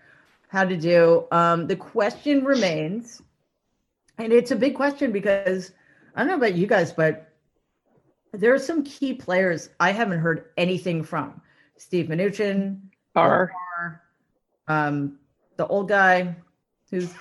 how 0.48 0.64
to 0.64 0.76
do. 0.76 1.26
Um, 1.32 1.66
the 1.66 1.76
question 1.76 2.44
remains, 2.44 3.22
and 4.18 4.32
it's 4.32 4.50
a 4.50 4.56
big 4.56 4.74
question 4.74 5.12
because 5.12 5.72
I 6.14 6.20
don't 6.20 6.28
know 6.28 6.36
about 6.36 6.54
you 6.54 6.66
guys, 6.66 6.92
but 6.92 7.32
there 8.32 8.52
are 8.52 8.58
some 8.58 8.84
key 8.84 9.14
players 9.14 9.70
I 9.80 9.92
haven't 9.92 10.18
heard 10.18 10.50
anything 10.58 11.02
from. 11.02 11.40
Steve 11.78 12.06
Mnuchin, 12.06 12.80
Barr. 13.14 13.50
Um, 14.68 15.18
the 15.56 15.66
old 15.68 15.88
guy 15.88 16.36
who's 16.90 17.14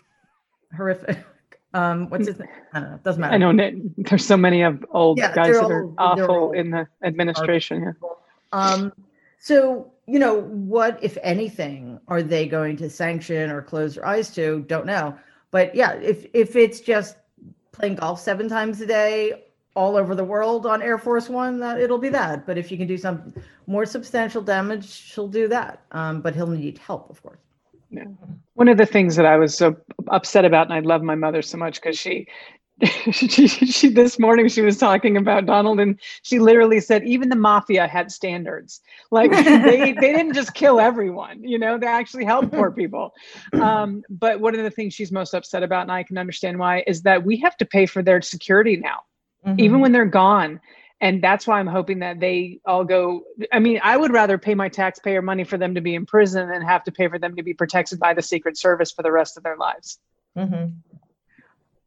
horrific. 0.76 1.18
Um, 1.76 2.10
what's 2.10 2.26
his 2.26 2.40
name? 2.40 2.48
I 2.72 2.80
don't 2.80 2.92
know. 2.92 3.00
Doesn't 3.04 3.20
matter. 3.20 3.34
I 3.34 3.38
know 3.38 3.82
there's 3.98 4.26
so 4.26 4.38
many 4.38 4.62
of 4.62 4.86
old 4.92 5.18
Yeah, 5.18 5.36
guys 5.36 5.56
that 5.56 5.66
are 5.66 5.68
they're 5.68 5.90
awful 5.98 6.54
in 6.54 6.72
the 6.72 6.88
administration. 7.04 7.94
Um, 8.54 8.94
so 9.40 9.92
you 10.08 10.18
know 10.18 10.40
what, 10.44 11.04
if 11.04 11.18
anything, 11.22 12.00
are 12.08 12.24
they 12.24 12.48
going 12.48 12.78
to 12.78 12.90
sanction 12.90 13.52
or 13.52 13.62
close 13.62 13.96
their 13.96 14.06
eyes 14.06 14.34
to? 14.36 14.64
Don't 14.70 14.86
know. 14.86 15.18
But 15.52 15.76
yeah, 15.76 15.96
if 15.96 16.26
if 16.34 16.56
it's 16.56 16.80
just 16.80 17.18
playing 17.74 17.96
golf 17.96 18.22
seven 18.22 18.48
times 18.48 18.80
a 18.80 18.86
day 18.86 19.44
all 19.76 19.98
over 19.98 20.16
the 20.16 20.24
world 20.24 20.66
on 20.66 20.82
Air 20.82 20.98
Force 20.98 21.28
One, 21.28 21.60
that 21.60 21.82
it'll 21.82 21.98
be 21.98 22.10
that. 22.10 22.46
But 22.46 22.58
if 22.58 22.72
you 22.72 22.78
can 22.78 22.88
do 22.88 22.98
some 22.98 23.34
more 23.68 23.86
substantial 23.86 24.42
damage, 24.42 24.90
she'll 24.90 25.28
do 25.28 25.50
that. 25.50 25.82
Um, 25.92 26.22
but 26.22 26.36
he'll 26.36 26.48
need 26.48 26.78
help, 26.78 27.10
of 27.10 27.22
course. 27.22 27.40
One 28.54 28.68
of 28.68 28.78
the 28.78 28.86
things 28.86 29.16
that 29.16 29.26
I 29.26 29.38
was 29.38 29.56
so 29.56 29.76
upset 30.10 30.46
about, 30.46 30.68
and 30.68 30.74
I 30.74 30.80
love 30.80 31.02
my 31.02 31.16
mother 31.16 31.41
so 31.41 31.58
much 31.58 31.76
because 31.82 31.98
she, 31.98 32.28
she, 33.12 33.48
she, 33.48 33.89
this 33.89 34.20
morning 34.20 34.48
she 34.48 34.62
was 34.62 34.78
talking 34.78 35.18
about 35.18 35.46
Donald, 35.46 35.80
and 35.80 36.00
she 36.24 36.39
literally 36.39 36.80
said 36.80 37.06
even 37.06 37.30
the 37.30 37.36
mafia 37.36 37.88
had 37.88 38.12
standards. 38.12 38.82
Like 39.12 39.32
they, 39.32 39.93
they 39.93 40.14
didn't 40.14 40.34
just 40.34 40.54
kill 40.54 40.80
everyone, 40.80 41.43
you 41.43 41.60
know, 41.60 41.78
they 41.78 41.88
actually 41.88 42.26
helped 42.26 42.52
poor 42.52 42.72
people. 42.72 43.14
Um, 43.54 44.04
but 44.10 44.39
one 44.39 44.56
of 44.56 44.64
the 44.64 44.72
things 44.72 44.93
she's 44.93 45.12
most 45.12 45.34
upset 45.34 45.64
about, 45.64 45.84
and 45.84 45.91
I 45.91 46.04
can 46.04 46.18
understand 46.18 46.60
why, 46.60 46.84
is 46.88 47.02
that 47.04 47.24
we 47.26 47.38
have 47.38 47.58
to 47.58 47.66
pay 47.66 47.86
for 47.86 48.02
their 48.02 48.22
security 48.22 48.78
now. 48.78 49.02
Mm-hmm. 49.46 49.60
even 49.60 49.80
when 49.80 49.91
they're 49.91 50.06
gone. 50.06 50.60
And 51.02 51.22
that's 51.22 51.46
why 51.46 51.60
I'm 51.60 51.68
hoping 51.68 52.00
that 52.00 52.20
they 52.20 52.60
all 52.66 52.86
go. 52.86 53.24
I 53.52 53.60
mean, 53.60 53.80
I 53.84 53.98
would 53.98 54.14
rather 54.14 54.38
pay 54.38 54.56
my 54.56 54.70
taxpayer 54.70 55.22
money 55.22 55.43
for 55.43 55.58
them 55.58 55.76
to 55.76 55.82
be 55.82 55.93
in 55.93 56.06
prison 56.06 56.50
than 56.50 56.62
have 56.62 56.84
to 56.86 56.91
pay 56.91 57.08
for 57.10 57.20
them 57.20 57.36
to 57.36 57.43
be 57.43 57.54
protected 57.54 58.00
by 58.00 58.14
the 58.14 58.22
Secret 58.22 58.58
Service 58.58 58.91
for 58.91 59.04
the 59.04 59.12
rest 59.12 59.36
of 59.38 59.43
their 59.43 59.58
lives. 59.58 60.00
Mhm. 60.38 60.74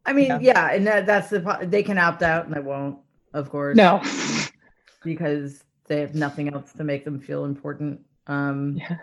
I 0.04 0.12
mean, 0.12 0.26
Yeah. 0.26 0.38
yeah, 0.40 0.70
and 0.72 0.86
that, 0.86 1.06
that's 1.06 1.30
the 1.30 1.40
po- 1.40 1.64
they 1.64 1.82
can 1.82 1.98
opt 1.98 2.22
out, 2.22 2.46
and 2.46 2.54
they 2.54 2.60
won't, 2.60 2.98
of 3.32 3.50
course. 3.50 3.76
No. 3.76 4.02
because 5.04 5.64
they 5.86 6.00
have 6.00 6.14
nothing 6.14 6.52
else 6.52 6.72
to 6.74 6.84
make 6.84 7.04
them 7.04 7.18
feel 7.18 7.44
important. 7.46 8.00
Um, 8.26 8.76
Yeah. 8.76 8.96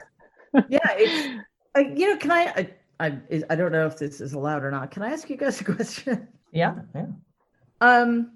yeah, 0.69 0.91
it's 0.97 1.43
uh, 1.75 1.79
you 1.79 2.11
know. 2.11 2.17
Can 2.17 2.31
I? 2.31 2.43
I 2.55 2.69
I, 2.99 3.17
is, 3.29 3.43
I 3.49 3.55
don't 3.55 3.71
know 3.73 3.87
if 3.87 3.97
this 3.97 4.21
is 4.21 4.33
allowed 4.33 4.63
or 4.63 4.71
not. 4.71 4.91
Can 4.91 5.01
I 5.03 5.11
ask 5.11 5.29
you 5.29 5.35
guys 5.35 5.59
a 5.59 5.63
question? 5.65 6.27
Yeah, 6.53 6.75
yeah. 6.93 7.07
Um, 7.81 8.31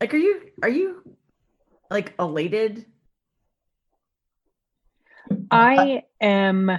like, 0.00 0.14
are 0.14 0.18
you 0.18 0.40
are 0.62 0.68
you 0.68 1.02
like 1.90 2.14
elated? 2.18 2.86
I 5.50 6.02
am. 6.20 6.70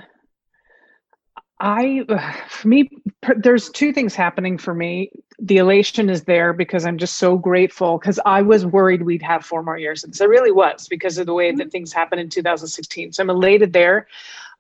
I, 1.60 2.02
for 2.50 2.68
me, 2.68 2.90
there's 3.38 3.70
two 3.70 3.94
things 3.94 4.14
happening 4.14 4.58
for 4.58 4.74
me. 4.74 5.12
The 5.40 5.58
elation 5.58 6.10
is 6.10 6.24
there 6.24 6.52
because 6.52 6.86
I'm 6.86 6.98
just 6.98 7.16
so 7.16 7.38
grateful 7.38 7.98
because 7.98 8.20
I 8.26 8.42
was 8.42 8.66
worried 8.66 9.02
we'd 9.04 9.22
have 9.24 9.46
four 9.46 9.64
more 9.64 9.78
years 9.78 10.04
And 10.04 10.12
this. 10.12 10.22
I 10.22 10.26
really 10.26 10.52
was 10.52 10.88
because 10.90 11.18
of 11.18 11.26
the 11.26 11.34
way 11.34 11.52
that 11.52 11.58
mm-hmm. 11.58 11.70
things 11.70 11.94
happened 11.94 12.22
in 12.22 12.30
2016. 12.30 13.14
So 13.14 13.24
I'm 13.24 13.30
elated 13.30 13.72
there. 13.72 14.08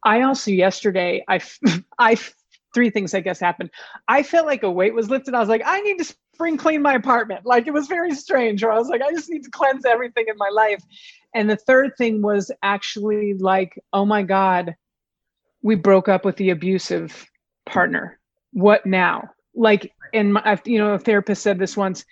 I 0.04 0.22
also, 0.22 0.52
yesterday, 0.52 1.24
I, 1.28 1.36
f- 1.36 1.60
I, 2.00 2.14
f- 2.14 2.34
three 2.76 2.92
things 2.92 3.16
I 3.16 3.22
guess 3.22 3.40
happened. 3.40 3.72
I 4.08 4.22
felt 4.22 4.46
like 4.46 4.62
a 4.62 4.70
weight 4.70 4.94
was 4.94 5.10
lifted. 5.10 5.34
I 5.34 5.40
was 5.40 5.50
like, 5.50 5.64
I 5.66 5.82
need 5.82 5.98
to 5.98 6.16
spring 6.36 6.58
clean 6.58 6.84
my 6.84 6.94
apartment. 6.94 7.46
Like 7.46 7.66
it 7.66 7.74
was 7.74 7.88
very 7.88 8.14
strange 8.14 8.62
where 8.62 8.72
I 8.72 8.78
was 8.78 8.90
like, 8.90 9.02
I 9.02 9.10
just 9.12 9.30
need 9.30 9.44
to 9.46 9.50
cleanse 9.50 9.86
everything 9.86 10.26
in 10.28 10.38
my 10.38 10.50
life. 10.50 10.84
And 11.34 11.50
the 11.50 11.56
third 11.56 11.94
thing 11.98 12.22
was 12.22 12.52
actually 12.62 13.34
like, 13.34 13.82
oh 13.94 14.06
my 14.06 14.22
God, 14.22 14.76
we 15.64 15.74
broke 15.76 16.08
up 16.08 16.24
with 16.24 16.36
the 16.36 16.52
abusive 16.52 17.26
partner. 17.66 18.20
What 18.54 18.86
now? 18.86 19.32
Like, 19.56 19.92
and 20.14 20.34
my, 20.34 20.42
I've, 20.46 20.62
you 20.66 20.78
know, 20.78 20.94
a 20.94 21.00
therapist 21.00 21.42
said 21.42 21.58
this 21.58 21.76
once 21.76 22.06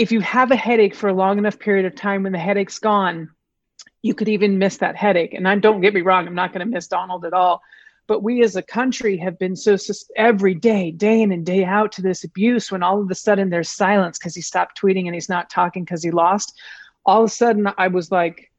if 0.00 0.10
you 0.10 0.20
have 0.20 0.50
a 0.50 0.56
headache 0.56 0.94
for 0.94 1.10
a 1.10 1.14
long 1.14 1.36
enough 1.36 1.58
period 1.58 1.84
of 1.84 1.94
time 1.94 2.22
when 2.22 2.32
the 2.32 2.38
headache's 2.38 2.78
gone, 2.78 3.28
you 4.00 4.14
could 4.14 4.30
even 4.30 4.56
miss 4.56 4.78
that 4.78 4.96
headache. 4.96 5.34
And 5.34 5.46
I 5.46 5.56
don't 5.56 5.82
get 5.82 5.92
me 5.92 6.00
wrong, 6.00 6.26
I'm 6.26 6.34
not 6.34 6.54
going 6.54 6.66
to 6.66 6.72
miss 6.72 6.88
Donald 6.88 7.26
at 7.26 7.34
all. 7.34 7.60
But 8.10 8.24
we 8.24 8.42
as 8.42 8.56
a 8.56 8.62
country 8.62 9.16
have 9.18 9.38
been 9.38 9.54
so 9.54 9.76
sus- 9.76 10.10
every 10.16 10.52
day, 10.52 10.90
day 10.90 11.22
in 11.22 11.30
and 11.30 11.46
day 11.46 11.62
out 11.62 11.92
to 11.92 12.02
this 12.02 12.24
abuse 12.24 12.72
when 12.72 12.82
all 12.82 13.00
of 13.00 13.08
a 13.08 13.14
sudden 13.14 13.50
there's 13.50 13.70
silence 13.70 14.18
because 14.18 14.34
he 14.34 14.42
stopped 14.42 14.82
tweeting 14.82 15.06
and 15.06 15.14
he's 15.14 15.28
not 15.28 15.48
talking 15.48 15.84
because 15.84 16.02
he 16.02 16.10
lost. 16.10 16.58
All 17.06 17.22
of 17.22 17.30
a 17.30 17.32
sudden 17.32 17.68
I 17.78 17.86
was 17.86 18.10
like, 18.10 18.50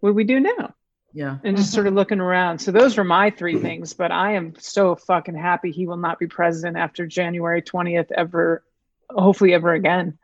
what 0.00 0.10
do 0.10 0.14
we 0.14 0.24
do 0.24 0.38
now? 0.38 0.74
Yeah. 1.14 1.38
and 1.42 1.56
just 1.56 1.72
sort 1.72 1.86
of 1.86 1.94
looking 1.94 2.20
around. 2.20 2.58
So 2.58 2.72
those 2.72 2.98
were 2.98 3.04
my 3.04 3.30
three 3.30 3.58
things, 3.58 3.94
but 3.94 4.12
I 4.12 4.34
am 4.34 4.52
so 4.58 4.96
fucking 4.96 5.34
happy 5.34 5.70
he 5.70 5.86
will 5.86 5.96
not 5.96 6.18
be 6.18 6.26
president 6.26 6.76
after 6.76 7.06
January 7.06 7.62
20th 7.62 8.12
ever, 8.12 8.62
hopefully 9.08 9.54
ever 9.54 9.72
again. 9.72 10.18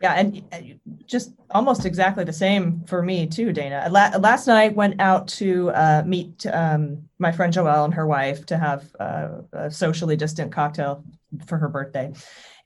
Yeah, 0.00 0.14
and 0.14 0.42
uh, 0.50 0.60
just 1.04 1.34
almost 1.50 1.84
exactly 1.84 2.24
the 2.24 2.32
same 2.32 2.82
for 2.86 3.02
me 3.02 3.26
too, 3.26 3.52
Dana. 3.52 3.86
La- 3.90 4.16
last 4.18 4.46
night 4.46 4.74
went 4.74 4.98
out 4.98 5.28
to 5.28 5.70
uh, 5.70 6.02
meet 6.06 6.46
um, 6.46 7.02
my 7.18 7.30
friend 7.30 7.52
Joelle 7.52 7.84
and 7.84 7.92
her 7.94 8.06
wife 8.06 8.46
to 8.46 8.56
have 8.56 8.90
uh, 8.98 9.28
a 9.52 9.70
socially 9.70 10.16
distant 10.16 10.52
cocktail 10.52 11.04
for 11.46 11.58
her 11.58 11.68
birthday, 11.68 12.12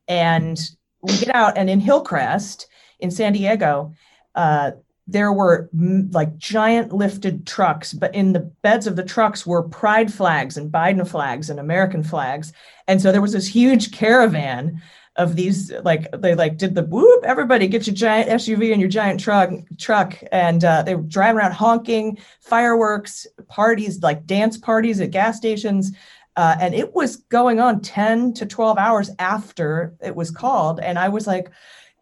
and 0.06 0.60
we 1.02 1.18
get 1.18 1.34
out 1.34 1.58
and 1.58 1.68
in 1.68 1.80
Hillcrest 1.80 2.68
in 3.00 3.10
San 3.10 3.32
Diego, 3.32 3.92
uh, 4.36 4.70
there 5.08 5.32
were 5.32 5.68
like 6.12 6.38
giant 6.38 6.92
lifted 6.92 7.46
trucks, 7.46 7.92
but 7.92 8.14
in 8.14 8.32
the 8.32 8.40
beds 8.62 8.86
of 8.86 8.94
the 8.94 9.02
trucks 9.02 9.44
were 9.44 9.68
pride 9.68 10.12
flags 10.12 10.56
and 10.56 10.72
Biden 10.72 11.06
flags 11.06 11.50
and 11.50 11.58
American 11.58 12.04
flags, 12.04 12.52
and 12.86 13.02
so 13.02 13.10
there 13.10 13.20
was 13.20 13.32
this 13.32 13.48
huge 13.48 13.90
caravan 13.90 14.80
of 15.16 15.36
these 15.36 15.72
like 15.84 16.10
they 16.20 16.34
like 16.34 16.56
did 16.56 16.74
the 16.74 16.82
whoop 16.82 17.24
everybody 17.24 17.68
get 17.68 17.86
your 17.86 17.94
giant 17.94 18.28
suv 18.30 18.72
and 18.72 18.80
your 18.80 18.90
giant 18.90 19.20
truck 19.20 19.50
truck 19.78 20.18
and 20.32 20.64
uh, 20.64 20.82
they 20.82 20.94
were 20.94 21.02
driving 21.02 21.38
around 21.38 21.52
honking 21.52 22.18
fireworks 22.40 23.26
parties 23.48 24.02
like 24.02 24.26
dance 24.26 24.58
parties 24.58 25.00
at 25.00 25.12
gas 25.12 25.36
stations 25.36 25.92
uh, 26.36 26.56
and 26.60 26.74
it 26.74 26.92
was 26.94 27.16
going 27.16 27.60
on 27.60 27.80
10 27.80 28.34
to 28.34 28.44
12 28.44 28.76
hours 28.76 29.10
after 29.20 29.94
it 30.02 30.14
was 30.14 30.32
called 30.32 30.80
and 30.80 30.98
i 30.98 31.08
was 31.08 31.26
like 31.26 31.50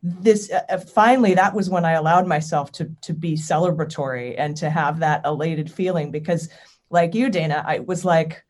this 0.02 0.50
uh, 0.50 0.62
uh, 0.70 0.78
finally 0.78 1.34
that 1.34 1.54
was 1.54 1.68
when 1.68 1.84
i 1.84 1.92
allowed 1.92 2.26
myself 2.26 2.72
to 2.72 2.90
to 3.02 3.12
be 3.12 3.34
celebratory 3.34 4.34
and 4.38 4.56
to 4.56 4.70
have 4.70 5.00
that 5.00 5.20
elated 5.26 5.70
feeling 5.70 6.10
because 6.10 6.48
like 6.88 7.14
you 7.14 7.28
dana 7.28 7.62
i 7.66 7.78
was 7.80 8.06
like 8.06 8.42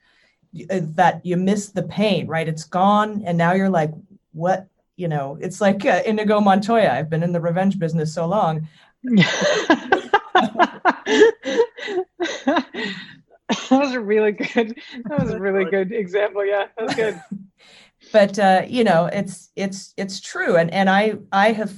uh, 0.71 0.81
that 0.83 1.25
you 1.25 1.37
miss 1.37 1.71
the 1.71 1.83
pain 1.83 2.27
right? 2.27 2.47
It's 2.47 2.65
gone 2.65 3.23
and 3.25 3.39
now 3.39 3.55
you're 3.55 3.71
like 3.71 3.91
what 4.33 4.69
you 4.97 5.09
know 5.09 5.37
it's 5.41 5.61
like 5.61 5.85
uh, 5.85 6.03
Inigo 6.07 6.41
Montoya. 6.41 6.91
I've 6.91 7.11
been 7.11 7.23
in 7.23 7.33
the 7.33 7.41
revenge 7.41 7.79
business 7.79 8.15
so 8.15 8.27
long. 8.27 8.69
That 13.73 13.81
was 13.81 13.93
a 13.93 14.01
really 14.01 14.33
good, 14.33 14.79
that 15.05 15.21
was 15.21 15.31
a 15.31 15.39
really 15.39 15.65
good 15.65 15.93
example. 15.93 16.45
Yeah, 16.45 16.67
that 16.77 16.87
was 16.87 16.95
good. 16.95 17.21
but 18.13 18.39
uh, 18.39 18.63
you 18.67 18.85
know 18.85 19.07
it's 19.07 19.51
it's 19.57 19.95
it's 19.97 20.21
true. 20.21 20.57
And 20.57 20.71
and 20.73 20.91
i 20.91 21.15
i 21.33 21.53
have 21.53 21.73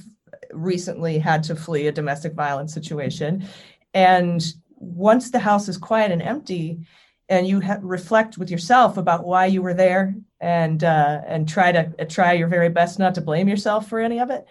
recently 0.51 1.19
had 1.19 1.43
to 1.43 1.55
flee 1.55 1.87
a 1.87 1.91
domestic 1.91 2.33
violence 2.33 2.73
situation. 2.73 3.47
And 3.93 4.45
once 4.75 5.31
the 5.31 5.39
house 5.39 5.69
is 5.69 5.77
quiet 5.77 6.11
and 6.11 6.21
empty 6.21 6.85
and 7.29 7.47
you 7.47 7.61
ha- 7.61 7.79
reflect 7.81 8.37
with 8.37 8.51
yourself 8.51 8.97
about 8.97 9.25
why 9.25 9.45
you 9.45 9.61
were 9.61 9.73
there 9.73 10.15
and 10.39 10.83
uh, 10.83 11.21
and 11.25 11.47
try 11.47 11.71
to 11.71 11.91
uh, 11.99 12.05
try 12.05 12.33
your 12.33 12.47
very 12.47 12.69
best 12.69 12.99
not 12.99 13.15
to 13.15 13.21
blame 13.21 13.47
yourself 13.47 13.87
for 13.89 13.99
any 13.99 14.19
of 14.19 14.29
it 14.29 14.45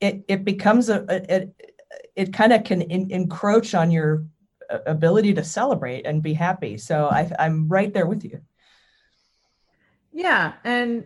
it 0.00 0.24
it 0.28 0.44
becomes 0.44 0.88
a, 0.88 1.04
a 1.08 1.34
it, 1.36 1.54
it 2.16 2.32
kind 2.32 2.52
of 2.52 2.64
can 2.64 2.82
in, 2.82 3.10
encroach 3.10 3.74
on 3.74 3.90
your 3.90 4.24
uh, 4.70 4.78
ability 4.86 5.34
to 5.34 5.44
celebrate 5.44 6.06
and 6.06 6.22
be 6.22 6.32
happy 6.34 6.76
so 6.76 7.06
I, 7.06 7.30
i'm 7.38 7.68
right 7.68 7.92
there 7.92 8.06
with 8.06 8.24
you 8.24 8.40
Yeah, 10.12 10.54
and 10.64 11.04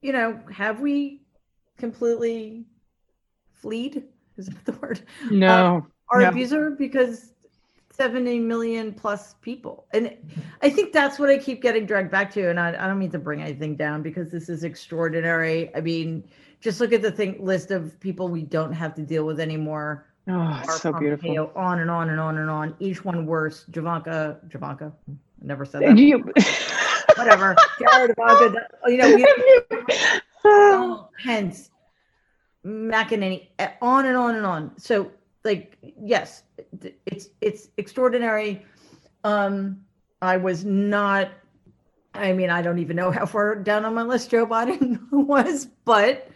you 0.00 0.12
know, 0.12 0.40
have 0.50 0.80
we 0.80 1.22
completely 1.78 2.66
fleed? 3.52 4.02
Is 4.36 4.46
that 4.46 4.64
the 4.64 4.72
word? 4.72 5.00
No, 5.30 5.86
our 6.10 6.22
Yeah. 6.22 6.30
abuser 6.30 6.70
because 6.70 7.31
70 7.92 8.38
million 8.40 8.92
plus 8.92 9.34
people. 9.42 9.86
And 9.92 10.16
I 10.62 10.70
think 10.70 10.92
that's 10.92 11.18
what 11.18 11.28
I 11.28 11.38
keep 11.38 11.62
getting 11.62 11.86
dragged 11.86 12.10
back 12.10 12.32
to. 12.32 12.48
And 12.48 12.58
I, 12.58 12.70
I 12.70 12.86
don't 12.86 12.98
mean 12.98 13.10
to 13.10 13.18
bring 13.18 13.42
anything 13.42 13.76
down 13.76 14.02
because 14.02 14.30
this 14.30 14.48
is 14.48 14.64
extraordinary. 14.64 15.74
I 15.76 15.80
mean, 15.80 16.24
just 16.60 16.80
look 16.80 16.92
at 16.92 17.02
the 17.02 17.10
thing 17.10 17.44
list 17.44 17.70
of 17.70 17.98
people 18.00 18.28
we 18.28 18.42
don't 18.42 18.72
have 18.72 18.94
to 18.94 19.02
deal 19.02 19.24
with 19.24 19.40
anymore. 19.40 20.06
Oh, 20.28 20.62
so 20.76 20.92
beautiful. 20.92 21.52
On 21.56 21.80
and 21.80 21.90
on 21.90 22.10
and 22.10 22.20
on 22.20 22.38
and 22.38 22.48
on. 22.48 22.74
Each 22.78 23.04
one 23.04 23.26
worse. 23.26 23.66
Javanka, 23.70 24.38
Javanka. 24.48 24.92
I 25.10 25.14
never 25.44 25.64
said 25.64 25.82
that. 25.82 25.98
you, 25.98 26.32
Whatever. 27.16 27.56
Jared 27.80 28.14
Ivanka. 28.16 28.68
You 28.86 28.96
know, 28.96 29.14
we, 29.14 29.26
Donald 30.44 31.06
Pence, 31.22 31.70
McEnany, 32.64 33.48
eh, 33.58 33.70
on 33.82 34.06
and 34.06 34.16
on 34.16 34.36
and 34.36 34.46
on. 34.46 34.72
So, 34.78 35.10
like, 35.44 35.76
yes, 36.00 36.42
it's 37.06 37.28
it's 37.40 37.68
extraordinary. 37.76 38.64
Um, 39.24 39.84
I 40.20 40.36
was 40.36 40.64
not. 40.64 41.30
I 42.14 42.32
mean, 42.32 42.50
I 42.50 42.60
don't 42.60 42.78
even 42.78 42.96
know 42.96 43.10
how 43.10 43.24
far 43.24 43.54
down 43.56 43.84
on 43.84 43.94
my 43.94 44.02
list 44.02 44.30
Joe 44.30 44.46
Biden 44.46 45.00
was, 45.10 45.66
but 45.84 46.28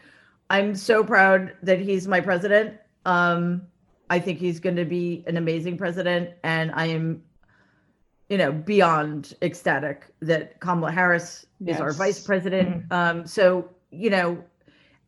I'm 0.48 0.74
so 0.74 1.04
proud 1.04 1.52
that 1.62 1.80
he's 1.80 2.08
my 2.08 2.20
president. 2.20 2.78
Um, 3.04 3.62
I 4.08 4.18
think 4.18 4.38
he's 4.38 4.60
going 4.60 4.76
to 4.76 4.84
be 4.84 5.24
an 5.26 5.36
amazing 5.36 5.76
president, 5.76 6.30
and 6.44 6.72
I 6.72 6.86
am, 6.86 7.22
you 8.28 8.38
know, 8.38 8.52
beyond 8.52 9.34
ecstatic 9.42 10.06
that 10.20 10.60
Kamala 10.60 10.92
Harris 10.92 11.46
is 11.66 11.80
our 11.80 11.92
vice 11.92 12.24
president. 12.24 12.90
Um, 12.90 13.26
so 13.26 13.68
you 13.90 14.10
know, 14.10 14.42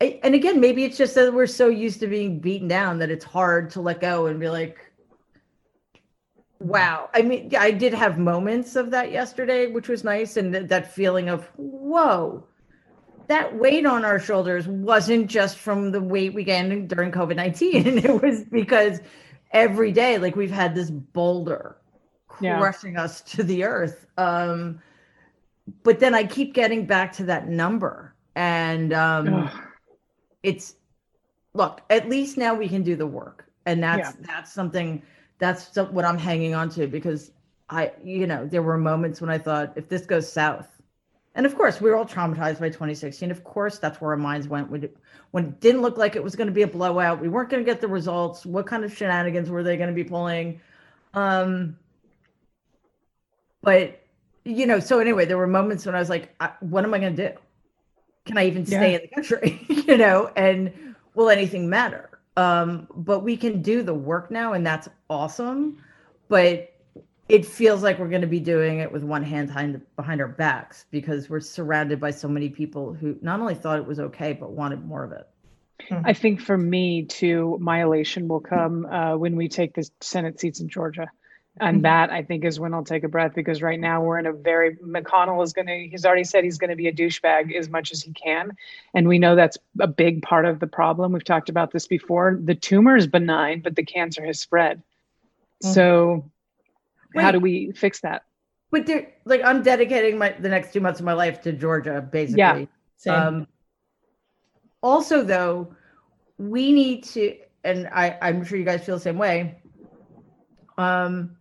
I- 0.01 0.21
and 0.23 0.35
again, 0.35 0.61
maybe 0.61 0.85
it's 0.85 0.97
just 0.97 1.15
that 1.17 1.33
we're 1.35 1.47
so 1.47 1.69
used 1.69 2.01
to 2.01 2.07
being 2.07 2.39
beaten 2.39 2.69
down 2.69 2.99
that 2.99 3.11
it's 3.11 3.25
hard 3.25 3.71
to 3.71 3.81
let 3.81 4.01
go 4.01 4.27
and 4.27 4.39
be 4.39 4.49
like, 4.49 4.79
wow. 6.61 7.09
I 7.15 7.23
mean, 7.23 7.55
I 7.59 7.71
did 7.71 7.95
have 7.95 8.19
moments 8.19 8.77
of 8.77 8.91
that 8.93 9.11
yesterday, 9.13 9.67
which 9.67 9.89
was 9.89 10.05
nice, 10.05 10.37
and 10.37 10.53
th- 10.53 10.69
that 10.69 10.93
feeling 10.93 11.29
of 11.29 11.47
whoa. 11.57 12.45
That 13.29 13.59
weight 13.59 13.85
on 13.85 14.05
our 14.07 14.19
shoulders 14.19 14.67
wasn't 14.67 15.27
just 15.27 15.59
from 15.59 15.91
the 15.93 16.01
weight 16.01 16.33
we 16.33 16.45
gained 16.45 16.89
during 16.89 17.13
COVID 17.13 17.37
19. 17.37 17.99
It 18.05 18.23
was 18.23 18.45
because 18.45 19.01
every 19.53 19.93
day, 19.93 20.17
like 20.19 20.35
we've 20.37 20.51
had 20.51 20.75
this 20.75 20.91
boulder 20.91 21.77
Yeah. 22.41 22.59
crushing 22.59 22.97
us 22.97 23.21
to 23.23 23.43
the 23.43 23.65
earth. 23.65 24.07
Um, 24.17 24.81
but 25.83 25.99
then 25.99 26.15
I 26.15 26.25
keep 26.25 26.55
getting 26.55 26.87
back 26.87 27.13
to 27.15 27.25
that 27.25 27.49
number. 27.49 28.15
And 28.35 28.93
um. 28.93 29.51
It's 30.43 30.75
look, 31.55 31.83
at 31.91 32.09
least 32.09 32.37
now 32.39 32.55
we 32.55 32.69
can 32.69 32.83
do 32.83 32.97
the 32.97 33.07
work. 33.07 33.51
And 33.67 33.83
that's 33.83 34.15
that's 34.27 34.53
something 34.53 35.03
that's 35.39 35.77
what 35.77 36.05
I'm 36.05 36.19
hanging 36.19 36.55
on 36.55 36.71
to 36.71 36.87
because 36.87 37.33
I, 37.69 37.93
you 38.03 38.27
know, 38.27 38.47
there 38.47 38.63
were 38.63 38.79
moments 38.79 39.21
when 39.21 39.29
I 39.29 39.39
thought 39.39 39.75
if 39.77 39.89
this 39.89 40.07
goes 40.07 40.31
south, 40.31 40.81
and 41.35 41.45
of 41.45 41.55
course 41.55 41.81
we 41.81 41.91
were 41.91 41.97
all 41.97 42.07
traumatized 42.07 42.61
by 42.61 42.69
2016. 42.69 43.31
Of 43.31 43.45
course, 43.45 43.79
that's 43.79 44.01
where 44.01 44.13
our 44.13 44.17
minds 44.17 44.49
went 44.49 44.71
when 44.71 44.85
it, 44.85 44.97
when 45.33 45.45
it 45.45 45.61
didn't 45.61 45.83
look 45.83 45.99
like 45.99 46.17
it 46.17 46.25
was 46.25 46.35
going 46.35 46.47
to 46.47 46.53
be 46.53 46.63
a 46.63 46.67
blowout. 46.67 47.21
We 47.21 47.29
weren't 47.29 47.51
going 47.51 47.63
to 47.63 47.71
get 47.71 47.83
the 47.83 47.89
results. 47.89 48.47
What 48.47 48.67
kind 48.67 48.85
of 48.85 48.97
shenanigans 48.97 49.51
were 49.51 49.63
they 49.63 49.77
going 49.77 49.91
to 49.91 49.95
be 49.95 50.05
pulling? 50.05 50.61
Um, 51.13 51.77
but 53.63 54.01
you 54.45 54.67
know, 54.67 54.81
so 54.81 54.99
anyway, 54.99 55.27
there 55.27 55.37
were 55.37 55.47
moments 55.47 55.85
when 55.85 55.95
I 55.95 55.99
was 55.99 56.09
like, 56.09 56.35
I, 56.41 56.53
"What 56.61 56.85
am 56.85 56.95
I 56.95 57.01
going 57.01 57.17
to 57.17 57.29
do? 57.31 57.39
Can 58.29 58.39
I 58.39 58.47
even 58.47 58.65
stay 58.65 58.95
in 58.95 59.01
the 59.03 59.09
country? 59.09 59.61
you 59.69 59.97
know, 59.97 60.31
and 60.37 60.95
will 61.15 61.29
anything 61.29 61.69
matter?" 61.69 62.11
Um, 62.37 62.87
but 62.95 63.21
we 63.25 63.37
can 63.37 63.63
do 63.63 63.83
the 63.83 63.95
work 63.95 64.31
now, 64.31 64.53
and 64.53 64.65
that's 64.65 64.89
awesome. 65.11 65.83
But 66.29 66.73
it 67.29 67.45
feels 67.45 67.83
like 67.83 67.99
we're 67.99 68.09
going 68.09 68.23
to 68.23 68.27
be 68.27 68.41
doing 68.41 68.79
it 68.79 68.91
with 68.91 69.03
one 69.03 69.23
hand 69.23 69.49
behind, 69.49 69.83
behind 69.97 70.21
our 70.21 70.29
backs 70.29 70.87
because 70.91 71.29
we're 71.29 71.41
surrounded 71.41 72.01
by 72.01 72.11
so 72.11 72.27
many 72.29 72.49
people 72.49 72.95
who 72.95 73.17
not 73.21 73.41
only 73.41 73.55
thought 73.55 73.79
it 73.79 73.87
was 73.87 74.01
okay 74.01 74.33
but 74.33 74.53
wanted 74.53 74.85
more 74.85 75.05
of 75.05 75.13
it. 75.13 75.27
I 76.05 76.13
think 76.13 76.41
for 76.41 76.57
me 76.59 77.05
too, 77.05 77.57
my 77.61 77.83
elation 77.83 78.29
will 78.29 78.41
come 78.41 78.87
uh, 78.87 79.17
when 79.17 79.37
we 79.37 79.49
take 79.49 79.75
the 79.75 79.89
Senate 80.01 80.41
seats 80.41 80.61
in 80.61 80.69
Georgia. 80.69 81.09
And 81.61 81.85
that 81.85 82.11
I 82.11 82.23
think 82.23 82.45
is 82.45 82.61
when 82.61 82.75
I'll 82.75 82.85
take 82.85 83.05
a 83.05 83.09
breath 83.09 83.35
because 83.35 83.63
right 83.63 83.79
now 83.79 84.03
we're 84.03 84.19
in 84.19 84.27
a 84.27 84.33
very 84.33 84.77
McConnell 84.77 85.43
is 85.43 85.53
going 85.53 85.67
to 85.67 85.89
he's 85.89 86.05
already 86.05 86.25
said 86.25 86.45
he's 86.45 86.59
going 86.59 86.71
to 86.71 86.77
be 86.77 86.89
a 86.89 86.93
douchebag 86.93 87.55
as 87.55 87.69
much 87.69 87.93
as 87.93 88.03
he 88.03 88.13
can, 88.13 88.57
and 88.95 89.09
we 89.09 89.19
know 89.19 89.35
that's 89.35 89.59
a 89.81 89.87
big 89.87 90.23
part 90.23 90.45
of 90.45 90.61
the 90.61 90.67
problem. 90.67 91.13
We've 91.13 91.25
talked 91.25 91.49
about 91.49 91.73
this 91.73 91.87
before. 91.87 92.39
The 92.43 92.55
tumor 92.55 92.97
is 92.97 93.07
benign, 93.07 93.61
but 93.61 93.77
the 93.77 93.85
cancer 93.85 94.25
has 94.25 94.41
spread. 94.41 94.83
So, 95.61 96.31
how 97.17 97.33
do 97.33 97.41
we 97.41 97.73
fix 97.73 98.01
that? 98.01 98.23
But 98.71 98.87
there, 98.87 99.13
like, 99.25 99.43
I'm 99.45 99.63
dedicating 99.63 100.19
my 100.19 100.35
the 100.39 100.49
next 100.49 100.73
two 100.73 100.81
months 100.81 101.01
of 101.01 101.07
my 101.07 101.15
life 101.15 101.41
to 101.43 101.53
Georgia, 101.53 102.01
basically. 102.01 102.39
Yeah. 102.39 102.65
Same. 102.97 103.15
Um, 103.15 103.47
also, 104.83 105.23
though, 105.23 105.75
we 106.37 106.73
need 106.73 107.05
to, 107.05 107.37
and 107.65 107.89
I, 107.89 108.17
I'm 108.23 108.45
sure 108.45 108.59
you 108.59 108.65
guys 108.65 108.85
feel 108.85 108.97
the 108.97 109.01
same 109.01 109.19
way. 109.19 109.61
Um, 110.77 111.37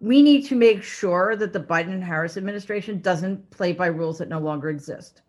we 0.00 0.22
need 0.22 0.46
to 0.46 0.54
make 0.54 0.82
sure 0.82 1.36
that 1.36 1.52
the 1.52 1.60
Biden 1.60 1.92
and 1.92 2.02
Harris 2.02 2.36
administration 2.36 3.00
doesn't 3.00 3.50
play 3.50 3.72
by 3.72 3.86
rules 3.86 4.18
that 4.18 4.28
no 4.28 4.38
longer 4.38 4.70
exist. 4.70 5.22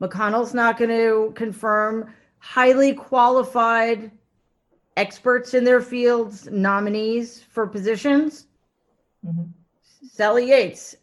McConnell's 0.00 0.54
not 0.54 0.78
going 0.78 0.90
to 0.90 1.32
confirm 1.34 2.12
highly 2.38 2.94
qualified 2.94 4.10
experts 4.96 5.54
in 5.54 5.64
their 5.64 5.80
fields 5.80 6.48
nominees 6.50 7.42
for 7.42 7.66
positions. 7.66 8.46
Mhm. 9.26 9.48
Sally 10.10 10.50
Yates, 10.50 10.96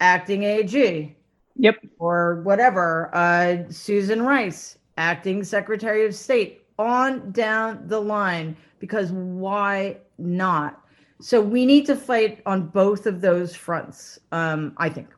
acting 0.00 0.42
AG 0.42 1.16
Yep. 1.56 1.76
or 1.98 2.42
whatever, 2.42 3.10
uh, 3.12 3.58
Susan 3.70 4.22
Rice, 4.22 4.78
acting 4.96 5.44
Secretary 5.44 6.04
of 6.04 6.14
State, 6.14 6.64
on 6.78 7.30
down 7.30 7.86
the 7.86 8.00
line, 8.00 8.56
because 8.80 9.12
why 9.12 9.98
not? 10.18 10.83
So 11.24 11.40
we 11.40 11.64
need 11.64 11.86
to 11.86 11.96
fight 11.96 12.42
on 12.44 12.66
both 12.66 13.06
of 13.06 13.22
those 13.22 13.56
fronts, 13.56 14.18
um, 14.30 14.74
I 14.76 14.90
think. 14.90 15.08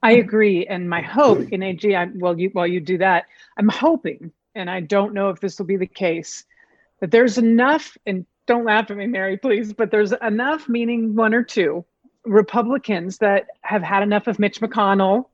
I 0.00 0.12
agree, 0.12 0.64
and 0.64 0.88
my 0.88 1.00
hope 1.02 1.40
in 1.50 1.60
AG, 1.60 1.92
I, 1.92 2.06
well, 2.14 2.38
you 2.38 2.50
while 2.52 2.68
you 2.68 2.78
do 2.78 2.98
that, 2.98 3.24
I'm 3.58 3.68
hoping, 3.68 4.30
and 4.54 4.70
I 4.70 4.78
don't 4.78 5.12
know 5.12 5.28
if 5.30 5.40
this 5.40 5.58
will 5.58 5.66
be 5.66 5.76
the 5.76 5.88
case, 5.88 6.44
that 7.00 7.10
there's 7.10 7.36
enough, 7.36 7.96
and 8.06 8.26
don't 8.46 8.64
laugh 8.64 8.92
at 8.92 8.96
me, 8.96 9.08
Mary, 9.08 9.38
please, 9.38 9.72
but 9.72 9.90
there's 9.90 10.12
enough, 10.22 10.68
meaning 10.68 11.16
one 11.16 11.34
or 11.34 11.42
two 11.42 11.84
Republicans 12.24 13.18
that 13.18 13.48
have 13.62 13.82
had 13.82 14.04
enough 14.04 14.28
of 14.28 14.38
Mitch 14.38 14.60
McConnell, 14.60 15.26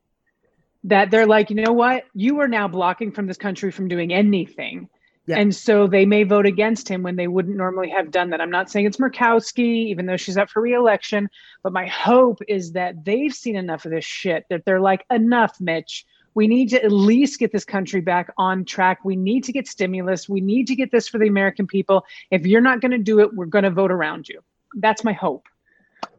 that 0.85 1.11
they're 1.11 1.27
like, 1.27 1.51
you 1.51 1.57
know 1.57 1.73
what, 1.73 2.05
you 2.15 2.39
are 2.39 2.47
now 2.47 2.67
blocking 2.67 3.11
from 3.11 3.27
this 3.27 3.37
country 3.37 3.71
from 3.71 3.87
doing 3.87 4.11
anything. 4.11 4.89
Yeah. 5.27 5.39
And 5.39 5.53
so 5.53 5.87
they 5.87 6.05
may 6.05 6.23
vote 6.23 6.45
against 6.45 6.87
him 6.87 7.03
when 7.03 7.17
they 7.17 7.27
wouldn't 7.27 7.57
normally 7.57 7.89
have 7.89 8.11
done 8.11 8.29
that. 8.29 8.39
I'm 8.39 8.49
not 8.49 8.71
saying 8.71 8.85
it's 8.85 8.95
Murkowski, 8.95 9.87
even 9.87 10.05
though 10.05 10.15
she's 10.15 10.37
up 10.37 10.49
for 10.49 10.61
reelection, 10.61 11.29
but 11.63 11.73
my 11.73 11.85
hope 11.85 12.39
is 12.47 12.71
that 12.71 13.03
they've 13.03 13.33
seen 13.33 13.57
enough 13.57 13.83
of 13.83 13.91
this 13.91 14.05
shit 14.05 14.45
that 14.49 14.63
they're 14.63 14.79
like, 14.79 15.05
enough, 15.11 15.59
Mitch. 15.59 16.05
We 16.33 16.47
need 16.47 16.69
to 16.69 16.81
at 16.81 16.91
least 16.91 17.39
get 17.39 17.51
this 17.51 17.65
country 17.65 17.99
back 17.99 18.31
on 18.37 18.63
track. 18.63 19.03
We 19.03 19.17
need 19.17 19.43
to 19.45 19.51
get 19.51 19.67
stimulus. 19.67 20.29
We 20.29 20.39
need 20.39 20.67
to 20.67 20.75
get 20.75 20.91
this 20.91 21.09
for 21.09 21.17
the 21.17 21.27
American 21.27 21.67
people. 21.67 22.05
If 22.31 22.45
you're 22.45 22.61
not 22.61 22.79
going 22.79 22.91
to 22.91 22.97
do 22.97 23.19
it, 23.19 23.33
we're 23.33 23.47
going 23.47 23.63
to 23.63 23.71
vote 23.71 23.91
around 23.91 24.29
you. 24.29 24.41
That's 24.75 25.03
my 25.03 25.13
hope. 25.13 25.47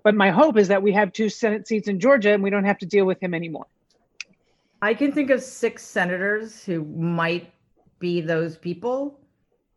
But 0.02 0.16
my 0.16 0.30
hope 0.30 0.58
is 0.58 0.68
that 0.68 0.82
we 0.82 0.92
have 0.92 1.12
two 1.12 1.28
Senate 1.28 1.66
seats 1.66 1.88
in 1.88 1.98
Georgia 2.00 2.34
and 2.34 2.42
we 2.42 2.50
don't 2.50 2.64
have 2.64 2.78
to 2.78 2.86
deal 2.86 3.06
with 3.06 3.22
him 3.22 3.32
anymore. 3.32 3.66
I 4.82 4.92
can 4.92 5.12
think 5.12 5.30
of 5.30 5.42
six 5.42 5.84
senators 5.84 6.64
who 6.64 6.84
might 6.84 7.52
be 7.98 8.20
those 8.20 8.56
people. 8.56 9.18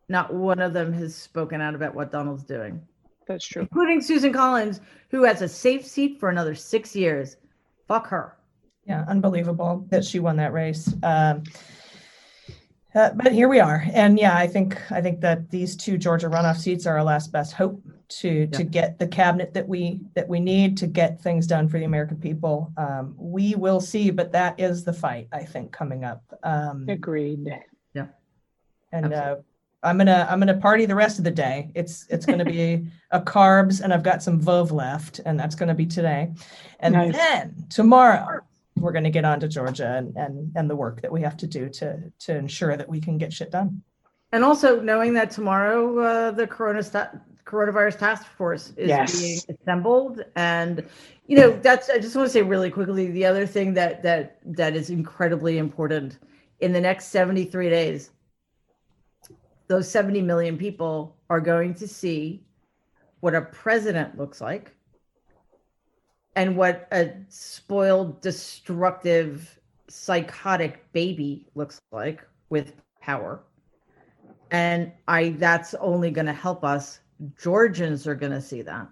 Not 0.09 0.33
one 0.33 0.59
of 0.59 0.73
them 0.73 0.91
has 0.93 1.15
spoken 1.15 1.61
out 1.61 1.73
about 1.75 1.95
what 1.95 2.11
Donald's 2.11 2.43
doing, 2.43 2.81
That's 3.27 3.45
true. 3.45 3.61
including 3.61 4.01
Susan 4.01 4.33
Collins, 4.33 4.81
who 5.09 5.23
has 5.23 5.41
a 5.41 5.47
safe 5.47 5.85
seat 5.85 6.19
for 6.19 6.29
another 6.29 6.53
six 6.55 6.95
years. 6.95 7.37
Fuck 7.87 8.07
her. 8.07 8.37
yeah, 8.85 9.05
unbelievable 9.07 9.85
that 9.89 10.03
she 10.03 10.19
won 10.19 10.35
that 10.37 10.51
race. 10.53 10.93
Um, 11.03 11.43
uh, 12.93 13.11
but 13.15 13.31
here 13.31 13.47
we 13.47 13.61
are, 13.61 13.85
and 13.93 14.19
yeah, 14.19 14.35
I 14.35 14.47
think 14.47 14.77
I 14.91 14.99
think 15.01 15.21
that 15.21 15.49
these 15.49 15.77
two 15.77 15.97
Georgia 15.97 16.27
runoff 16.27 16.57
seats 16.57 16.85
are 16.85 16.97
our 16.97 17.03
last 17.05 17.31
best 17.31 17.53
hope 17.53 17.81
to 18.19 18.47
to 18.47 18.63
get 18.65 18.99
the 18.99 19.07
cabinet 19.07 19.53
that 19.53 19.65
we 19.65 20.01
that 20.13 20.27
we 20.27 20.41
need 20.41 20.75
to 20.79 20.87
get 20.87 21.21
things 21.21 21.47
done 21.47 21.69
for 21.69 21.79
the 21.79 21.85
American 21.85 22.17
people. 22.17 22.69
Um, 22.75 23.15
we 23.17 23.55
will 23.55 23.79
see, 23.79 24.11
but 24.11 24.33
that 24.33 24.59
is 24.59 24.83
the 24.83 24.91
fight 24.91 25.29
I 25.31 25.45
think 25.45 25.71
coming 25.71 26.03
up. 26.03 26.21
Um, 26.43 26.85
Agreed. 26.89 27.47
And 28.93 29.13
uh, 29.13 29.37
I'm 29.83 29.97
gonna 29.97 30.27
I'm 30.29 30.39
gonna 30.39 30.57
party 30.57 30.85
the 30.85 30.95
rest 30.95 31.17
of 31.17 31.23
the 31.23 31.31
day. 31.31 31.71
It's 31.75 32.05
it's 32.09 32.25
gonna 32.25 32.43
be 32.45 32.87
a 33.11 33.21
carbs, 33.21 33.81
and 33.81 33.93
I've 33.93 34.03
got 34.03 34.21
some 34.21 34.39
Veuve 34.39 34.71
left, 34.71 35.19
and 35.25 35.39
that's 35.39 35.55
gonna 35.55 35.73
be 35.73 35.85
today. 35.85 36.33
And 36.81 36.93
Nice. 36.93 37.15
then 37.15 37.65
tomorrow 37.69 38.39
we're 38.77 38.91
gonna 38.91 39.09
get 39.09 39.23
on 39.23 39.39
to 39.39 39.47
Georgia 39.47 39.95
and 39.95 40.15
and 40.17 40.51
and 40.57 40.69
the 40.69 40.75
work 40.75 41.01
that 41.01 41.11
we 41.11 41.21
have 41.21 41.37
to 41.37 41.47
do 41.47 41.69
to 41.69 42.11
to 42.19 42.35
ensure 42.35 42.75
that 42.75 42.89
we 42.89 42.99
can 42.99 43.17
get 43.17 43.31
shit 43.31 43.49
done. 43.51 43.81
And 44.33 44.43
also 44.43 44.81
knowing 44.81 45.13
that 45.13 45.31
tomorrow 45.31 45.97
uh, 45.99 46.31
the 46.31 46.47
corona 46.47 46.83
st- 46.83 47.09
coronavirus 47.45 47.97
task 47.97 48.25
force 48.37 48.73
is 48.77 48.89
Yes. 48.89 49.19
being 49.19 49.39
assembled, 49.61 50.21
and 50.35 50.83
you 51.27 51.37
know 51.37 51.51
that's. 51.51 51.89
I 51.89 51.97
just 51.99 52.15
want 52.15 52.27
to 52.27 52.31
say 52.33 52.41
really 52.41 52.69
quickly 52.69 53.09
the 53.09 53.25
other 53.25 53.47
thing 53.47 53.73
that 53.75 54.03
that 54.03 54.39
that 54.45 54.75
is 54.75 54.89
incredibly 54.89 55.57
important 55.59 56.19
in 56.61 56.71
the 56.71 56.81
next 56.81 57.07
seventy 57.07 57.45
three 57.45 57.69
days. 57.69 58.11
Those 59.67 59.89
seventy 59.89 60.21
million 60.21 60.57
people 60.57 61.15
are 61.29 61.41
going 61.41 61.73
to 61.75 61.87
see 61.87 62.43
what 63.19 63.35
a 63.35 63.41
president 63.41 64.17
looks 64.17 64.41
like, 64.41 64.75
and 66.35 66.57
what 66.57 66.87
a 66.91 67.11
spoiled, 67.29 68.21
destructive, 68.21 69.59
psychotic 69.91 70.91
baby 70.93 71.45
looks 71.53 71.81
like 71.91 72.25
with 72.49 72.73
power 73.01 73.41
and 74.51 74.91
i 75.07 75.29
that's 75.31 75.73
only 75.75 76.11
going 76.11 76.25
to 76.25 76.33
help 76.33 76.63
us 76.63 76.99
georgians 77.41 78.05
are 78.07 78.15
going 78.15 78.31
to 78.31 78.41
see 78.41 78.61
that 78.61 78.87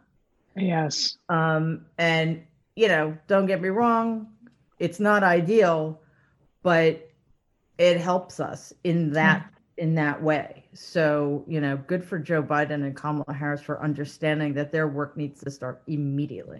Yes. 0.55 1.17
um 1.29 1.85
and 1.97 2.43
you 2.75 2.87
know 2.87 3.15
don't 3.27 3.45
get 3.45 3.61
me 3.61 3.69
wrong 3.69 4.27
it's 4.79 4.99
not 4.99 5.23
ideal 5.23 6.01
but 6.63 7.08
it 7.79 7.99
helps 7.99 8.39
us 8.39 8.71
in 8.83 9.13
that 9.13 9.49
in 9.77 9.95
that 9.95 10.21
way 10.21 10.65
so 10.73 11.43
you 11.47 11.59
know 11.61 11.77
good 11.77 12.03
for 12.03 12.19
joe 12.19 12.43
biden 12.43 12.83
and 12.83 12.95
kamala 12.95 13.33
harris 13.33 13.61
for 13.61 13.81
understanding 13.81 14.53
that 14.53 14.71
their 14.71 14.87
work 14.87 15.17
needs 15.17 15.41
to 15.41 15.49
start 15.49 15.81
immediately 15.87 16.59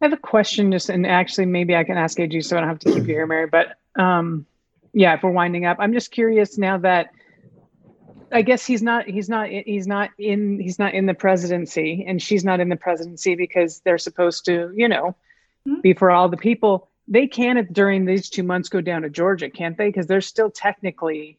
I 0.00 0.04
have 0.04 0.12
a 0.12 0.18
question 0.18 0.70
just 0.72 0.90
and 0.90 1.06
actually 1.06 1.46
maybe 1.46 1.74
I 1.74 1.84
can 1.84 1.96
ask 1.96 2.18
AG 2.20 2.38
so 2.42 2.56
I 2.56 2.60
don't 2.60 2.68
have 2.68 2.80
to 2.80 2.92
keep 2.92 3.06
you 3.08 3.14
here, 3.14 3.26
Mary. 3.26 3.46
But 3.46 3.78
um 3.98 4.44
yeah, 4.92 5.14
if 5.14 5.22
we're 5.22 5.30
winding 5.30 5.64
up, 5.64 5.78
I'm 5.80 5.92
just 5.94 6.10
curious 6.10 6.58
now 6.58 6.76
that 6.78 7.10
I 8.30 8.42
guess 8.42 8.66
he's 8.66 8.82
not 8.82 9.06
he's 9.06 9.28
not 9.28 9.48
he's 9.48 9.86
not 9.86 10.10
in 10.18 10.60
he's 10.60 10.78
not 10.78 10.92
in 10.92 11.06
the 11.06 11.14
presidency 11.14 12.04
and 12.06 12.20
she's 12.20 12.44
not 12.44 12.60
in 12.60 12.68
the 12.68 12.76
presidency 12.76 13.36
because 13.36 13.80
they're 13.80 13.98
supposed 13.98 14.44
to, 14.46 14.70
you 14.74 14.88
know, 14.88 15.16
Mhm. 15.66 15.82
be 15.82 15.94
for 15.94 16.10
all 16.10 16.28
the 16.28 16.36
people. 16.36 16.89
They 17.10 17.26
can 17.26 17.66
during 17.72 18.04
these 18.06 18.30
two 18.30 18.44
months 18.44 18.68
go 18.68 18.80
down 18.80 19.02
to 19.02 19.10
Georgia, 19.10 19.50
can't 19.50 19.76
they? 19.76 19.88
Because 19.88 20.06
they're 20.06 20.20
still 20.20 20.50
technically 20.50 21.36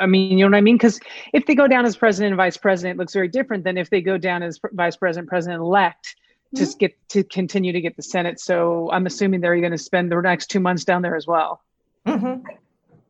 I 0.00 0.06
mean, 0.06 0.36
you 0.36 0.44
know 0.44 0.50
what 0.50 0.58
I 0.58 0.62
mean? 0.62 0.76
Because 0.76 0.98
if 1.32 1.46
they 1.46 1.54
go 1.54 1.68
down 1.68 1.84
as 1.86 1.96
president 1.96 2.32
and 2.32 2.36
vice 2.36 2.56
president, 2.56 2.96
it 2.96 2.98
looks 2.98 3.12
very 3.12 3.28
different 3.28 3.62
than 3.62 3.78
if 3.78 3.88
they 3.88 4.00
go 4.00 4.18
down 4.18 4.42
as 4.42 4.58
pr- 4.58 4.68
vice 4.72 4.96
president, 4.96 5.28
president 5.28 5.60
elect 5.60 6.16
to 6.56 6.66
get 6.78 6.96
to 7.10 7.22
continue 7.24 7.72
to 7.72 7.80
get 7.80 7.96
the 7.96 8.02
Senate. 8.02 8.40
So 8.40 8.90
I'm 8.92 9.06
assuming 9.06 9.40
they're 9.40 9.58
going 9.60 9.72
to 9.72 9.78
spend 9.78 10.10
the 10.10 10.20
next 10.20 10.48
two 10.48 10.60
months 10.60 10.84
down 10.84 11.02
there 11.02 11.16
as 11.16 11.26
well. 11.26 11.62
Mhm. 12.06 12.42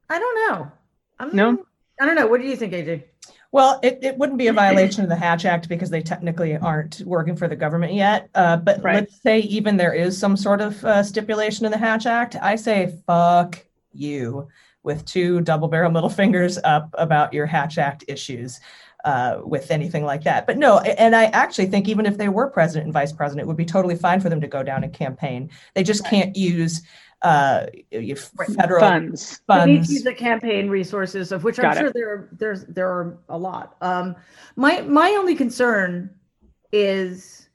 i 0.09 0.19
don't 0.19 0.49
know 0.49 0.71
I'm, 1.19 1.35
No? 1.35 1.67
i 2.01 2.07
don't 2.07 2.15
know 2.15 2.27
what 2.27 2.41
do 2.41 2.47
you 2.47 2.57
think 2.57 2.73
aj 2.73 3.03
Well, 3.55 3.79
it, 3.85 4.01
it 4.03 4.19
wouldn't 4.19 4.39
be 4.39 4.49
a 4.49 4.53
violation 4.53 5.05
of 5.05 5.09
the 5.09 5.15
Hatch 5.15 5.45
Act 5.45 5.69
because 5.69 5.89
they 5.89 6.03
technically 6.03 6.57
aren't 6.57 7.03
working 7.03 7.37
for 7.37 7.47
the 7.47 7.55
government 7.55 7.93
yet. 7.95 8.29
Uh, 8.35 8.57
but 8.57 8.83
Right. 8.83 8.97
let's 8.97 9.23
say 9.23 9.39
even 9.43 9.77
there 9.77 9.93
is 9.93 10.19
some 10.19 10.37
sort 10.37 10.61
of 10.61 10.85
uh, 10.85 11.05
stipulation 11.05 11.65
in 11.65 11.71
the 11.71 11.79
Hatch 11.79 12.05
Act. 12.05 12.35
I 12.43 12.57
say 12.57 12.99
fuck 13.07 13.65
you 13.93 14.49
with 14.83 15.05
two 15.05 15.41
double 15.41 15.69
barrel 15.69 15.93
middle 15.93 16.09
fingers 16.09 16.59
up 16.65 16.93
about 16.99 17.33
your 17.33 17.47
Hatch 17.47 17.79
Act 17.79 18.03
issues 18.09 18.59
uh, 19.05 19.41
with 19.45 19.71
anything 19.71 20.05
like 20.05 20.25
that. 20.25 20.47
But 20.47 20.57
no, 20.57 20.79
and 20.81 21.15
I 21.15 21.25
actually 21.27 21.67
think 21.67 21.89
even 21.89 22.07
if 22.07 22.17
they 22.19 22.29
were 22.29 22.49
president 22.49 22.85
and 22.87 22.93
vice 22.93 23.13
president, 23.13 23.45
it 23.45 23.49
would 23.49 23.57
be 23.57 23.65
totally 23.65 23.97
fine 23.97 24.21
for 24.21 24.29
them 24.29 24.41
to 24.41 24.49
go 24.49 24.63
down 24.63 24.83
and 24.83 24.93
campaign. 24.93 25.51
They 25.75 25.83
just 25.83 26.05
can't 26.07 26.35
use 26.35 26.83
uh, 27.23 27.67
federal 28.57 28.81
Funds. 28.81 29.41
We 29.49 29.55
need 29.55 29.63
to 29.63 29.75
funds. 29.77 29.93
use 29.93 30.03
the 30.03 30.15
campaign 30.15 30.69
resources, 30.69 31.33
of 31.33 31.45
which 31.45 31.57
Got 31.57 31.77
I'm 31.77 31.77
it. 31.77 31.81
sure 31.81 31.93
there 31.93 32.11
are, 32.11 32.29
there's 32.33 32.65
there 32.67 32.89
are 32.89 33.19
a 33.29 33.39
lot. 33.39 33.77
Um, 33.81 34.17
my 34.57 34.81
my 34.83 35.11
only 35.11 35.35
concern 35.35 36.11
is 36.73 37.49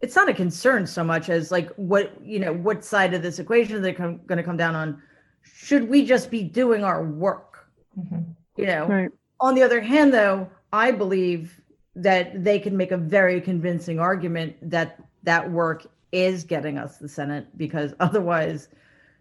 it's 0.00 0.16
not 0.16 0.28
a 0.28 0.34
concern 0.34 0.86
so 0.86 1.04
much 1.04 1.28
as 1.28 1.50
like 1.50 1.70
what 1.76 2.12
you 2.22 2.38
know 2.38 2.52
what 2.52 2.84
side 2.84 3.14
of 3.14 3.22
this 3.22 3.38
equation 3.38 3.82
they're 3.82 3.92
they 3.92 3.98
going 3.98 4.36
to 4.36 4.42
come 4.42 4.56
down 4.56 4.74
on? 4.74 5.02
Should 5.42 5.88
we 5.88 6.04
just 6.04 6.30
be 6.30 6.42
doing 6.42 6.84
our 6.84 7.04
work? 7.04 7.66
Mhm. 7.98 8.34
You 8.56 8.66
know. 8.66 8.86
Right. 8.86 9.10
On 9.40 9.54
the 9.54 9.62
other 9.62 9.80
hand, 9.80 10.12
though, 10.12 10.48
I 10.72 10.90
believe 10.90 11.60
that 11.96 12.44
they 12.44 12.58
can 12.58 12.76
make 12.76 12.92
a 12.92 12.96
very 12.96 13.40
convincing 13.40 13.98
argument 13.98 14.56
that 14.70 14.98
that 15.22 15.50
work 15.50 15.86
is 16.12 16.44
getting 16.44 16.78
us 16.78 16.98
the 16.98 17.08
Senate 17.08 17.46
because 17.56 17.94
otherwise, 18.00 18.68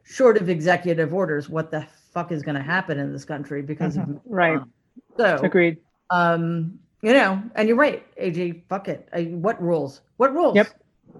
short 0.03 0.37
of 0.37 0.49
executive 0.49 1.13
orders, 1.13 1.49
what 1.49 1.71
the 1.71 1.85
fuck 2.13 2.31
is 2.31 2.41
going 2.41 2.55
to 2.55 2.61
happen 2.61 2.99
in 2.99 3.11
this 3.13 3.25
country 3.25 3.61
because 3.61 3.95
of 3.97 4.19
Right. 4.25 4.59
so 5.15 5.39
Agreed. 5.43 5.77
um 6.09 6.79
you 7.03 7.13
know 7.13 7.41
and 7.55 7.67
you're 7.67 7.77
right 7.77 8.03
aj 8.17 8.63
fuck 8.67 8.87
it 8.87 9.07
I, 9.13 9.25
what 9.25 9.61
rules 9.61 10.01
what 10.17 10.33
rules 10.33 10.55
Yep. 10.55 10.67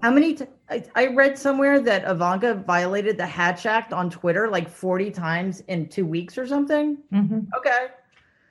how 0.02 0.10
many 0.10 0.34
t- 0.34 0.46
I, 0.68 0.82
I 0.96 1.06
read 1.06 1.38
somewhere 1.38 1.78
that 1.80 2.02
ivanka 2.10 2.54
violated 2.54 3.16
the 3.16 3.24
hatch 3.26 3.66
act 3.66 3.92
on 3.92 4.10
twitter 4.10 4.48
like 4.48 4.68
40 4.68 5.12
times 5.12 5.60
in 5.68 5.88
two 5.88 6.04
weeks 6.04 6.36
or 6.36 6.44
something 6.46 6.98
Mhm. 7.12 7.46
okay 7.56 7.86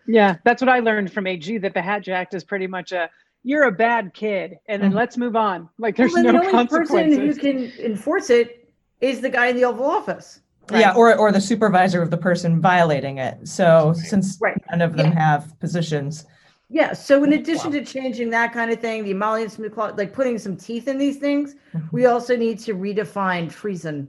Yeah, 0.09 0.37
that's 0.43 0.59
what 0.61 0.69
I 0.69 0.79
learned 0.79 1.13
from 1.13 1.27
AG 1.27 1.55
that 1.59 1.75
the 1.75 1.81
Hatch 1.81 2.09
Act 2.09 2.33
is 2.33 2.43
pretty 2.43 2.65
much 2.65 2.91
a 2.91 3.09
you're 3.43 3.63
a 3.63 3.71
bad 3.71 4.13
kid, 4.13 4.57
and 4.67 4.81
then 4.81 4.91
Mhm. 4.91 4.95
let's 4.95 5.15
move 5.17 5.35
on. 5.35 5.69
Like 5.77 5.95
there's 5.95 6.11
well, 6.13 6.23
then 6.23 6.33
no 6.33 6.41
the 6.41 6.47
only 6.47 6.67
person 6.67 7.11
who 7.13 7.33
can 7.35 7.71
enforce 7.79 8.29
it 8.29 8.67
is 9.01 9.21
the 9.21 9.29
guy 9.29 9.47
in 9.47 9.55
the 9.55 9.63
oval 9.65 9.85
office 9.85 10.41
Yeah, 10.71 10.93
or 10.93 11.15
or 11.15 11.31
the 11.31 11.39
supervisor 11.39 12.01
of 12.01 12.09
the 12.09 12.17
person 12.17 12.59
violating 12.59 13.19
it. 13.19 13.47
So 13.47 13.93
since 13.93 14.37
Right. 14.41 14.57
none 14.71 14.81
of 14.81 14.97
them 14.97 15.11
have 15.11 15.57
positions, 15.59 16.25
Yeah. 16.71 16.93
So 16.93 17.23
in 17.23 17.33
addition 17.33 17.71
to 17.71 17.83
changing 17.83 18.29
that 18.31 18.51
kind 18.53 18.69
of 18.71 18.79
thing, 18.79 19.03
the 19.03 19.11
Emoluments 19.11 19.55
Smith 19.55 19.73
clause, 19.73 19.93
like 19.97 20.13
putting 20.13 20.37
some 20.37 20.55
teeth 20.55 20.87
in 20.87 20.97
these 20.99 21.17
things, 21.17 21.55
we 21.91 22.05
also 22.05 22.35
need 22.35 22.59
to 22.59 22.75
redefine 22.75 23.49
treason. 23.49 24.07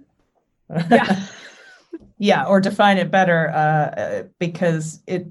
Yeah. 0.91 1.17
yeah, 2.19 2.45
or 2.45 2.61
define 2.61 2.99
it 2.99 3.11
better 3.11 3.49
uh, 3.51 4.01
uh, 4.01 4.23
because 4.39 5.01
it. 5.07 5.27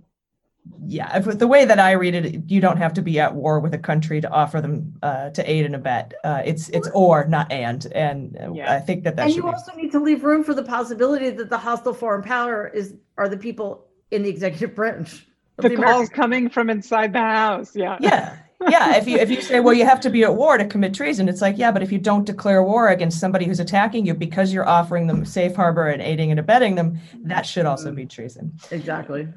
Yeah, 0.85 1.17
if, 1.17 1.37
the 1.37 1.47
way 1.47 1.65
that 1.65 1.79
I 1.79 1.91
read 1.91 2.15
it, 2.15 2.43
you 2.49 2.61
don't 2.61 2.77
have 2.77 2.93
to 2.93 3.01
be 3.01 3.19
at 3.19 3.35
war 3.35 3.59
with 3.59 3.73
a 3.73 3.77
country 3.77 4.21
to 4.21 4.29
offer 4.31 4.59
them 4.61 4.95
uh, 5.03 5.29
to 5.31 5.49
aid 5.49 5.65
and 5.65 5.75
abet. 5.75 6.13
Uh, 6.23 6.41
it's 6.45 6.69
it's 6.69 6.89
or 6.93 7.25
not 7.25 7.51
and, 7.51 7.85
and 7.93 8.37
uh, 8.37 8.51
Yeah. 8.53 8.73
I 8.73 8.79
think 8.79 9.03
that 9.03 9.15
that 9.15 9.23
and 9.25 9.31
should 9.31 9.37
you 9.37 9.43
be. 9.43 9.49
also 9.49 9.75
need 9.75 9.91
to 9.91 9.99
leave 9.99 10.23
room 10.23 10.43
for 10.43 10.53
the 10.53 10.63
possibility 10.63 11.29
that 11.29 11.49
the 11.49 11.57
hostile 11.57 11.93
foreign 11.93 12.23
power 12.23 12.67
is 12.67 12.95
are 13.17 13.29
the 13.29 13.37
people 13.37 13.85
in 14.11 14.23
the 14.23 14.29
executive 14.29 14.75
branch. 14.75 15.27
of 15.57 15.63
the 15.63 15.67
American- 15.75 15.83
calls 15.93 16.09
coming 16.09 16.49
from 16.49 16.69
inside 16.69 17.13
the 17.13 17.19
house. 17.19 17.75
Yeah. 17.75 17.97
yeah 18.01 18.37
yeah 18.69 18.97
if 18.97 19.07
you 19.07 19.17
if 19.17 19.29
you 19.29 19.41
say 19.41 19.61
well 19.61 19.73
you 19.73 19.85
have 19.85 20.01
to 20.01 20.09
be 20.09 20.23
at 20.25 20.35
war 20.35 20.57
to 20.57 20.65
commit 20.65 20.93
treason 20.93 21.29
it's 21.29 21.39
like 21.41 21.57
yeah 21.57 21.71
but 21.71 21.81
if 21.81 21.93
you 21.93 21.97
don't 21.97 22.25
declare 22.25 22.61
war 22.61 22.89
against 22.89 23.17
somebody 23.17 23.45
who's 23.45 23.61
attacking 23.61 24.05
you 24.05 24.13
because 24.13 24.51
you're 24.51 24.67
offering 24.67 25.07
them 25.07 25.23
safe 25.23 25.55
harbor 25.55 25.87
and 25.87 26.01
aiding 26.01 26.29
and 26.29 26.41
abetting 26.41 26.75
them 26.75 26.99
that 27.23 27.45
should 27.45 27.65
also 27.65 27.89
be 27.93 28.05
treason 28.05 28.51
Exactly. 28.71 29.29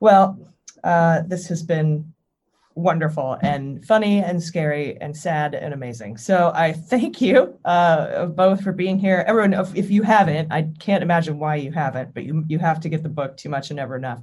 well 0.00 0.36
uh, 0.84 1.22
this 1.26 1.46
has 1.48 1.62
been 1.62 2.12
wonderful 2.74 3.38
and 3.40 3.82
funny 3.86 4.18
and 4.18 4.42
scary 4.42 5.00
and 5.00 5.16
sad 5.16 5.54
and 5.54 5.72
amazing. 5.72 6.18
So 6.18 6.52
i 6.54 6.72
thank 6.72 7.22
you 7.22 7.58
uh, 7.64 8.26
both 8.26 8.62
for 8.62 8.72
being 8.72 8.98
here. 8.98 9.24
Everyone 9.26 9.54
if, 9.54 9.74
if 9.74 9.90
you 9.90 10.02
haven't 10.02 10.52
i 10.52 10.68
can't 10.78 11.02
imagine 11.02 11.38
why 11.38 11.56
you 11.56 11.72
haven't 11.72 12.12
but 12.12 12.24
you 12.24 12.44
you 12.48 12.58
have 12.58 12.80
to 12.80 12.88
get 12.90 13.02
the 13.02 13.08
book 13.08 13.36
too 13.36 13.48
much 13.48 13.70
and 13.70 13.76
never 13.76 13.96
enough 13.96 14.20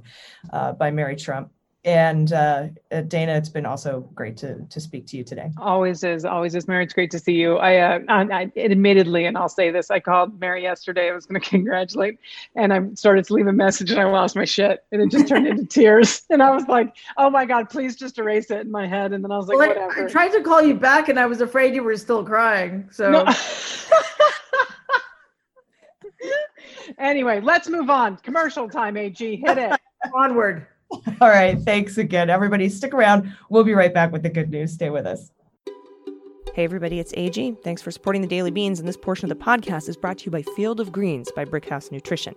uh, 0.52 0.72
by 0.72 0.90
mary 0.90 1.16
trump 1.16 1.50
and 1.84 2.32
uh, 2.32 2.68
uh, 2.92 3.00
dana 3.02 3.34
it's 3.34 3.48
been 3.48 3.66
also 3.66 4.00
great 4.14 4.36
to 4.36 4.58
to 4.70 4.80
speak 4.80 5.06
to 5.06 5.16
you 5.16 5.24
today 5.24 5.50
Always 5.58 6.04
is, 6.04 6.24
always 6.24 6.54
is. 6.54 6.66
Mary, 6.68 6.84
it's 6.84 6.92
great 6.92 7.10
to 7.10 7.18
see 7.18 7.32
you. 7.32 7.56
I, 7.56 7.78
uh, 7.78 7.98
I, 8.08 8.22
I 8.22 8.52
admittedly, 8.56 9.24
and 9.26 9.36
I'll 9.36 9.48
say 9.48 9.70
this, 9.70 9.90
I 9.90 10.00
called 10.00 10.38
Mary 10.40 10.62
yesterday. 10.62 11.10
I 11.10 11.14
was 11.14 11.26
going 11.26 11.40
to 11.40 11.48
congratulate, 11.48 12.18
and 12.56 12.72
I 12.72 12.80
started 12.94 13.24
to 13.26 13.34
leave 13.34 13.46
a 13.46 13.52
message, 13.52 13.90
and 13.90 14.00
I 14.00 14.04
lost 14.04 14.36
my 14.36 14.44
shit, 14.44 14.84
and 14.92 15.00
it 15.00 15.10
just 15.10 15.28
turned 15.28 15.46
into 15.46 15.64
tears. 15.70 16.22
And 16.30 16.42
I 16.42 16.50
was 16.50 16.66
like, 16.66 16.94
"Oh 17.16 17.30
my 17.30 17.44
god, 17.44 17.70
please 17.70 17.96
just 17.96 18.18
erase 18.18 18.50
it 18.50 18.60
in 18.60 18.70
my 18.70 18.86
head." 18.86 19.12
And 19.12 19.22
then 19.24 19.30
I 19.30 19.36
was 19.36 19.48
like, 19.48 19.58
Well, 19.58 19.70
I, 19.70 19.86
"Whatever." 19.86 20.06
I 20.06 20.10
tried 20.10 20.30
to 20.30 20.42
call 20.42 20.62
you 20.62 20.74
back 20.74 21.08
and 21.08 21.18
I 21.18 21.26
was 21.26 21.40
afraid 21.40 21.74
you 21.74 21.82
were 21.82 21.96
still 21.96 22.24
crying. 22.24 22.88
So 22.90 23.10
No. 23.10 23.26
anyway, 26.98 27.40
let's 27.40 27.68
move 27.68 27.90
on. 27.90 28.16
Commercial 28.18 28.68
time, 28.68 28.96
AG. 28.96 29.36
Hit 29.36 29.58
it. 29.58 29.80
onward. 30.14 30.66
all 31.20 31.28
right 31.28 31.60
thanks 31.60 31.98
again 31.98 32.30
everybody 32.30 32.68
stick 32.68 32.94
around 32.94 33.32
we'll 33.50 33.64
be 33.64 33.74
right 33.74 33.94
back 33.94 34.12
with 34.12 34.22
the 34.22 34.30
good 34.30 34.50
news 34.50 34.72
stay 34.72 34.90
with 34.90 35.06
us 35.06 35.30
Hey 36.54 36.62
everybody, 36.62 37.00
it's 37.00 37.12
AG. 37.16 37.56
Thanks 37.64 37.82
for 37.82 37.90
supporting 37.90 38.22
the 38.22 38.28
Daily 38.28 38.52
Beans, 38.52 38.78
and 38.78 38.86
this 38.86 38.96
portion 38.96 39.28
of 39.28 39.36
the 39.36 39.44
podcast 39.44 39.88
is 39.88 39.96
brought 39.96 40.18
to 40.18 40.26
you 40.26 40.30
by 40.30 40.42
Field 40.54 40.78
of 40.78 40.92
Greens 40.92 41.32
by 41.32 41.44
Brickhouse 41.44 41.90
Nutrition. 41.90 42.36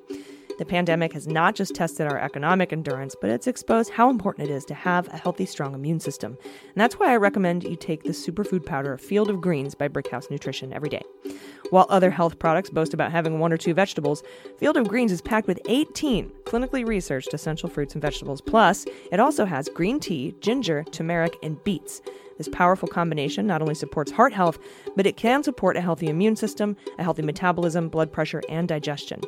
The 0.58 0.66
pandemic 0.66 1.14
has 1.14 1.28
not 1.28 1.54
just 1.54 1.76
tested 1.76 2.08
our 2.08 2.18
economic 2.20 2.74
endurance, 2.74 3.16
but 3.20 3.30
it's 3.30 3.46
exposed 3.46 3.92
how 3.92 4.10
important 4.10 4.50
it 4.50 4.54
is 4.54 4.66
to 4.66 4.74
have 4.74 5.08
a 5.10 5.18
healthy, 5.18 5.46
strong 5.46 5.76
immune 5.76 6.00
system. 6.00 6.36
And 6.44 6.76
that's 6.76 6.96
why 6.96 7.12
I 7.12 7.18
recommend 7.18 7.64
you 7.64 7.76
take 7.76 8.04
the 8.04 8.10
superfood 8.10 8.66
powder 8.66 8.98
Field 8.98 9.30
of 9.30 9.40
Greens 9.40 9.76
by 9.76 9.88
Brickhouse 9.88 10.32
Nutrition 10.32 10.74
every 10.74 10.90
day. 10.90 11.04
While 11.70 11.86
other 11.90 12.10
health 12.10 12.40
products 12.40 12.72
boast 12.72 12.94
about 12.94 13.12
having 13.12 13.40
one 13.40 13.54
or 13.54 13.58
two 13.58 13.76
vegetables, 13.76 14.24
Field 14.58 14.78
of 14.78 14.88
Greens 14.88 15.12
is 15.12 15.22
packed 15.22 15.48
with 15.48 15.60
18 15.68 16.32
clinically 16.46 16.88
researched 16.88 17.34
essential 17.34 17.70
fruits 17.70 17.94
and 17.94 18.02
vegetables. 18.02 18.42
Plus, 18.42 18.86
it 19.12 19.20
also 19.20 19.46
has 19.46 19.70
green 19.70 20.00
tea, 20.00 20.34
ginger, 20.42 20.84
turmeric, 20.86 21.36
and 21.44 21.64
beets. 21.64 22.02
This 22.38 22.50
powerful 22.50 22.88
combination 22.88 23.48
not 23.48 23.62
only 23.62 23.76
supports 23.76 24.12
heart 24.12 24.34
health, 24.34 24.60
but 24.96 25.06
it 25.06 25.18
can 25.18 25.44
support 25.44 25.78
a 25.78 25.82
healthy 25.82 26.08
immune 26.08 26.36
system, 26.36 26.76
a 26.98 27.04
healthy 27.04 27.22
metabolism, 27.22 27.90
blood 27.90 28.12
pressure, 28.12 28.42
and 28.50 28.68
digestion. 28.68 29.22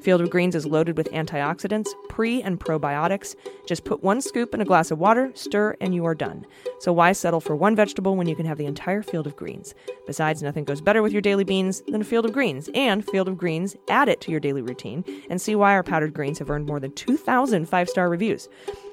Field 0.00 0.22
of 0.22 0.30
Greens 0.30 0.54
is 0.54 0.64
loaded 0.64 0.96
with 0.96 1.10
antioxidants, 1.12 1.88
pre 2.08 2.42
and 2.42 2.58
probiotics. 2.58 3.34
Just 3.66 3.84
put 3.84 4.02
one 4.02 4.22
scoop 4.22 4.54
in 4.54 4.60
a 4.60 4.64
glass 4.64 4.90
of 4.90 4.98
water, 4.98 5.30
stir, 5.34 5.76
and 5.80 5.94
you 5.94 6.06
are 6.06 6.14
done. 6.14 6.46
So 6.78 6.92
why 6.92 7.12
settle 7.12 7.40
for 7.40 7.54
one 7.54 7.76
vegetable 7.76 8.16
when 8.16 8.26
you 8.26 8.34
can 8.34 8.46
have 8.46 8.56
the 8.56 8.64
entire 8.64 9.02
field 9.02 9.26
of 9.26 9.36
greens? 9.36 9.74
Besides, 10.06 10.42
nothing 10.42 10.64
goes 10.64 10.80
better 10.80 11.02
with 11.02 11.12
your 11.12 11.20
daily 11.20 11.44
beans 11.44 11.82
than 11.88 12.00
a 12.00 12.04
field 12.04 12.24
of 12.24 12.32
greens. 12.32 12.70
And 12.74 13.04
Field 13.10 13.28
of 13.28 13.36
Greens, 13.36 13.76
add 13.88 14.08
it 14.08 14.20
to 14.22 14.30
your 14.30 14.40
daily 14.40 14.62
routine 14.62 15.04
and 15.28 15.40
see 15.40 15.54
why 15.54 15.72
our 15.72 15.82
powdered 15.82 16.14
greens 16.14 16.38
have 16.38 16.50
earned 16.50 16.66
more 16.66 16.80
than 16.80 16.92
2,000 16.92 17.68
five 17.68 17.88
star 17.88 18.08
reviews. 18.08 18.48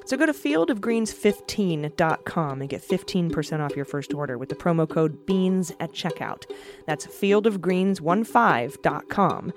So 0.07 0.15
go 0.15 0.25
to 0.25 0.31
fieldofgreens15.com 0.31 2.61
and 2.61 2.69
get 2.69 2.81
15% 2.81 3.59
off 3.59 3.75
your 3.75 3.83
first 3.83 4.13
order 4.13 4.37
with 4.37 4.47
the 4.47 4.55
promo 4.55 4.87
code 4.87 5.25
BEANS 5.25 5.73
at 5.81 5.91
checkout. 5.91 6.49
That's 6.85 7.05
fieldofgreens15.com. 7.05 9.53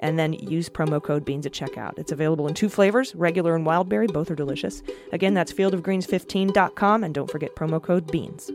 And 0.00 0.18
then 0.18 0.34
use 0.34 0.68
promo 0.68 1.02
code 1.02 1.24
BEANS 1.24 1.46
at 1.46 1.52
checkout. 1.52 1.98
It's 1.98 2.12
available 2.12 2.46
in 2.46 2.52
two 2.52 2.68
flavors, 2.68 3.14
regular 3.14 3.56
and 3.56 3.66
wildberry. 3.66 4.12
Both 4.12 4.30
are 4.30 4.34
delicious. 4.34 4.82
Again, 5.10 5.32
that's 5.32 5.54
fieldofgreens15.com. 5.54 7.02
And 7.02 7.14
don't 7.14 7.30
forget 7.30 7.56
promo 7.56 7.82
code 7.82 8.12
BEANS. 8.12 8.50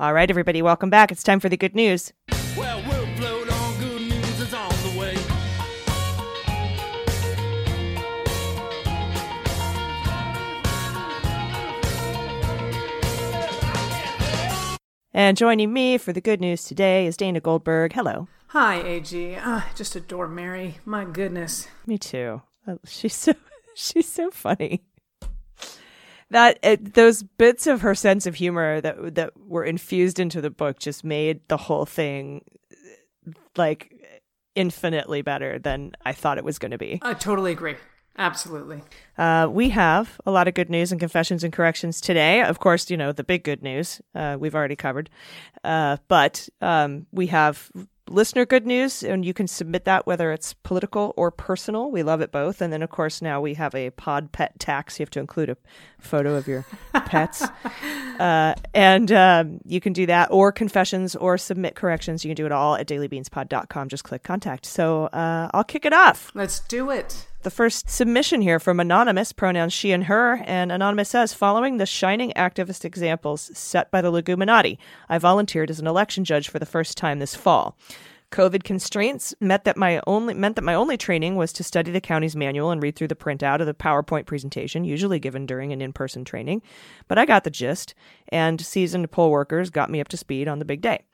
All 0.00 0.14
right, 0.14 0.30
everybody, 0.30 0.62
welcome 0.62 0.88
back. 0.88 1.12
It's 1.12 1.22
time 1.22 1.40
for 1.40 1.50
the 1.50 1.58
good 1.58 1.74
news. 1.74 2.14
And 15.18 15.36
joining 15.36 15.72
me 15.72 15.98
for 15.98 16.12
the 16.12 16.20
good 16.20 16.40
news 16.40 16.62
today 16.62 17.04
is 17.04 17.16
Dana 17.16 17.40
Goldberg. 17.40 17.92
Hello. 17.92 18.28
Hi, 18.50 18.80
AG. 18.80 19.36
Ah, 19.40 19.68
I 19.68 19.74
just 19.74 19.96
adore 19.96 20.28
Mary. 20.28 20.78
My 20.84 21.04
goodness. 21.04 21.66
Me 21.88 21.98
too. 21.98 22.40
She's 22.86 23.16
so 23.16 23.32
she's 23.74 24.08
so 24.08 24.30
funny. 24.30 24.84
That 26.30 26.60
uh, 26.62 26.76
those 26.80 27.24
bits 27.24 27.66
of 27.66 27.80
her 27.80 27.96
sense 27.96 28.26
of 28.26 28.36
humor 28.36 28.80
that 28.80 29.16
that 29.16 29.32
were 29.36 29.64
infused 29.64 30.20
into 30.20 30.40
the 30.40 30.50
book 30.50 30.78
just 30.78 31.02
made 31.02 31.40
the 31.48 31.56
whole 31.56 31.84
thing 31.84 32.44
like 33.56 33.92
infinitely 34.54 35.22
better 35.22 35.58
than 35.58 35.94
I 36.06 36.12
thought 36.12 36.38
it 36.38 36.44
was 36.44 36.60
going 36.60 36.70
to 36.70 36.78
be. 36.78 37.00
I 37.02 37.14
totally 37.14 37.50
agree. 37.50 37.74
Absolutely. 38.18 38.82
Uh, 39.16 39.48
we 39.50 39.68
have 39.70 40.20
a 40.26 40.30
lot 40.32 40.48
of 40.48 40.54
good 40.54 40.68
news 40.68 40.90
and 40.90 41.00
confessions 41.00 41.44
and 41.44 41.52
corrections 41.52 42.00
today. 42.00 42.42
Of 42.42 42.58
course, 42.58 42.90
you 42.90 42.96
know 42.96 43.12
the 43.12 43.24
big 43.24 43.44
good 43.44 43.62
news 43.62 44.02
uh, 44.14 44.36
we've 44.38 44.56
already 44.56 44.76
covered, 44.76 45.08
uh, 45.62 45.98
but 46.08 46.48
um, 46.60 47.06
we 47.12 47.28
have 47.28 47.70
listener 48.10 48.44
good 48.46 48.66
news, 48.66 49.02
and 49.02 49.24
you 49.24 49.34
can 49.34 49.46
submit 49.46 49.84
that 49.84 50.06
whether 50.06 50.32
it's 50.32 50.54
political 50.54 51.14
or 51.16 51.30
personal. 51.30 51.90
We 51.90 52.02
love 52.02 52.20
it 52.20 52.32
both. 52.32 52.60
And 52.60 52.72
then, 52.72 52.82
of 52.82 52.90
course, 52.90 53.22
now 53.22 53.40
we 53.40 53.54
have 53.54 53.74
a 53.74 53.90
pod 53.90 54.32
pet 54.32 54.58
tax. 54.58 54.98
You 54.98 55.04
have 55.04 55.10
to 55.10 55.20
include 55.20 55.50
a 55.50 55.56
photo 56.00 56.34
of 56.34 56.48
your 56.48 56.64
pets, 56.92 57.42
uh, 58.18 58.54
and 58.74 59.12
um, 59.12 59.60
you 59.64 59.80
can 59.80 59.92
do 59.92 60.06
that, 60.06 60.30
or 60.30 60.52
confessions, 60.52 61.14
or 61.16 61.38
submit 61.38 61.74
corrections. 61.74 62.24
You 62.24 62.30
can 62.30 62.36
do 62.36 62.46
it 62.46 62.52
all 62.52 62.74
at 62.74 62.88
dailybeanspod.com. 62.88 63.88
Just 63.88 64.04
click 64.04 64.22
contact. 64.22 64.66
So 64.66 65.04
uh, 65.06 65.50
I'll 65.54 65.64
kick 65.64 65.84
it 65.84 65.92
off. 65.92 66.32
Let's 66.34 66.60
do 66.60 66.90
it. 66.90 67.26
The 67.42 67.50
first 67.52 67.88
submission 67.88 68.40
here 68.40 68.58
from 68.58 68.80
Anonymous, 68.80 69.32
pronouns 69.32 69.72
she 69.72 69.92
and 69.92 70.04
her, 70.04 70.42
and 70.44 70.72
Anonymous 70.72 71.10
says, 71.10 71.32
following 71.32 71.76
the 71.76 71.86
shining 71.86 72.32
activist 72.32 72.84
examples 72.84 73.56
set 73.56 73.92
by 73.92 74.02
the 74.02 74.10
Leguminati, 74.10 74.76
I 75.08 75.18
volunteered 75.18 75.70
as 75.70 75.78
an 75.78 75.86
election 75.86 76.24
judge 76.24 76.48
for 76.48 76.58
the 76.58 76.66
first 76.66 76.96
time 76.96 77.20
this 77.20 77.36
fall. 77.36 77.78
COVID 78.32 78.64
constraints 78.64 79.36
meant 79.40 79.62
that 79.64 79.76
my 79.76 80.02
only 80.04 80.34
meant 80.34 80.56
that 80.56 80.64
my 80.64 80.74
only 80.74 80.96
training 80.96 81.36
was 81.36 81.52
to 81.54 81.62
study 81.62 81.92
the 81.92 82.00
county's 82.00 82.34
manual 82.34 82.72
and 82.72 82.82
read 82.82 82.96
through 82.96 83.08
the 83.08 83.14
printout 83.14 83.60
of 83.60 83.66
the 83.66 83.72
PowerPoint 83.72 84.26
presentation, 84.26 84.84
usually 84.84 85.20
given 85.20 85.46
during 85.46 85.72
an 85.72 85.80
in-person 85.80 86.24
training. 86.24 86.60
But 87.06 87.18
I 87.18 87.24
got 87.24 87.44
the 87.44 87.50
gist, 87.50 87.94
and 88.30 88.60
seasoned 88.60 89.12
poll 89.12 89.30
workers 89.30 89.70
got 89.70 89.90
me 89.90 90.00
up 90.00 90.08
to 90.08 90.16
speed 90.16 90.48
on 90.48 90.58
the 90.58 90.64
big 90.64 90.80
day. 90.80 91.04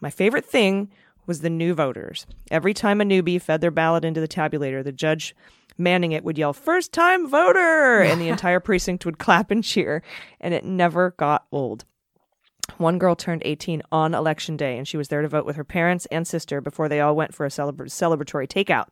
My 0.00 0.10
favorite 0.10 0.44
thing 0.44 0.90
was 1.24 1.40
the 1.40 1.50
new 1.50 1.72
voters. 1.72 2.26
Every 2.50 2.74
time 2.74 3.00
a 3.00 3.04
newbie 3.04 3.40
fed 3.40 3.60
their 3.60 3.70
ballot 3.70 4.04
into 4.04 4.20
the 4.20 4.26
tabulator, 4.26 4.82
the 4.82 4.92
judge 4.92 5.36
manning 5.78 6.12
it 6.12 6.24
would 6.24 6.36
yell, 6.36 6.52
First 6.52 6.92
time 6.92 7.28
voter! 7.28 8.02
And 8.08 8.20
the 8.20 8.28
entire 8.28 8.60
precinct 8.60 9.06
would 9.06 9.18
clap 9.18 9.50
and 9.50 9.62
cheer, 9.62 10.02
and 10.40 10.52
it 10.52 10.64
never 10.64 11.12
got 11.12 11.46
old. 11.52 11.84
One 12.76 12.98
girl 12.98 13.16
turned 13.16 13.42
18 13.44 13.82
on 13.90 14.14
election 14.14 14.56
day, 14.56 14.76
and 14.76 14.86
she 14.86 14.96
was 14.96 15.08
there 15.08 15.22
to 15.22 15.28
vote 15.28 15.46
with 15.46 15.56
her 15.56 15.64
parents 15.64 16.06
and 16.06 16.26
sister 16.26 16.60
before 16.60 16.88
they 16.88 17.00
all 17.00 17.16
went 17.16 17.34
for 17.34 17.46
a 17.46 17.48
celebra- 17.48 17.86
celebratory 17.86 18.46
takeout. 18.46 18.88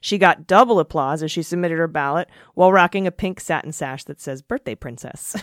She 0.00 0.18
got 0.18 0.46
double 0.46 0.78
applause 0.80 1.22
as 1.22 1.30
she 1.30 1.42
submitted 1.42 1.78
her 1.78 1.88
ballot 1.88 2.28
while 2.54 2.72
rocking 2.72 3.06
a 3.06 3.12
pink 3.12 3.40
satin 3.40 3.72
sash 3.72 4.04
that 4.04 4.20
says 4.20 4.42
birthday 4.42 4.74
princess. 4.74 5.36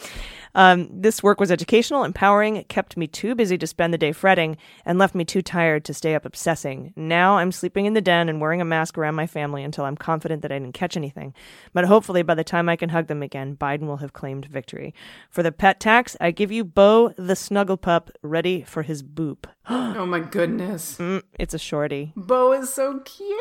um, 0.54 0.88
this 0.90 1.22
work 1.22 1.40
was 1.40 1.50
educational, 1.50 2.04
empowering, 2.04 2.56
it 2.56 2.68
kept 2.68 2.96
me 2.96 3.06
too 3.06 3.34
busy 3.34 3.58
to 3.58 3.66
spend 3.66 3.92
the 3.92 3.98
day 3.98 4.12
fretting, 4.12 4.56
and 4.84 4.98
left 4.98 5.14
me 5.14 5.24
too 5.24 5.42
tired 5.42 5.84
to 5.84 5.94
stay 5.94 6.14
up 6.14 6.24
obsessing. 6.24 6.92
Now 6.96 7.38
I'm 7.38 7.52
sleeping 7.52 7.86
in 7.86 7.94
the 7.94 8.00
den 8.00 8.28
and 8.28 8.40
wearing 8.40 8.60
a 8.60 8.64
mask 8.64 8.98
around 8.98 9.14
my 9.14 9.26
family 9.26 9.62
until 9.62 9.84
I'm 9.84 9.96
confident 9.96 10.42
that 10.42 10.52
I 10.52 10.58
didn't 10.58 10.74
catch 10.74 10.96
anything. 10.96 11.34
But 11.72 11.84
hopefully, 11.84 12.22
by 12.22 12.34
the 12.34 12.44
time 12.44 12.68
I 12.68 12.76
can 12.76 12.90
hug 12.90 13.06
them 13.06 13.22
again, 13.22 13.56
Biden 13.56 13.86
will 13.86 13.98
have 13.98 14.12
claimed 14.12 14.46
victory. 14.46 14.94
For 15.30 15.42
the 15.42 15.52
pet 15.52 15.80
tax, 15.80 16.16
I 16.20 16.30
give 16.30 16.52
you 16.52 16.64
Bo 16.64 17.14
the 17.16 17.36
snuggle 17.36 17.76
pup 17.76 18.10
ready 18.22 18.62
for 18.62 18.82
his 18.82 19.02
boop. 19.02 19.44
Oh 19.94 20.06
my 20.06 20.20
goodness. 20.20 20.96
Mm, 20.98 21.22
it's 21.38 21.54
a 21.54 21.58
shorty. 21.58 22.12
Bo 22.16 22.52
is 22.52 22.72
so 22.72 23.00
cute. 23.00 23.38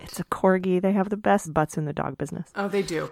It's 0.00 0.20
a 0.20 0.24
corgi. 0.24 0.80
They 0.80 0.92
have 0.92 1.10
the 1.10 1.16
best 1.16 1.52
butts 1.52 1.76
in 1.76 1.84
the 1.84 1.92
dog 1.92 2.18
business. 2.18 2.50
Oh, 2.54 2.68
they 2.68 2.82
do. 2.82 3.10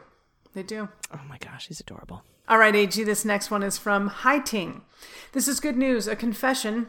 They 0.54 0.62
do. 0.62 0.88
Oh 1.12 1.20
my 1.28 1.38
gosh, 1.38 1.68
he's 1.68 1.80
adorable. 1.80 2.22
All 2.48 2.58
right, 2.58 2.74
AG, 2.74 3.02
this 3.02 3.24
next 3.24 3.50
one 3.50 3.62
is 3.62 3.76
from 3.76 4.08
Haiting. 4.08 4.82
This 5.32 5.48
is 5.48 5.60
good 5.60 5.76
news, 5.76 6.06
a 6.06 6.14
confession, 6.14 6.88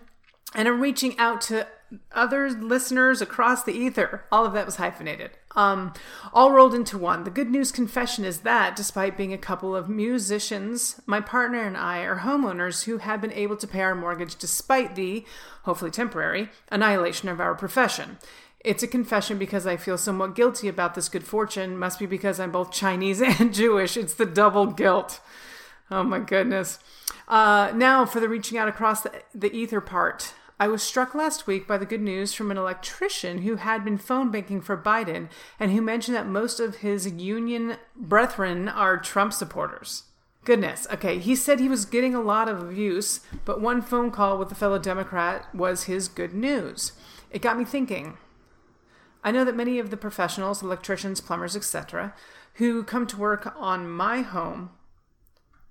and 0.53 0.67
I'm 0.67 0.79
reaching 0.79 1.17
out 1.17 1.41
to 1.41 1.67
other 2.11 2.49
listeners 2.49 3.21
across 3.21 3.63
the 3.63 3.73
ether. 3.73 4.25
All 4.31 4.45
of 4.45 4.53
that 4.53 4.65
was 4.65 4.75
hyphenated. 4.75 5.31
Um, 5.55 5.93
all 6.33 6.51
rolled 6.51 6.75
into 6.75 6.97
one. 6.97 7.23
The 7.23 7.31
good 7.31 7.49
news 7.49 7.71
confession 7.71 8.23
is 8.23 8.41
that, 8.41 8.75
despite 8.75 9.17
being 9.17 9.33
a 9.33 9.37
couple 9.37 9.75
of 9.75 9.89
musicians, 9.89 11.01
my 11.05 11.19
partner 11.19 11.63
and 11.63 11.75
I 11.75 12.01
are 12.01 12.19
homeowners 12.19 12.83
who 12.83 12.99
have 12.99 13.21
been 13.21 13.31
able 13.31 13.57
to 13.57 13.67
pay 13.67 13.81
our 13.81 13.95
mortgage 13.95 14.35
despite 14.35 14.95
the, 14.95 15.25
hopefully 15.63 15.89
temporary, 15.89 16.49
annihilation 16.69 17.29
of 17.29 17.39
our 17.39 17.55
profession. 17.55 18.19
It's 18.67 18.83
a 18.83 18.87
confession 18.87 19.37
because 19.37 19.65
I 19.65 19.77
feel 19.77 19.97
somewhat 19.97 20.35
guilty 20.35 20.67
about 20.67 20.93
this 20.93 21.07
good 21.07 21.23
fortune. 21.23 21.79
Must 21.79 21.99
be 21.99 22.05
because 22.05 22.37
I'm 22.37 22.51
both 22.51 22.69
Chinese 22.69 23.21
and 23.39 23.53
Jewish. 23.53 23.95
It's 23.95 24.13
the 24.13 24.25
double 24.25 24.65
guilt. 24.65 25.21
Oh 25.89 26.03
my 26.03 26.19
goodness. 26.19 26.77
Uh, 27.29 27.71
now 27.73 28.05
for 28.05 28.19
the 28.19 28.27
reaching 28.27 28.57
out 28.57 28.67
across 28.67 29.03
the, 29.03 29.23
the 29.33 29.55
ether 29.55 29.79
part. 29.79 30.33
I 30.59 30.67
was 30.67 30.83
struck 30.83 31.15
last 31.15 31.47
week 31.47 31.65
by 31.65 31.77
the 31.77 31.85
good 31.85 32.01
news 32.01 32.33
from 32.33 32.51
an 32.51 32.57
electrician 32.57 33.43
who 33.43 33.55
had 33.55 33.85
been 33.85 33.97
phone 33.97 34.31
banking 34.31 34.59
for 34.59 34.75
Biden 34.75 35.29
and 35.61 35.71
who 35.71 35.81
mentioned 35.81 36.17
that 36.17 36.27
most 36.27 36.59
of 36.59 36.77
his 36.77 37.09
union 37.09 37.77
brethren 37.95 38.67
are 38.67 38.97
Trump 38.97 39.31
supporters. 39.31 40.03
Goodness. 40.43 40.85
Okay, 40.91 41.19
he 41.19 41.37
said 41.37 41.61
he 41.61 41.69
was 41.69 41.85
getting 41.85 42.13
a 42.13 42.21
lot 42.21 42.49
of 42.49 42.61
abuse, 42.61 43.21
but 43.45 43.61
one 43.61 43.81
phone 43.81 44.11
call 44.11 44.37
with 44.37 44.51
a 44.51 44.55
fellow 44.55 44.77
Democrat 44.77 45.55
was 45.55 45.85
his 45.85 46.09
good 46.09 46.33
news. 46.33 46.91
It 47.31 47.41
got 47.41 47.57
me 47.57 47.63
thinking. 47.63 48.17
I 49.27 49.31
know 49.31 49.43
that 49.43 49.57
many 49.57 49.77
of 49.77 49.89
the 49.89 49.97
professionals, 49.97 50.63
electricians, 50.63 51.19
plumbers, 51.19 51.53
etc., 51.53 52.13
who 52.53 52.81
come 52.81 53.05
to 53.07 53.17
work 53.17 53.53
on 53.57 53.89
my 53.89 54.21
home 54.21 54.69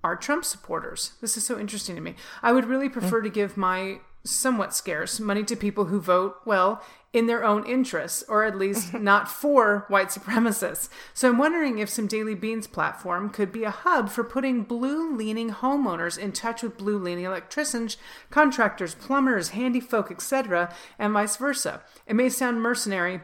are 0.03 0.15
Trump 0.15 0.45
supporters. 0.45 1.13
This 1.21 1.37
is 1.37 1.43
so 1.43 1.59
interesting 1.59 1.95
to 1.95 2.01
me. 2.01 2.13
I 2.43 2.51
would 2.51 2.65
really 2.65 2.85
hmm. 2.85 2.93
prefer 2.93 3.19
to 3.23 3.31
give 3.31 3.57
my 3.57 4.01
somewhat 4.23 4.75
scarce 4.75 5.19
money 5.19 5.43
to 5.43 5.55
people 5.55 5.85
who 5.85 5.99
vote, 5.99 6.35
well, 6.45 6.83
in 7.13 7.25
their 7.25 7.43
own 7.43 7.65
interests, 7.65 8.23
or 8.29 8.43
at 8.43 8.59
least 8.59 8.93
not 9.11 9.27
for 9.27 9.85
white 9.87 10.09
supremacists. 10.09 10.87
So 11.15 11.27
I'm 11.27 11.39
wondering 11.39 11.79
if 11.79 11.89
some 11.89 12.05
Daily 12.05 12.35
Beans 12.35 12.67
platform 12.67 13.31
could 13.31 13.51
be 13.51 13.63
a 13.63 13.71
hub 13.71 14.09
for 14.09 14.23
putting 14.23 14.65
blue 14.65 15.15
leaning 15.15 15.49
homeowners 15.49 16.15
in 16.15 16.31
touch 16.31 16.61
with 16.61 16.77
blue 16.77 16.99
leaning 16.99 17.25
electricians, 17.25 17.97
contractors, 18.29 18.93
plumbers, 18.93 19.49
handy 19.49 19.79
folk, 19.79 20.11
etc., 20.11 20.71
and 20.99 21.13
vice 21.13 21.37
versa. 21.37 21.81
It 22.05 22.15
may 22.15 22.29
sound 22.29 22.61
mercenary 22.61 23.21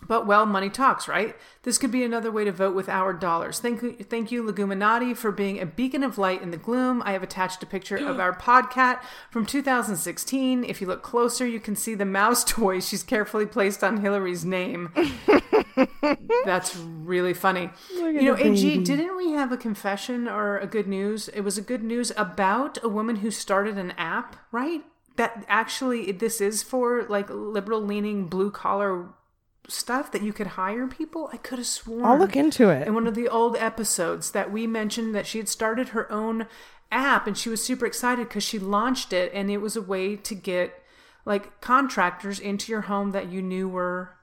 But 0.00 0.26
well, 0.26 0.46
money 0.46 0.70
talks, 0.70 1.06
right? 1.06 1.36
This 1.62 1.78
could 1.78 1.92
be 1.92 2.02
another 2.02 2.30
way 2.32 2.44
to 2.44 2.50
vote 2.50 2.74
with 2.74 2.88
our 2.88 3.12
dollars. 3.12 3.60
Thank 3.60 3.82
you, 3.82 3.92
thank 3.92 4.32
you, 4.32 4.42
Leguminati, 4.42 5.16
for 5.16 5.30
being 5.30 5.60
a 5.60 5.66
beacon 5.66 6.02
of 6.02 6.18
light 6.18 6.42
in 6.42 6.50
the 6.50 6.56
gloom. 6.56 7.02
I 7.04 7.12
have 7.12 7.22
attached 7.22 7.62
a 7.62 7.66
picture 7.66 7.96
of 7.96 8.18
our 8.18 8.34
podcat 8.34 9.00
from 9.30 9.46
2016. 9.46 10.64
If 10.64 10.80
you 10.80 10.86
look 10.86 11.02
closer, 11.02 11.46
you 11.46 11.60
can 11.60 11.76
see 11.76 11.94
the 11.94 12.04
mouse 12.04 12.42
toy 12.48 12.80
she's 12.80 13.02
carefully 13.02 13.46
placed 13.46 13.84
on 13.84 13.98
Hillary's 13.98 14.44
name. 14.44 14.92
That's 16.44 16.74
really 16.76 17.34
funny. 17.34 17.70
you 17.94 18.22
know, 18.22 18.36
AG, 18.36 18.78
didn't 18.84 19.16
we 19.16 19.32
have 19.32 19.52
a 19.52 19.56
confession 19.56 20.26
or 20.26 20.58
a 20.58 20.66
good 20.66 20.88
news? 20.88 21.28
It 21.28 21.42
was 21.42 21.58
a 21.58 21.62
good 21.62 21.82
news 21.82 22.12
about 22.16 22.82
a 22.82 22.88
woman 22.88 23.16
who 23.16 23.30
started 23.30 23.78
an 23.78 23.92
app, 23.92 24.36
right? 24.50 24.82
That 25.16 25.44
actually, 25.48 26.10
this 26.12 26.40
is 26.40 26.62
for 26.62 27.04
like 27.04 27.28
liberal 27.30 27.82
leaning 27.82 28.26
blue 28.26 28.50
collar 28.50 29.10
stuff 29.68 30.10
that 30.12 30.22
you 30.22 30.32
could 30.32 30.48
hire 30.48 30.86
people. 30.86 31.30
I 31.32 31.36
could 31.36 31.58
have 31.58 31.66
sworn. 31.66 32.04
I'll 32.04 32.18
look 32.18 32.36
into 32.36 32.68
it. 32.70 32.86
In 32.86 32.94
one 32.94 33.06
of 33.06 33.14
the 33.14 33.28
old 33.28 33.56
episodes 33.56 34.32
that 34.32 34.50
we 34.52 34.66
mentioned 34.66 35.14
that 35.14 35.26
she 35.26 35.38
had 35.38 35.48
started 35.48 35.90
her 35.90 36.10
own 36.10 36.46
app 36.90 37.26
and 37.26 37.36
she 37.38 37.48
was 37.48 37.64
super 37.64 37.86
excited 37.86 38.28
because 38.28 38.44
she 38.44 38.58
launched 38.58 39.12
it 39.12 39.32
and 39.34 39.50
it 39.50 39.58
was 39.58 39.76
a 39.76 39.82
way 39.82 40.14
to 40.16 40.34
get 40.34 40.82
like 41.24 41.60
contractors 41.60 42.38
into 42.38 42.70
your 42.70 42.82
home 42.82 43.12
that 43.12 43.30
you 43.30 43.40
knew 43.40 43.68
were 43.68 44.16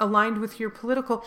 aligned 0.00 0.38
with 0.38 0.58
your 0.58 0.70
political 0.70 1.24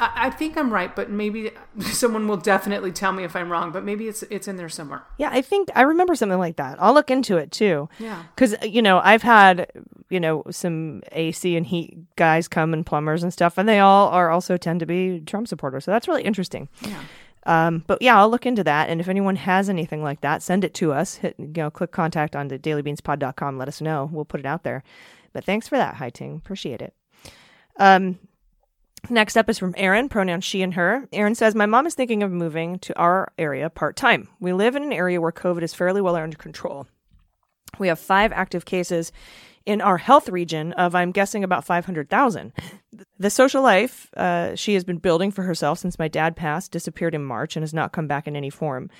I, 0.00 0.30
think 0.30 0.56
I'm 0.56 0.72
right, 0.72 0.94
but 0.94 1.10
maybe 1.10 1.50
someone 1.80 2.26
will 2.26 2.36
definitely 2.38 2.92
tell 2.92 3.12
me 3.12 3.24
if 3.24 3.36
I'm 3.36 3.50
wrong, 3.50 3.70
but 3.70 3.84
maybe 3.84 4.08
it's 4.08 4.22
it's 4.24 4.48
in 4.48 4.56
there 4.56 4.68
somewhere. 4.68 5.02
Yeah, 5.18 5.28
I 5.30 5.42
think 5.42 5.68
I 5.74 5.82
remember 5.82 6.14
something 6.14 6.38
like 6.38 6.56
that. 6.56 6.80
I'll 6.80 6.94
look 6.94 7.10
into 7.10 7.36
it 7.36 7.52
too. 7.52 7.88
Yeah. 7.98 8.22
Because, 8.34 8.54
you 8.62 8.82
know, 8.82 9.00
I've 9.04 9.22
had, 9.22 9.70
you 10.08 10.18
know, 10.18 10.44
some 10.50 11.02
AC 11.12 11.56
and 11.56 11.66
heat 11.66 11.98
guys 12.16 12.48
come 12.48 12.72
and 12.72 12.84
plumbers 12.84 13.22
and 13.22 13.32
stuff, 13.32 13.58
and 13.58 13.68
they 13.68 13.78
all 13.78 14.08
are 14.08 14.30
also 14.30 14.56
tend 14.56 14.80
to 14.80 14.86
be 14.86 15.20
Trump 15.20 15.48
supporters. 15.48 15.84
So 15.84 15.90
that's 15.90 16.08
really 16.08 16.22
interesting. 16.22 16.68
Yeah. 16.82 17.02
Um, 17.46 17.84
but 17.86 18.00
yeah, 18.02 18.18
I'll 18.18 18.30
look 18.30 18.46
into 18.46 18.64
that. 18.64 18.88
And 18.88 19.00
if 19.00 19.08
anyone 19.08 19.36
has 19.36 19.68
anything 19.68 20.02
like 20.02 20.20
that, 20.20 20.42
send 20.42 20.64
it 20.64 20.74
to 20.74 20.92
us. 20.92 21.16
Hit, 21.16 21.34
you 21.38 21.52
know, 21.56 21.70
click 21.70 21.90
contact 21.90 22.36
on 22.36 22.48
the 22.48 22.58
dailybeanspod.com. 22.58 23.58
Let 23.58 23.68
us 23.68 23.80
know. 23.80 24.08
We'll 24.12 24.24
put 24.24 24.40
it 24.40 24.46
out 24.46 24.62
there. 24.62 24.82
But 25.32 25.44
thanks 25.44 25.68
for 25.68 25.76
that, 25.76 25.96
Hi 25.96 26.10
Ting. 26.10 26.36
Appreciate 26.36 26.82
it. 26.82 26.94
Um, 27.80 28.18
next 29.08 29.36
up 29.36 29.48
is 29.48 29.58
from 29.58 29.74
Erin, 29.76 30.08
pronoun 30.08 30.42
she 30.42 30.62
and 30.62 30.74
her. 30.74 31.08
Erin 31.12 31.34
says, 31.34 31.54
My 31.56 31.66
mom 31.66 31.86
is 31.86 31.94
thinking 31.94 32.22
of 32.22 32.30
moving 32.30 32.78
to 32.80 32.96
our 32.96 33.32
area 33.38 33.68
part 33.70 33.96
time. 33.96 34.28
We 34.38 34.52
live 34.52 34.76
in 34.76 34.84
an 34.84 34.92
area 34.92 35.20
where 35.20 35.32
COVID 35.32 35.62
is 35.62 35.74
fairly 35.74 36.00
well 36.00 36.14
under 36.14 36.36
control. 36.36 36.86
We 37.78 37.88
have 37.88 37.98
five 37.98 38.32
active 38.32 38.64
cases 38.66 39.10
in 39.64 39.80
our 39.80 39.98
health 39.98 40.28
region 40.28 40.72
of, 40.74 40.94
I'm 40.94 41.12
guessing, 41.12 41.42
about 41.44 41.64
500,000. 41.64 42.52
The 43.18 43.30
social 43.30 43.62
life 43.62 44.12
uh, 44.16 44.54
she 44.56 44.74
has 44.74 44.84
been 44.84 44.98
building 44.98 45.30
for 45.30 45.42
herself 45.42 45.78
since 45.78 45.98
my 45.98 46.08
dad 46.08 46.36
passed 46.36 46.72
disappeared 46.72 47.14
in 47.14 47.24
March 47.24 47.56
and 47.56 47.62
has 47.62 47.72
not 47.72 47.92
come 47.92 48.06
back 48.06 48.26
in 48.26 48.36
any 48.36 48.50
form. 48.50 48.90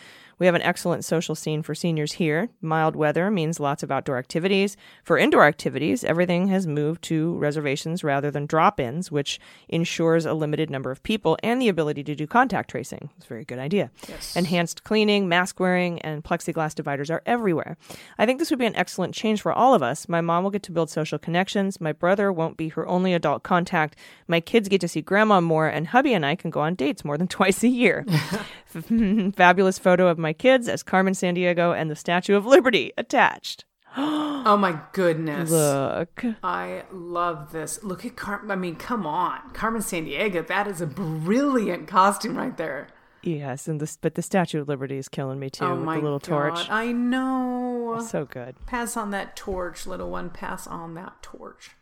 We 0.41 0.47
have 0.47 0.55
an 0.55 0.63
excellent 0.63 1.05
social 1.05 1.35
scene 1.35 1.63
for 1.63 1.75
seniors 1.75 2.13
here. 2.13 2.49
Mild 2.63 2.97
weather 2.97 3.31
means 3.31 3.61
lots 3.61 3.83
of 3.83 3.91
outdoor 3.91 4.17
activities. 4.17 4.75
For 5.05 5.19
indoor 5.19 5.45
activities, 5.45 6.03
everything 6.03 6.49
has 6.49 6.67
moved 6.67 7.03
to 7.03 7.37
reservations 7.37 8.03
rather 8.03 8.31
than 8.31 8.47
drop 8.47 8.81
ins, 8.81 9.13
which 9.13 9.39
ensures 9.69 10.25
a 10.25 10.33
limited 10.33 10.71
number 10.71 10.91
of 10.91 11.03
people 11.03 11.37
and 11.43 11.61
the 11.61 11.69
ability 11.69 12.03
to 12.05 12.15
do 12.15 12.27
contact 12.27 12.71
tracing. 12.71 13.11
It's 13.19 13.27
a 13.27 13.29
very 13.29 13.45
good 13.45 13.59
idea. 13.59 13.91
Enhanced 14.35 14.83
cleaning, 14.83 15.29
mask 15.29 15.61
wearing, 15.61 16.01
and 16.01 16.25
plexiglass 16.25 16.75
dividers 16.75 17.11
are 17.11 17.23
everywhere. 17.27 17.77
I 18.17 18.25
think 18.25 18.39
this 18.39 18.49
would 18.49 18.59
be 18.59 18.65
an 18.65 18.77
excellent 18.77 19.15
change 19.15 19.43
for 19.43 19.53
all 19.53 19.75
of 19.75 19.83
us. 19.83 20.09
My 20.09 20.23
mom 20.23 20.43
will 20.43 20.51
get 20.51 20.63
to 20.65 20.73
build 20.73 20.89
social 20.89 21.19
connections. 21.19 21.83
My 21.83 21.93
brother 21.93 22.33
won't 22.33 22.57
be 22.57 22.71
her 22.71 22.89
only 22.89 23.13
adult 23.13 23.43
contact. 23.43 23.95
My 24.27 24.41
kids 24.41 24.71
get 24.71 24.81
to 24.81 24.89
see 24.89 25.03
grandma 25.03 25.43
more, 25.43 25.69
and 25.69 25.89
hubby 25.89 26.15
and 26.15 26.25
I 26.25 26.35
can 26.35 26.51
go 26.51 26.61
on 26.61 26.77
dates 26.77 27.05
more 27.05 27.19
than 27.19 27.29
twice 27.41 27.63
a 27.63 27.69
year. 27.69 28.07
Fabulous 29.37 29.79
photo 29.79 30.09
of 30.09 30.17
my 30.17 30.30
kids 30.33 30.69
as 30.69 30.83
Carmen 30.83 31.15
Sandiego 31.15 31.77
and 31.77 31.91
the 31.91 31.97
Statue 31.97 32.37
of 32.37 32.47
Liberty 32.47 32.93
attached. 32.97 33.65
Oh 33.97 34.57
my 34.57 34.81
goodness. 34.93 35.51
Look. 35.51 36.25
I 36.43 36.85
love 36.93 37.53
this. 37.53 37.83
Look 37.83 38.05
at 38.05 38.17
Carmen. 38.17 38.51
I 38.51 38.57
mean, 38.57 38.77
come 38.77 39.07
on. 39.07 39.51
Carmen 39.53 39.83
Sandiego. 39.83 40.47
That 40.47 40.67
is 40.69 40.81
a 40.81 40.87
brilliant 40.87 41.89
costume 41.89 42.37
right 42.37 42.57
there. 42.57 42.89
Yes, 43.23 43.69
and 43.69 43.81
this 43.81 43.99
but 44.01 44.15
the 44.15 44.23
Statue 44.23 44.63
of 44.63 44.69
Liberty 44.69 44.97
is 44.97 45.09
killing 45.09 45.39
me 45.39 45.51
too 45.51 45.65
oh 45.65 45.75
with 45.75 45.85
my 45.85 45.97
the 45.97 46.03
little 46.03 46.19
God. 46.21 46.27
torch. 46.55 46.71
I 46.71 46.93
know. 46.93 48.03
So 48.09 48.25
good. 48.25 48.55
Pass 48.67 48.97
on 48.97 49.11
that 49.11 49.37
torch, 49.37 49.87
little 49.87 50.11
one. 50.11 50.31
Pass 50.31 50.67
on 50.67 50.95
that 50.95 51.23
torch. 51.23 51.73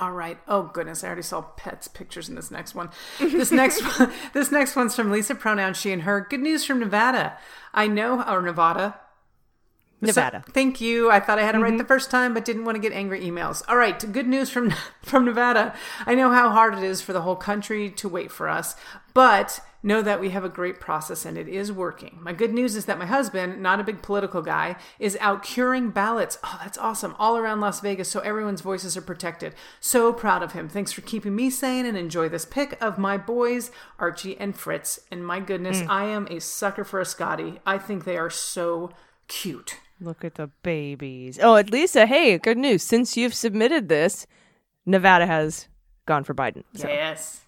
All 0.00 0.12
right. 0.12 0.38
Oh 0.48 0.62
goodness, 0.62 1.04
I 1.04 1.08
already 1.08 1.22
saw 1.22 1.42
pets 1.42 1.86
pictures 1.86 2.28
in 2.28 2.34
this 2.34 2.50
next 2.50 2.74
one. 2.74 2.90
This 3.20 3.50
next 3.50 3.82
one, 3.82 4.12
this 4.32 4.50
next 4.50 4.74
one's 4.74 4.96
from 4.96 5.10
Lisa. 5.10 5.34
Pronoun 5.34 5.74
she 5.74 5.92
and 5.92 6.02
her. 6.02 6.26
Good 6.28 6.40
news 6.40 6.64
from 6.64 6.80
Nevada. 6.80 7.36
I 7.74 7.88
know, 7.88 8.22
or 8.22 8.40
Nevada. 8.40 8.98
Nevada. 10.00 10.42
So- 10.46 10.52
thank 10.52 10.80
you. 10.80 11.10
I 11.10 11.20
thought 11.20 11.38
I 11.38 11.42
had 11.42 11.54
it 11.54 11.58
right 11.58 11.70
the 11.70 11.78
mm-hmm. 11.78 11.86
first 11.86 12.10
time, 12.10 12.32
but 12.32 12.44
didn't 12.44 12.64
want 12.64 12.76
to 12.76 12.80
get 12.80 12.92
angry 12.92 13.20
emails. 13.20 13.62
All 13.68 13.76
right, 13.76 14.12
good 14.12 14.26
news 14.26 14.48
from 14.48 14.72
from 15.02 15.24
Nevada. 15.26 15.74
I 16.06 16.14
know 16.14 16.30
how 16.30 16.50
hard 16.50 16.74
it 16.74 16.82
is 16.82 17.02
for 17.02 17.12
the 17.12 17.22
whole 17.22 17.36
country 17.36 17.90
to 17.90 18.08
wait 18.08 18.30
for 18.30 18.48
us, 18.48 18.74
but 19.12 19.60
know 19.82 20.02
that 20.02 20.20
we 20.20 20.30
have 20.30 20.44
a 20.44 20.48
great 20.48 20.80
process 20.80 21.24
and 21.24 21.36
it 21.36 21.48
is 21.48 21.72
working. 21.72 22.18
My 22.20 22.32
good 22.32 22.52
news 22.52 22.76
is 22.76 22.84
that 22.86 22.98
my 22.98 23.06
husband, 23.06 23.62
not 23.62 23.80
a 23.80 23.84
big 23.84 24.02
political 24.02 24.42
guy, 24.42 24.76
is 24.98 25.18
out 25.20 25.42
curing 25.42 25.90
ballots. 25.90 26.38
Oh, 26.44 26.58
that's 26.62 26.78
awesome. 26.78 27.16
All 27.18 27.36
around 27.36 27.60
Las 27.60 27.80
Vegas 27.80 28.08
so 28.08 28.20
everyone's 28.20 28.60
voices 28.60 28.96
are 28.96 29.02
protected. 29.02 29.54
So 29.80 30.12
proud 30.12 30.42
of 30.42 30.52
him. 30.52 30.68
Thanks 30.68 30.92
for 30.92 31.00
keeping 31.00 31.34
me 31.34 31.50
sane 31.50 31.86
and 31.86 31.96
enjoy 31.96 32.28
this 32.28 32.44
pic 32.44 32.76
of 32.80 32.98
my 32.98 33.16
boys, 33.16 33.70
Archie 33.98 34.38
and 34.38 34.56
Fritz. 34.56 35.00
And 35.10 35.26
my 35.26 35.40
goodness, 35.40 35.80
mm. 35.80 35.88
I 35.88 36.04
am 36.04 36.26
a 36.30 36.40
sucker 36.40 36.84
for 36.84 37.00
a 37.00 37.04
Scotty. 37.04 37.60
I 37.66 37.78
think 37.78 38.04
they 38.04 38.16
are 38.16 38.30
so 38.30 38.90
cute. 39.28 39.78
Look 40.00 40.24
at 40.24 40.34
the 40.34 40.48
babies. 40.62 41.38
Oh, 41.40 41.56
at 41.56 41.70
Lisa, 41.70 42.06
hey, 42.06 42.38
good 42.38 42.58
news. 42.58 42.82
Since 42.82 43.16
you've 43.16 43.34
submitted 43.34 43.88
this, 43.88 44.26
Nevada 44.84 45.26
has 45.26 45.68
gone 46.06 46.24
for 46.24 46.34
Biden. 46.34 46.64
So 46.74 46.88
Yes. 46.88 47.41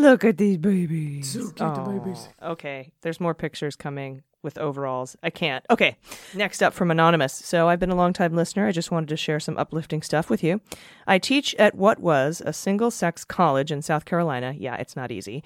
Look 0.00 0.24
at 0.24 0.38
these 0.38 0.58
babies. 0.58 1.32
So 1.32 1.50
cute, 1.50 1.56
the 1.56 1.80
babies. 1.80 2.28
Okay, 2.42 2.92
there's 3.02 3.20
more 3.20 3.34
pictures 3.34 3.76
coming 3.76 4.22
with 4.42 4.56
overalls. 4.58 5.16
I 5.22 5.30
can't. 5.30 5.64
Okay, 5.68 5.96
next 6.34 6.62
up 6.62 6.72
from 6.72 6.90
Anonymous. 6.90 7.34
So 7.34 7.68
I've 7.68 7.80
been 7.80 7.90
a 7.90 7.96
long 7.96 8.12
time 8.12 8.34
listener. 8.34 8.66
I 8.66 8.72
just 8.72 8.90
wanted 8.90 9.08
to 9.08 9.16
share 9.16 9.40
some 9.40 9.58
uplifting 9.58 10.02
stuff 10.02 10.30
with 10.30 10.44
you. 10.44 10.60
I 11.06 11.18
teach 11.18 11.54
at 11.56 11.74
what 11.74 11.98
was 11.98 12.40
a 12.44 12.52
single 12.52 12.90
sex 12.90 13.24
college 13.24 13.72
in 13.72 13.82
South 13.82 14.04
Carolina. 14.04 14.54
Yeah, 14.56 14.76
it's 14.76 14.96
not 14.96 15.10
easy. 15.10 15.42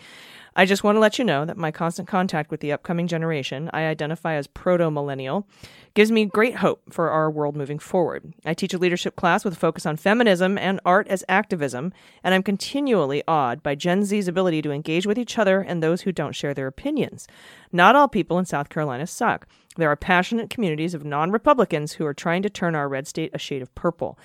I 0.54 0.66
just 0.66 0.84
want 0.84 0.96
to 0.96 1.00
let 1.00 1.18
you 1.18 1.24
know 1.24 1.46
that 1.46 1.56
my 1.56 1.70
constant 1.70 2.06
contact 2.06 2.50
with 2.50 2.60
the 2.60 2.72
upcoming 2.72 3.06
generation, 3.06 3.70
I 3.72 3.84
identify 3.84 4.34
as 4.34 4.46
proto 4.46 4.90
millennial, 4.90 5.48
gives 5.94 6.12
me 6.12 6.26
great 6.26 6.56
hope 6.56 6.82
for 6.92 7.10
our 7.10 7.30
world 7.30 7.56
moving 7.56 7.78
forward. 7.78 8.34
I 8.44 8.52
teach 8.52 8.74
a 8.74 8.78
leadership 8.78 9.16
class 9.16 9.44
with 9.44 9.54
a 9.54 9.58
focus 9.58 9.86
on 9.86 9.96
feminism 9.96 10.58
and 10.58 10.78
art 10.84 11.08
as 11.08 11.24
activism, 11.26 11.92
and 12.22 12.34
I'm 12.34 12.42
continually 12.42 13.22
awed 13.26 13.62
by 13.62 13.74
Gen 13.74 14.04
Z's 14.04 14.28
ability 14.28 14.60
to 14.62 14.72
engage 14.72 15.06
with 15.06 15.18
each 15.18 15.38
other 15.38 15.60
and 15.60 15.82
those 15.82 16.02
who 16.02 16.12
don't 16.12 16.34
share 16.34 16.52
their 16.52 16.66
opinions. 16.66 17.26
Not 17.72 17.96
all 17.96 18.08
people 18.08 18.38
in 18.38 18.44
South 18.44 18.68
Carolina 18.68 19.06
suck. 19.06 19.46
There 19.76 19.90
are 19.90 19.96
passionate 19.96 20.50
communities 20.50 20.92
of 20.92 21.04
non 21.04 21.30
Republicans 21.30 21.94
who 21.94 22.04
are 22.04 22.12
trying 22.12 22.42
to 22.42 22.50
turn 22.50 22.74
our 22.74 22.90
red 22.90 23.06
state 23.06 23.30
a 23.32 23.38
shade 23.38 23.62
of 23.62 23.74
purple. 23.74 24.18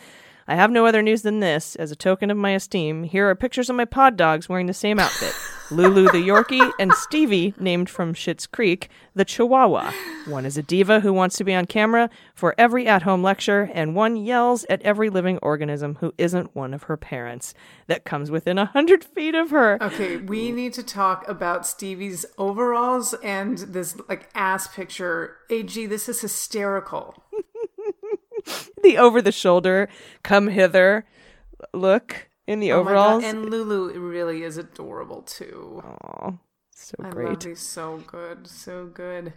I 0.47 0.55
have 0.55 0.71
no 0.71 0.85
other 0.85 1.01
news 1.01 1.23
than 1.23 1.41
this. 1.41 1.75
As 1.75 1.91
a 1.91 1.95
token 1.95 2.31
of 2.31 2.37
my 2.37 2.51
esteem, 2.51 3.03
here 3.03 3.29
are 3.29 3.35
pictures 3.35 3.69
of 3.69 3.75
my 3.75 3.85
pod 3.85 4.15
dogs 4.15 4.47
wearing 4.47 4.67
the 4.67 4.73
same 4.73 4.97
outfit 4.97 5.33
Lulu 5.69 6.05
the 6.05 6.25
Yorkie 6.25 6.71
and 6.79 6.93
Stevie, 6.93 7.53
named 7.59 7.89
from 7.89 8.13
Schitt's 8.13 8.47
Creek, 8.47 8.89
the 9.13 9.25
Chihuahua. 9.25 9.91
One 10.25 10.45
is 10.45 10.57
a 10.57 10.63
diva 10.63 11.01
who 11.01 11.11
wants 11.11 11.35
to 11.37 11.43
be 11.43 11.53
on 11.53 11.65
camera 11.65 12.09
for 12.33 12.55
every 12.57 12.87
at 12.87 13.01
home 13.01 13.21
lecture, 13.21 13.69
and 13.73 13.93
one 13.93 14.15
yells 14.15 14.65
at 14.69 14.81
every 14.83 15.09
living 15.09 15.39
organism 15.41 15.95
who 15.95 16.13
isn't 16.17 16.55
one 16.55 16.73
of 16.73 16.83
her 16.83 16.95
parents 16.95 17.53
that 17.87 18.05
comes 18.05 18.31
within 18.31 18.57
a 18.57 18.65
hundred 18.67 19.03
feet 19.03 19.35
of 19.35 19.49
her. 19.49 19.77
Okay, 19.83 20.15
we 20.15 20.51
need 20.51 20.71
to 20.73 20.83
talk 20.83 21.27
about 21.27 21.67
Stevie's 21.67 22.25
overalls 22.37 23.13
and 23.15 23.57
this 23.57 23.97
like 24.07 24.29
ass 24.35 24.67
picture. 24.69 25.35
AG, 25.49 25.85
this 25.85 26.07
is 26.07 26.21
hysterical. 26.21 27.23
The 28.87 28.97
over 28.97 29.21
the 29.21 29.33
shoulder, 29.33 29.89
come 30.23 30.47
hither 30.47 31.05
look 31.73 32.29
in 32.47 32.61
the 32.61 32.71
Oh 32.71 32.79
overalls. 32.79 33.21
And 33.21 33.49
Lulu 33.49 33.99
really 33.99 34.43
is 34.43 34.55
adorable 34.55 35.23
too. 35.23 35.83
Aw, 35.83 36.31
so 36.71 36.95
I 36.99 37.03
love 37.03 37.13
great. 37.13 37.39
these 37.41 37.59
so 37.59 38.01
good, 38.07 38.47
so 38.47 38.85
good. 38.85 39.33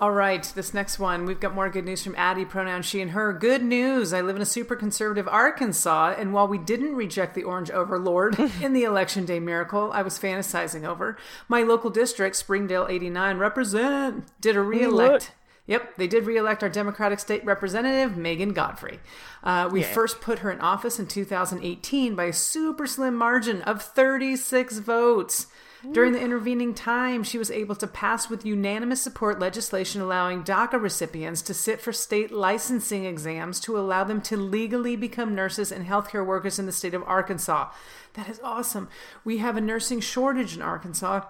All 0.00 0.12
right, 0.12 0.42
this 0.54 0.72
next 0.72 0.98
one, 0.98 1.26
we've 1.26 1.38
got 1.38 1.54
more 1.54 1.68
good 1.68 1.84
news 1.84 2.02
from 2.02 2.14
Addie, 2.16 2.46
pronoun 2.46 2.80
she 2.80 3.02
and 3.02 3.10
her. 3.10 3.34
Good 3.34 3.62
news. 3.62 4.14
I 4.14 4.22
live 4.22 4.36
in 4.36 4.42
a 4.42 4.46
super 4.46 4.74
conservative 4.74 5.28
Arkansas, 5.28 6.14
and 6.16 6.32
while 6.32 6.48
we 6.48 6.56
didn't 6.56 6.94
reject 6.94 7.34
the 7.34 7.44
orange 7.44 7.70
overlord 7.70 8.38
in 8.62 8.72
the 8.72 8.84
election 8.84 9.26
day 9.26 9.38
miracle 9.38 9.90
I 9.92 10.00
was 10.00 10.18
fantasizing 10.18 10.88
over, 10.88 11.18
my 11.46 11.62
local 11.62 11.90
district, 11.90 12.36
Springdale 12.36 12.86
89, 12.88 13.36
represent, 13.36 14.40
did 14.40 14.56
a 14.56 14.62
look. 14.88 15.22
Yep, 15.66 15.96
they 15.96 16.06
did 16.06 16.26
reelect 16.26 16.62
our 16.62 16.68
Democratic 16.68 17.18
state 17.18 17.44
representative, 17.44 18.18
Megan 18.18 18.52
Godfrey. 18.52 19.00
Uh, 19.42 19.68
we 19.72 19.82
first 19.82 20.20
put 20.20 20.40
her 20.40 20.50
in 20.50 20.60
office 20.60 20.98
in 20.98 21.06
2018 21.06 22.14
by 22.14 22.24
a 22.24 22.32
super 22.34 22.86
slim 22.86 23.16
margin 23.16 23.62
of 23.62 23.82
36 23.82 24.78
votes. 24.78 25.46
During 25.92 26.12
the 26.12 26.20
intervening 26.20 26.72
time, 26.72 27.22
she 27.24 27.36
was 27.36 27.50
able 27.50 27.74
to 27.76 27.86
pass 27.86 28.30
with 28.30 28.46
unanimous 28.46 29.02
support 29.02 29.38
legislation 29.38 30.00
allowing 30.00 30.42
DACA 30.42 30.80
recipients 30.80 31.42
to 31.42 31.52
sit 31.52 31.80
for 31.80 31.92
state 31.92 32.32
licensing 32.32 33.04
exams 33.04 33.60
to 33.60 33.78
allow 33.78 34.02
them 34.02 34.22
to 34.22 34.36
legally 34.36 34.96
become 34.96 35.34
nurses 35.34 35.70
and 35.70 35.86
healthcare 35.86 36.24
workers 36.24 36.58
in 36.58 36.64
the 36.66 36.72
state 36.72 36.94
of 36.94 37.02
Arkansas. 37.02 37.70
That 38.14 38.28
is 38.28 38.40
awesome. 38.42 38.88
We 39.24 39.38
have 39.38 39.56
a 39.56 39.60
nursing 39.60 40.00
shortage 40.00 40.56
in 40.56 40.62
Arkansas. 40.62 41.22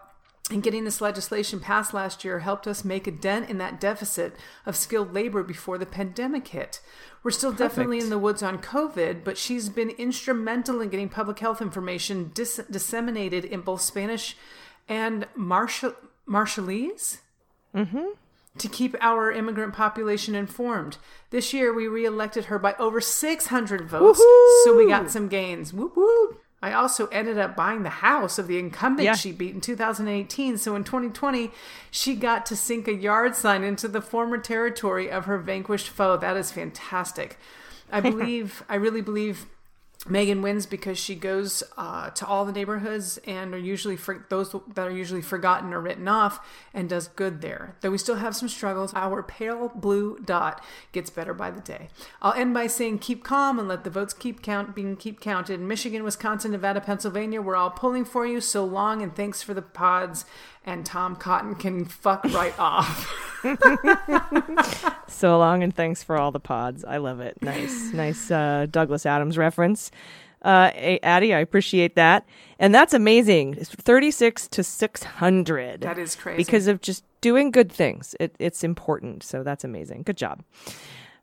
And 0.50 0.62
getting 0.62 0.84
this 0.84 1.00
legislation 1.00 1.58
passed 1.58 1.94
last 1.94 2.22
year 2.22 2.40
helped 2.40 2.66
us 2.66 2.84
make 2.84 3.06
a 3.06 3.10
dent 3.10 3.48
in 3.48 3.56
that 3.58 3.80
deficit 3.80 4.36
of 4.66 4.76
skilled 4.76 5.14
labor 5.14 5.42
before 5.42 5.78
the 5.78 5.86
pandemic 5.86 6.48
hit. 6.48 6.80
We're 7.22 7.30
still 7.30 7.52
definitely 7.52 7.98
in 7.98 8.10
the 8.10 8.18
woods 8.18 8.42
on 8.42 8.58
COVID, 8.58 9.24
but 9.24 9.38
she's 9.38 9.70
been 9.70 9.88
instrumental 9.90 10.82
in 10.82 10.90
getting 10.90 11.08
public 11.08 11.38
health 11.38 11.62
information 11.62 12.30
dis- 12.34 12.60
disseminated 12.70 13.46
in 13.46 13.62
both 13.62 13.80
Spanish 13.80 14.36
and 14.86 15.26
Marshall- 15.34 15.96
Marshallese 16.28 17.20
mm-hmm. 17.74 18.08
to 18.58 18.68
keep 18.68 18.94
our 19.00 19.32
immigrant 19.32 19.72
population 19.72 20.34
informed. 20.34 20.98
This 21.30 21.54
year, 21.54 21.72
we 21.72 21.88
reelected 21.88 22.46
her 22.46 22.58
by 22.58 22.74
over 22.78 23.00
600 23.00 23.88
votes, 23.88 24.22
so 24.64 24.76
we 24.76 24.86
got 24.86 25.10
some 25.10 25.28
gains. 25.28 25.72
Whoop 25.72 25.96
whoop. 25.96 26.43
I 26.64 26.72
also 26.72 27.08
ended 27.08 27.36
up 27.36 27.54
buying 27.54 27.82
the 27.82 27.90
house 27.90 28.38
of 28.38 28.46
the 28.46 28.58
incumbent 28.58 29.04
Yeah. 29.04 29.14
she 29.14 29.32
beat 29.32 29.54
in 29.54 29.60
2018. 29.60 30.56
So 30.56 30.74
in 30.74 30.82
2020, 30.82 31.50
she 31.90 32.16
got 32.16 32.46
to 32.46 32.56
sink 32.56 32.88
a 32.88 32.94
yard 32.94 33.36
sign 33.36 33.62
into 33.62 33.86
the 33.86 34.00
former 34.00 34.38
territory 34.38 35.10
of 35.10 35.26
her 35.26 35.36
vanquished 35.36 35.88
foe. 35.90 36.16
That 36.16 36.38
is 36.38 36.50
fantastic. 36.50 37.38
I 37.92 38.00
believe, 38.00 38.62
I 38.66 38.76
really 38.76 39.02
believe 39.02 39.44
Megan 40.06 40.42
wins 40.42 40.66
because 40.66 40.98
she 40.98 41.14
goes 41.14 41.62
uh, 41.76 42.10
to 42.10 42.26
all 42.26 42.44
the 42.44 42.52
neighborhoods 42.52 43.18
and 43.26 43.54
are 43.54 43.58
usually 43.58 43.96
for 43.96 44.26
those 44.28 44.54
that 44.74 44.86
are 44.86 44.90
usually 44.90 45.22
forgotten 45.22 45.72
or 45.72 45.80
written 45.80 46.08
off 46.08 46.46
and 46.74 46.88
does 46.88 47.08
good 47.08 47.40
there. 47.40 47.76
Though 47.80 47.90
we 47.90 47.98
still 47.98 48.16
have 48.16 48.36
some 48.36 48.48
struggles, 48.48 48.92
our 48.94 49.22
pale 49.22 49.72
blue 49.74 50.18
dot 50.22 50.62
gets 50.92 51.08
better 51.10 51.32
by 51.32 51.50
the 51.50 51.60
day. 51.60 51.88
I'll 52.20 52.34
end 52.34 52.52
by 52.52 52.66
saying 52.66 52.98
keep 52.98 53.24
calm 53.24 53.58
and 53.58 53.66
let 53.66 53.84
the 53.84 53.90
votes 53.90 54.12
keep 54.12 54.42
count 54.42 54.74
being 54.74 54.96
keep 54.96 55.20
counted. 55.20 55.60
Michigan, 55.60 56.04
Wisconsin, 56.04 56.52
Nevada, 56.52 56.80
Pennsylvania, 56.80 57.40
we're 57.40 57.56
all 57.56 57.70
pulling 57.70 58.04
for 58.04 58.26
you. 58.26 58.40
So 58.40 58.64
long 58.64 59.00
and 59.00 59.14
thanks 59.14 59.42
for 59.42 59.54
the 59.54 59.62
pods. 59.62 60.26
And 60.66 60.84
Tom 60.86 61.16
Cotton 61.16 61.54
can 61.56 61.84
fuck 61.84 62.24
right 62.24 62.58
off. 62.58 63.10
So 65.06 65.38
long 65.38 65.62
and 65.62 65.74
thanks 65.74 66.02
for 66.02 66.18
all 66.18 66.32
the 66.32 66.40
pods. 66.40 66.84
I 66.84 66.96
love 66.96 67.20
it. 67.20 67.40
Nice, 67.40 67.92
nice 67.92 68.30
uh, 68.30 68.66
Douglas 68.68 69.06
Adams 69.06 69.38
reference. 69.38 69.90
Uh, 70.42 70.70
Addie, 71.02 71.32
I 71.32 71.38
appreciate 71.38 71.94
that. 71.94 72.26
And 72.58 72.74
that's 72.74 72.92
amazing. 72.92 73.54
It's 73.54 73.70
36 73.70 74.48
to 74.48 74.62
600. 74.64 75.80
That 75.82 75.98
is 75.98 76.16
crazy. 76.16 76.36
Because 76.36 76.66
of 76.66 76.80
just 76.80 77.04
doing 77.20 77.50
good 77.50 77.70
things. 77.70 78.16
It, 78.18 78.34
it's 78.38 78.64
important. 78.64 79.22
So 79.22 79.42
that's 79.42 79.62
amazing. 79.64 80.02
Good 80.02 80.16
job. 80.16 80.42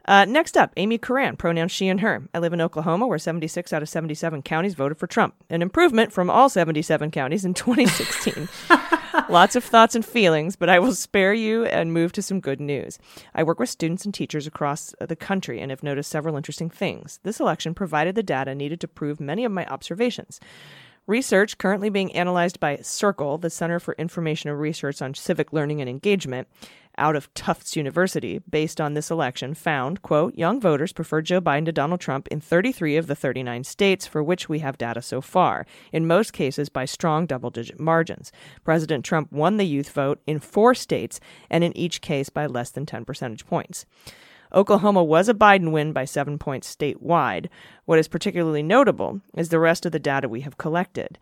Uh, 0.05 0.25
next 0.25 0.57
up, 0.57 0.71
Amy 0.77 0.97
Curran, 0.97 1.37
pronouns 1.37 1.71
she 1.71 1.87
and 1.87 1.99
her. 2.01 2.27
I 2.33 2.39
live 2.39 2.53
in 2.53 2.61
Oklahoma, 2.61 3.05
where 3.07 3.19
76 3.19 3.71
out 3.71 3.81
of 3.81 3.89
77 3.89 4.41
counties 4.41 4.73
voted 4.73 4.97
for 4.97 5.07
Trump, 5.07 5.35
an 5.49 5.61
improvement 5.61 6.11
from 6.11 6.29
all 6.29 6.49
77 6.49 7.11
counties 7.11 7.45
in 7.45 7.53
2016. 7.53 8.49
Lots 9.29 9.55
of 9.55 9.63
thoughts 9.63 9.93
and 9.93 10.05
feelings, 10.05 10.55
but 10.55 10.69
I 10.69 10.79
will 10.79 10.95
spare 10.95 11.33
you 11.33 11.65
and 11.65 11.93
move 11.93 12.11
to 12.13 12.21
some 12.21 12.39
good 12.39 12.59
news. 12.59 12.97
I 13.35 13.43
work 13.43 13.59
with 13.59 13.69
students 13.69 14.05
and 14.05 14.13
teachers 14.13 14.47
across 14.47 14.95
the 14.99 15.15
country 15.15 15.59
and 15.59 15.69
have 15.69 15.83
noticed 15.83 16.09
several 16.09 16.35
interesting 16.35 16.69
things. 16.69 17.19
This 17.23 17.39
election 17.39 17.73
provided 17.73 18.15
the 18.15 18.23
data 18.23 18.55
needed 18.55 18.79
to 18.81 18.87
prove 18.87 19.19
many 19.19 19.45
of 19.45 19.51
my 19.51 19.65
observations. 19.67 20.39
Research 21.07 21.57
currently 21.57 21.89
being 21.89 22.15
analyzed 22.15 22.59
by 22.59 22.77
Circle, 22.77 23.39
the 23.39 23.49
Center 23.49 23.79
for 23.79 23.95
Information 23.95 24.49
and 24.49 24.59
Research 24.59 25.01
on 25.01 25.13
Civic 25.13 25.51
Learning 25.51 25.81
and 25.81 25.89
Engagement, 25.89 26.47
out 26.97 27.15
of 27.15 27.33
Tufts 27.33 27.75
University, 27.75 28.39
based 28.49 28.81
on 28.81 28.93
this 28.93 29.11
election, 29.11 29.53
found, 29.53 30.01
quote, 30.01 30.35
young 30.35 30.59
voters 30.59 30.93
prefer 30.93 31.21
Joe 31.21 31.41
Biden 31.41 31.65
to 31.65 31.71
Donald 31.71 31.99
Trump 31.99 32.27
in 32.29 32.41
33 32.41 32.97
of 32.97 33.07
the 33.07 33.15
39 33.15 33.63
states 33.63 34.05
for 34.05 34.23
which 34.23 34.49
we 34.49 34.59
have 34.59 34.77
data 34.77 35.01
so 35.01 35.21
far, 35.21 35.65
in 35.91 36.07
most 36.07 36.33
cases 36.33 36.69
by 36.69 36.85
strong 36.85 37.25
double 37.25 37.49
digit 37.49 37.79
margins. 37.79 38.31
President 38.63 39.05
Trump 39.05 39.31
won 39.31 39.57
the 39.57 39.65
youth 39.65 39.91
vote 39.91 40.21
in 40.27 40.39
four 40.39 40.75
states, 40.75 41.19
and 41.49 41.63
in 41.63 41.75
each 41.75 42.01
case 42.01 42.29
by 42.29 42.45
less 42.45 42.69
than 42.69 42.85
10 42.85 43.05
percentage 43.05 43.45
points. 43.45 43.85
Oklahoma 44.53 45.03
was 45.03 45.29
a 45.29 45.33
Biden 45.33 45.71
win 45.71 45.93
by 45.93 46.05
seven 46.05 46.37
points 46.37 46.73
statewide. 46.73 47.47
What 47.85 47.99
is 47.99 48.07
particularly 48.07 48.63
notable 48.63 49.21
is 49.37 49.49
the 49.49 49.59
rest 49.59 49.85
of 49.85 49.93
the 49.93 49.99
data 49.99 50.27
we 50.27 50.41
have 50.41 50.57
collected. 50.57 51.17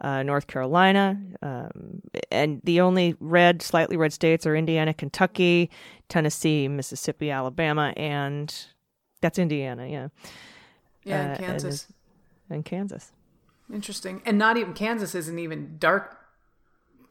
Uh, 0.00 0.24
North 0.24 0.48
Carolina, 0.48 1.16
um, 1.40 2.02
and 2.32 2.60
the 2.64 2.80
only 2.80 3.14
red, 3.20 3.62
slightly 3.62 3.96
red 3.96 4.12
states 4.12 4.44
are 4.44 4.56
Indiana, 4.56 4.92
Kentucky, 4.92 5.70
Tennessee, 6.08 6.66
Mississippi, 6.66 7.30
Alabama, 7.30 7.94
and 7.96 8.52
that's 9.20 9.38
Indiana, 9.38 9.86
yeah, 9.86 10.08
Yeah, 11.04 11.14
Uh, 11.14 11.22
and 11.28 11.38
Kansas. 11.38 11.74
it's- 11.84 11.92
and 12.50 12.64
Kansas. 12.64 13.12
Interesting. 13.72 14.20
And 14.26 14.36
not 14.36 14.56
even 14.56 14.74
Kansas 14.74 15.14
isn't 15.14 15.38
even 15.38 15.76
dark 15.78 16.18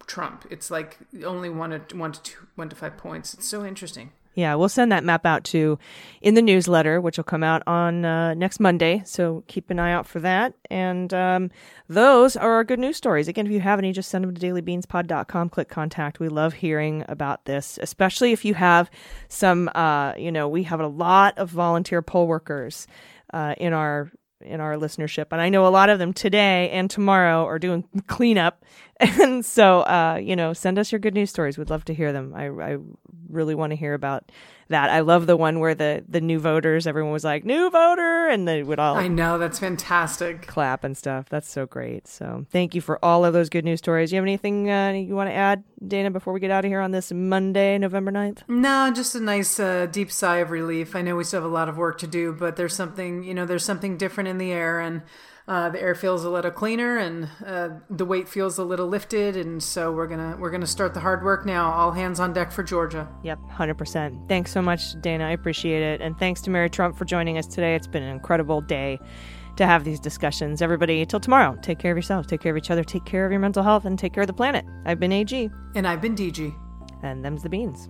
Trump. 0.06 0.46
It's 0.50 0.70
like 0.70 0.98
only 1.24 1.50
one 1.50 1.70
to 1.70 1.96
one 1.98 2.12
to 2.12 2.22
two, 2.22 2.48
one 2.56 2.68
to 2.68 2.76
five 2.76 2.98
points. 2.98 3.34
It's 3.34 3.48
so 3.48 3.64
interesting. 3.66 4.12
Yeah, 4.36 4.56
we'll 4.56 4.70
send 4.70 4.92
that 4.92 5.04
map 5.04 5.26
out 5.26 5.44
to 5.46 5.78
in 6.22 6.34
the 6.34 6.42
newsletter, 6.42 7.00
which 7.00 7.18
will 7.18 7.24
come 7.24 7.44
out 7.44 7.62
on 7.68 8.04
uh, 8.04 8.34
next 8.34 8.60
Monday. 8.60 9.04
So 9.06 9.44
keep 9.48 9.70
an 9.70 9.80
eye 9.80 9.92
out 9.92 10.08
for 10.08 10.20
that. 10.22 10.54
And 10.72 11.14
um, 11.14 11.52
those 11.88 12.36
are 12.36 12.54
our 12.54 12.64
good 12.64 12.80
news 12.80 12.98
stories. 12.98 13.28
Again, 13.28 13.46
if 13.46 13.52
you 13.52 13.60
have 13.60 13.80
any, 13.80 13.92
just 13.92 14.10
send 14.10 14.24
them 14.24 14.34
to 14.34 14.42
dailybeanspod.com. 14.42 15.50
Click 15.50 15.70
contact. 15.70 16.20
We 16.20 16.30
love 16.30 16.54
hearing 16.54 17.06
about 17.08 17.46
this, 17.46 17.78
especially 17.82 18.32
if 18.32 18.44
you 18.44 18.56
have 18.56 18.90
some. 19.28 19.70
Uh, 19.76 20.14
you 20.18 20.32
know, 20.32 20.48
we 20.48 20.64
have 20.64 20.80
a 20.80 20.88
lot 20.88 21.38
of 21.38 21.50
volunteer 21.50 22.02
poll 22.02 22.28
workers 22.28 22.88
uh, 23.34 23.54
in 23.58 23.74
our 23.74 24.12
in 24.42 24.60
our 24.60 24.76
listenership, 24.76 25.28
and 25.32 25.40
I 25.40 25.50
know 25.50 25.66
a 25.66 25.70
lot 25.70 25.90
of 25.90 26.00
them 26.00 26.12
today 26.12 26.70
and 26.72 26.90
tomorrow 26.90 27.46
are 27.46 27.60
doing 27.60 27.84
cleanup. 28.08 28.64
And 29.22 29.46
so, 29.46 29.82
uh, 29.82 30.20
you 30.22 30.36
know, 30.36 30.54
send 30.54 30.78
us 30.80 30.91
your 30.91 31.00
good 31.00 31.14
news 31.14 31.30
stories. 31.30 31.58
We'd 31.58 31.70
love 31.70 31.86
to 31.86 31.94
hear 31.94 32.14
them. 32.14 32.34
I, 32.36 32.48
I 32.48 32.78
really 33.30 33.56
want 33.56 33.72
to 33.72 33.76
hear 33.76 33.94
about 33.94 34.32
that. 34.70 34.89
I 34.89 35.02
love 35.02 35.28
the 35.28 35.36
one 35.38 35.60
where 35.60 35.76
the 35.76 36.04
the 36.08 36.22
new 36.22 36.39
voters, 36.39 36.88
everyone 36.88 37.12
was 37.12 37.24
like 37.24 37.44
new 37.44 37.70
voter, 37.70 38.28
and 38.30 38.48
they 38.48 38.64
would 38.64 38.80
all 38.80 38.96
I 38.96 39.08
know 39.08 39.38
that's 39.38 39.60
fantastic. 39.60 40.48
clap 40.48 40.84
and 40.84 40.96
stuff. 40.98 41.28
That's 41.30 41.50
so 41.50 41.66
great. 41.66 42.08
So 42.08 42.46
thank 42.52 42.76
you 42.76 42.82
for 42.82 43.04
all 43.04 43.26
of 43.26 43.34
those 43.34 43.50
good 43.50 43.66
news 43.66 43.80
stories. 43.80 44.12
You 44.12 44.18
have 44.18 44.26
anything 44.26 44.70
uh, 44.70 44.91
you 44.91 45.16
want 45.16 45.30
to 45.30 45.34
add, 45.36 45.64
Dana, 45.86 46.12
before 46.12 46.34
we 46.34 46.39
get 46.39 46.52
out 46.52 46.66
of 46.66 46.70
here 46.70 46.82
on 46.82 46.91
this 46.91 47.12
Monday, 47.12 47.78
November 47.78 48.12
9th? 48.12 48.39
No, 48.48 48.91
just 48.94 49.16
a 49.16 49.20
nice 49.20 49.60
uh, 49.60 49.88
deep 49.88 50.12
sigh 50.12 50.38
of 50.38 50.52
relief. 50.52 50.96
I 50.96 51.02
know 51.02 51.16
we 51.16 51.24
still 51.24 51.41
have 51.41 51.50
a 51.50 51.54
lot 51.54 51.70
of 51.70 51.78
work 51.78 51.98
to 52.00 52.08
do, 52.08 52.34
but 52.34 52.56
there's 52.56 52.76
something 52.76 53.24
you 53.24 53.34
know 53.34 53.46
there's 53.46 53.66
something 53.66 53.98
different 53.98 54.30
in 54.30 54.38
the 54.38 54.52
air, 54.52 54.80
and 54.80 55.02
uh, 55.48 55.70
the 55.70 55.82
air 55.82 55.94
feels 55.94 56.24
a 56.24 56.30
little 56.30 56.52
cleaner, 56.52 56.98
and 56.98 57.28
uh, 57.46 57.70
the 57.89 58.06
weight 58.06 58.30
feels 58.30 58.58
a 58.58 58.64
little 58.64 58.88
lifted, 58.88 59.36
and 59.36 59.62
so 59.62 59.91
we're 59.91 60.08
gonna 60.08 60.38
we're 60.39 60.52
gonna 60.52 60.66
start 60.66 60.94
the 60.94 61.02
hard 61.02 61.24
work 61.24 61.46
now. 61.46 61.72
All 61.72 61.91
hands 61.91 62.20
on 62.20 62.32
deck 62.32 62.52
for 62.52 62.64
Georgia. 62.64 63.10
Yep, 63.24 63.39
100%. 63.52 64.30
Thanks 64.30 64.52
so 64.52 64.62
much, 64.62 65.00
Dana. 65.02 65.26
I 65.26 65.32
appreciate 65.32 65.82
it. 65.82 66.02
And 66.02 66.18
thanks 66.18 66.41
to 66.41 66.50
Mary 66.50 66.70
Trump 66.70 66.98
for 66.98 67.04
joining 67.06 67.38
us 67.38 67.46
today. 67.46 67.76
It's 67.76 67.88
been 67.88 68.04
an 68.04 68.14
incredible 68.14 68.62
day 68.62 69.00
to 69.58 69.66
have 69.66 69.84
these 69.84 70.00
discussions. 70.00 70.62
Everybody, 70.62 71.06
till 71.06 71.20
tomorrow, 71.20 71.58
take 71.62 71.78
care 71.78 71.91
of 71.91 71.98
yourselves, 71.98 72.28
take 72.28 72.41
care 72.41 72.52
of 72.52 72.58
each 72.58 72.72
other, 72.72 72.84
take 72.84 73.06
care 73.06 73.26
of 73.26 73.32
your 73.32 73.41
mental 73.41 73.64
health, 73.64 73.86
and 73.86 74.00
take 74.00 74.14
care 74.14 74.24
of 74.24 74.28
the 74.28 74.34
planet. 74.34 74.66
I've 74.86 75.00
been 75.00 75.12
AG. 75.12 75.50
And 75.76 75.88
I've 75.88 76.02
been 76.02 76.16
DG. 76.16 76.56
And 77.04 77.24
them's 77.24 77.44
the 77.44 77.50
beans. 77.50 77.89